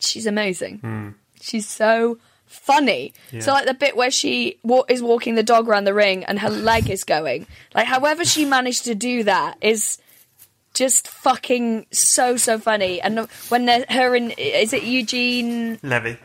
[0.01, 1.15] She's amazing.
[1.41, 3.15] She's so funny.
[3.39, 6.39] So like the bit where she wa- is walking the dog around the ring and
[6.41, 9.99] her leg is going, like however she managed to do that is
[10.75, 13.01] just fucking so so funny.
[13.01, 16.19] And when they're, her and is it Eugene Levy.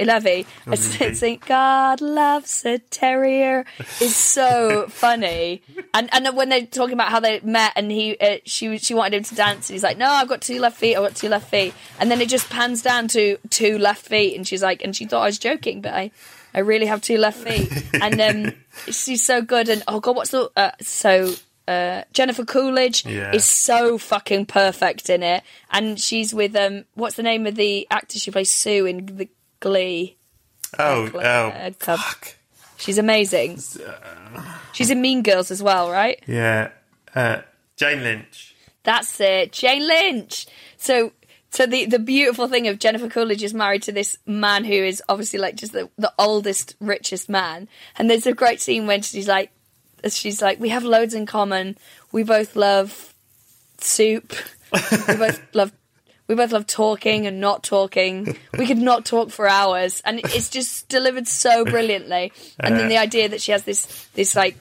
[0.00, 1.14] Levy Levy.
[1.14, 3.64] saying "God loves a terrier"
[4.00, 5.62] is so funny.
[5.94, 9.14] And and when they're talking about how they met and he uh, she she wanted
[9.14, 10.96] him to dance and he's like, "No, I've got two left feet.
[10.96, 14.36] I've got two left feet." And then it just pans down to two left feet,
[14.36, 16.10] and she's like, and she thought I was joking, but I.
[16.54, 18.52] I really have two left feet, and um,
[18.92, 19.70] she's so good.
[19.70, 21.32] And oh god, what's the uh, so
[21.68, 23.32] uh, Jennifer Coolidge Yeah.
[23.32, 27.86] is so fucking perfect in it, and she's with um, what's the name of the
[27.90, 29.28] actor she plays Sue in the
[29.60, 30.16] Glee?
[30.78, 31.98] Oh, oh, uh, Club.
[32.00, 32.36] fuck.
[32.78, 33.58] She's amazing.
[34.72, 36.20] She's in Mean Girls as well, right?
[36.26, 36.70] Yeah.
[37.14, 37.42] Uh,
[37.76, 38.54] Jane Lynch.
[38.82, 40.46] That's it, Jane Lynch.
[40.78, 41.12] So,
[41.50, 45.00] so the the beautiful thing of Jennifer Coolidge is married to this man who is
[45.08, 47.68] obviously like just the the oldest, richest man.
[47.96, 49.52] And there's a great scene when she's like,
[50.08, 51.76] she's like, we have loads in common.
[52.10, 53.14] We both love
[53.78, 54.34] soup.
[54.72, 55.72] we both love.
[56.28, 58.38] We both love talking and not talking.
[58.56, 62.32] We could not talk for hours, and it's just delivered so brilliantly.
[62.58, 63.02] And then the uh-huh.
[63.02, 64.56] idea that she has this, this like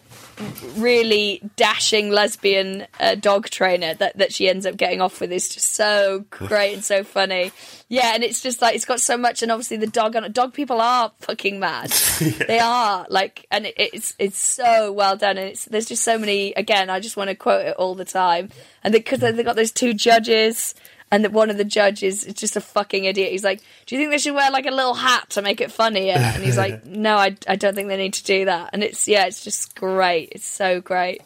[0.76, 5.50] really dashing lesbian uh, dog trainer that, that she ends up getting off with is
[5.50, 7.52] just so great and so funny.
[7.88, 10.54] Yeah, and it's just like it's got so much, and obviously the dog on dog
[10.54, 11.94] people are fucking mad.
[12.48, 16.18] They are like, and it, it's it's so well done, and it's there's just so
[16.18, 16.54] many.
[16.54, 18.50] Again, I just want to quote it all the time,
[18.84, 20.74] and because they've got those two judges.
[21.12, 23.32] And that one of the judges is just a fucking idiot.
[23.32, 25.72] He's like, "Do you think they should wear like a little hat to make it
[25.72, 28.82] funnier?" And he's like, "No, I, I don't think they need to do that." And
[28.82, 30.30] it's yeah, it's just great.
[30.32, 31.22] It's so great.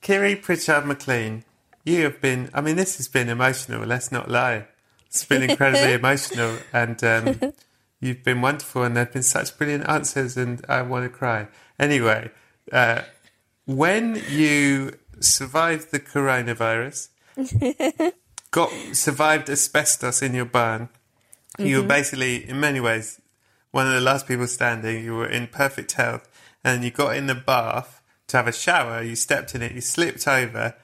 [0.00, 1.44] Kiri Pritchard McLean,
[1.84, 4.66] you have been, I mean, this has been emotional, let's not lie.
[5.06, 7.52] It's been incredibly emotional, and um,
[8.00, 11.48] you've been wonderful, and there have been such brilliant answers, and I want to cry.
[11.78, 12.30] Anyway,
[12.72, 13.02] uh,
[13.66, 17.08] when you survived the coronavirus,
[18.50, 20.88] got survived asbestos in your barn,
[21.58, 23.20] you were basically, in many ways,
[23.70, 25.04] one of the last people standing.
[25.04, 26.28] You were in perfect health,
[26.64, 29.02] and you got in the bath to have a shower.
[29.02, 30.74] You stepped in it, you slipped over,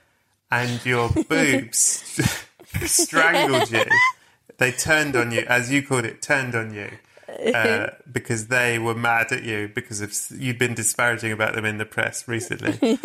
[0.50, 2.20] and your boobs
[2.82, 3.84] strangled you.
[4.58, 6.90] They turned on you, as you called it, turned on you.
[7.54, 11.76] Uh, because they were mad at you because of you'd been disparaging about them in
[11.76, 12.98] the press recently,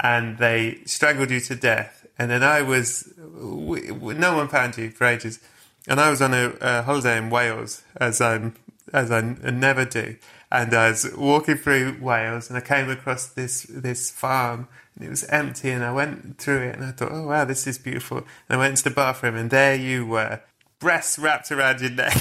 [0.00, 1.97] and they strangled you to death.
[2.18, 5.38] And then I was, w- w- no one found you for ages,
[5.86, 8.54] and I was on a, a holiday in Wales, as I'm,
[8.92, 10.16] as I n- never do.
[10.50, 14.66] And I was walking through Wales, and I came across this this farm,
[14.96, 15.70] and it was empty.
[15.70, 18.18] And I went through it, and I thought, oh wow, this is beautiful.
[18.18, 20.40] And I went into the bathroom, and there you were,
[20.80, 22.16] breasts wrapped around your neck,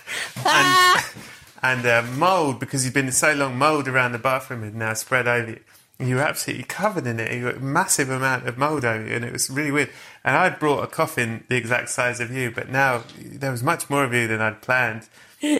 [0.46, 1.04] and
[1.62, 3.58] and uh, mold because you've been so long.
[3.58, 5.60] Mold around the bathroom had now spread over you.
[5.98, 7.32] You were absolutely covered in it.
[7.32, 9.90] You got a massive amount of mold over you, and it was really weird.
[10.24, 13.88] And I'd brought a coffin the exact size of you, but now there was much
[13.88, 15.08] more of you than I'd planned.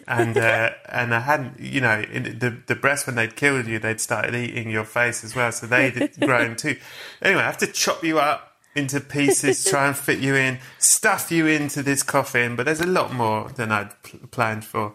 [0.08, 3.78] and uh, and I hadn't, you know, in the the breasts when they'd killed you,
[3.78, 6.76] they'd started eating your face as well, so they'd grown too.
[7.20, 11.30] Anyway, I have to chop you up into pieces, try and fit you in, stuff
[11.30, 14.94] you into this coffin, but there's a lot more than I'd pl- planned for.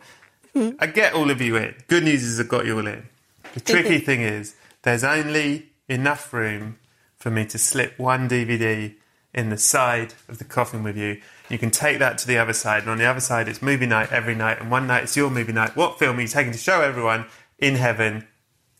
[0.80, 1.76] I get all of you in.
[1.88, 3.08] Good news is I've got you all in.
[3.54, 4.56] The tricky thing is
[4.88, 6.80] there's only enough room
[7.18, 8.96] for me to slip one DVD
[9.34, 11.20] in the side of the coffin with you.
[11.50, 13.86] You can take that to the other side, and on the other side it's movie
[13.86, 15.76] night every night, and one night it's your movie night.
[15.76, 17.26] What film are you taking to show everyone
[17.60, 18.28] in heaven?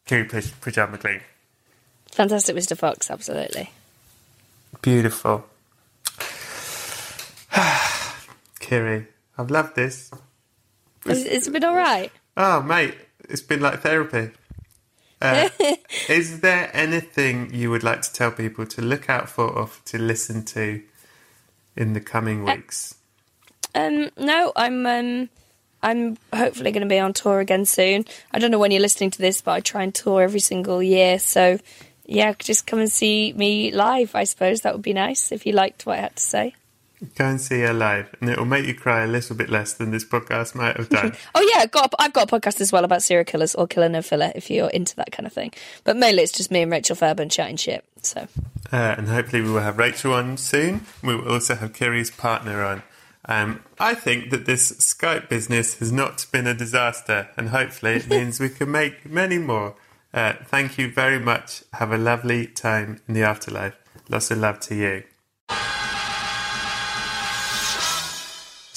[0.06, 1.20] Kiri Pritch- Pritchard McLean.
[2.12, 2.78] Fantastic, Mr.
[2.78, 3.12] Fox.
[3.12, 3.70] Absolutely.
[4.82, 5.46] Beautiful.
[8.62, 9.08] Kiri,
[9.38, 10.10] I've loved this.
[11.06, 12.14] It's, it's been all right.
[12.38, 12.96] Oh, mate,
[13.28, 14.32] it's been like therapy.
[15.22, 15.50] Uh,
[16.10, 19.98] is there anything you would like to tell people to look out for or to
[19.98, 20.82] listen to
[21.76, 22.96] in the coming weeks?
[23.74, 25.30] Um, no, I'm um,
[25.84, 28.06] I'm hopefully going to be on tour again soon.
[28.32, 30.82] I don't know when you're listening to this, but I try and tour every single
[30.82, 31.20] year.
[31.20, 31.60] So,
[32.06, 34.16] yeah, just come and see me live.
[34.16, 36.56] I suppose that would be nice if you liked what I had to say.
[37.16, 39.74] Go and see her live, and it will make you cry a little bit less
[39.74, 41.14] than this podcast might have done.
[41.36, 43.88] Oh yeah, I've got I've got a podcast as well about serial killers or killer
[43.90, 45.54] no filler if you're into that kind of thing.
[45.84, 47.86] But mainly it's just me and Rachel Fairburn chatting shit.
[48.02, 48.28] So
[48.72, 50.86] Uh, and hopefully we will have Rachel on soon.
[51.04, 52.82] We will also have Kiri's partner on.
[53.26, 58.08] Um, I think that this Skype business has not been a disaster, and hopefully it
[58.10, 59.76] means we can make many more.
[60.14, 61.64] Uh, thank you very much.
[61.74, 63.76] Have a lovely time in the afterlife.
[64.10, 65.04] Lots of love to you.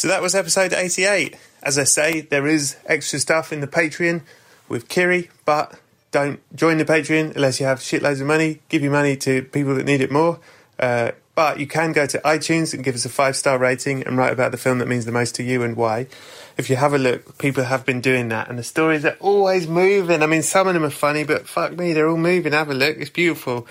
[0.01, 1.37] So that was episode 88.
[1.63, 4.23] As I say, there is extra stuff in the Patreon
[4.67, 5.79] with Kiri, but
[6.11, 8.61] don't join the Patreon unless you have shitloads of money.
[8.71, 10.41] Give your money to people that need it more.
[10.79, 14.17] Uh, but you can go to iTunes and give us a five star rating and
[14.17, 16.07] write about the film that means the most to you and why.
[16.57, 19.69] If you have a look, people have been doing that, and the stories are always
[19.69, 20.23] moving.
[20.23, 22.55] I mean, some of them are funny, but fuck me, they're all moving.
[22.55, 23.67] Have a look, it's beautiful.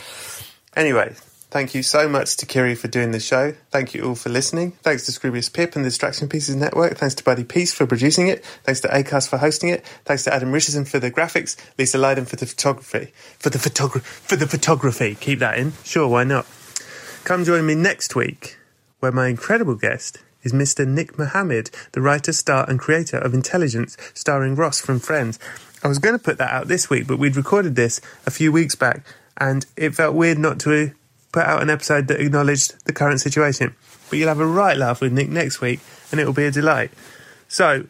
[0.76, 1.16] Anyway,
[1.50, 3.54] thank you so much to Kiri for doing the show.
[3.72, 4.72] Thank you all for listening.
[4.84, 6.98] Thanks to Scroobius Pip and the Distraction Pieces Network.
[6.98, 8.44] Thanks to Buddy Peace for producing it.
[8.64, 9.86] Thanks to Acast for hosting it.
[10.06, 11.56] Thanks to Adam Richardson for the graphics.
[11.78, 13.14] Lisa Lydon for the photography.
[13.38, 15.16] For the photogra- for the photography.
[15.16, 15.74] Keep that in.
[15.84, 16.46] Sure, why not?
[17.24, 18.58] Come join me next week,
[19.00, 20.88] where my incredible guest is Mr.
[20.88, 25.38] Nick Mohammed, the writer, star, and creator of Intelligence, starring Ross from Friends.
[25.84, 28.52] I was going to put that out this week, but we'd recorded this a few
[28.52, 29.04] weeks back,
[29.38, 30.92] and it felt weird not to
[31.32, 33.76] put out an episode that acknowledged the current situation.
[34.10, 35.80] But you'll have a right laugh with Nick next week,
[36.12, 36.92] and it will be a delight.
[37.48, 37.86] So,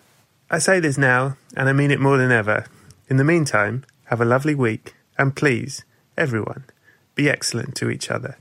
[0.49, 2.65] I say this now, and I mean it more than ever.
[3.07, 5.83] In the meantime, have a lovely week, and please,
[6.17, 6.63] everyone,
[7.13, 8.37] be excellent to each other.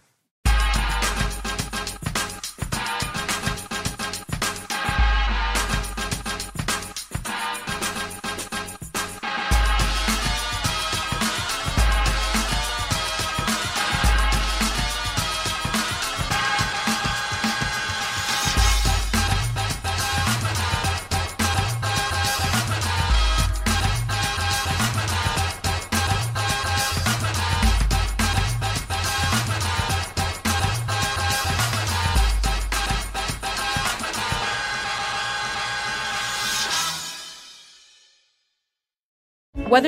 [39.78, 39.87] Whether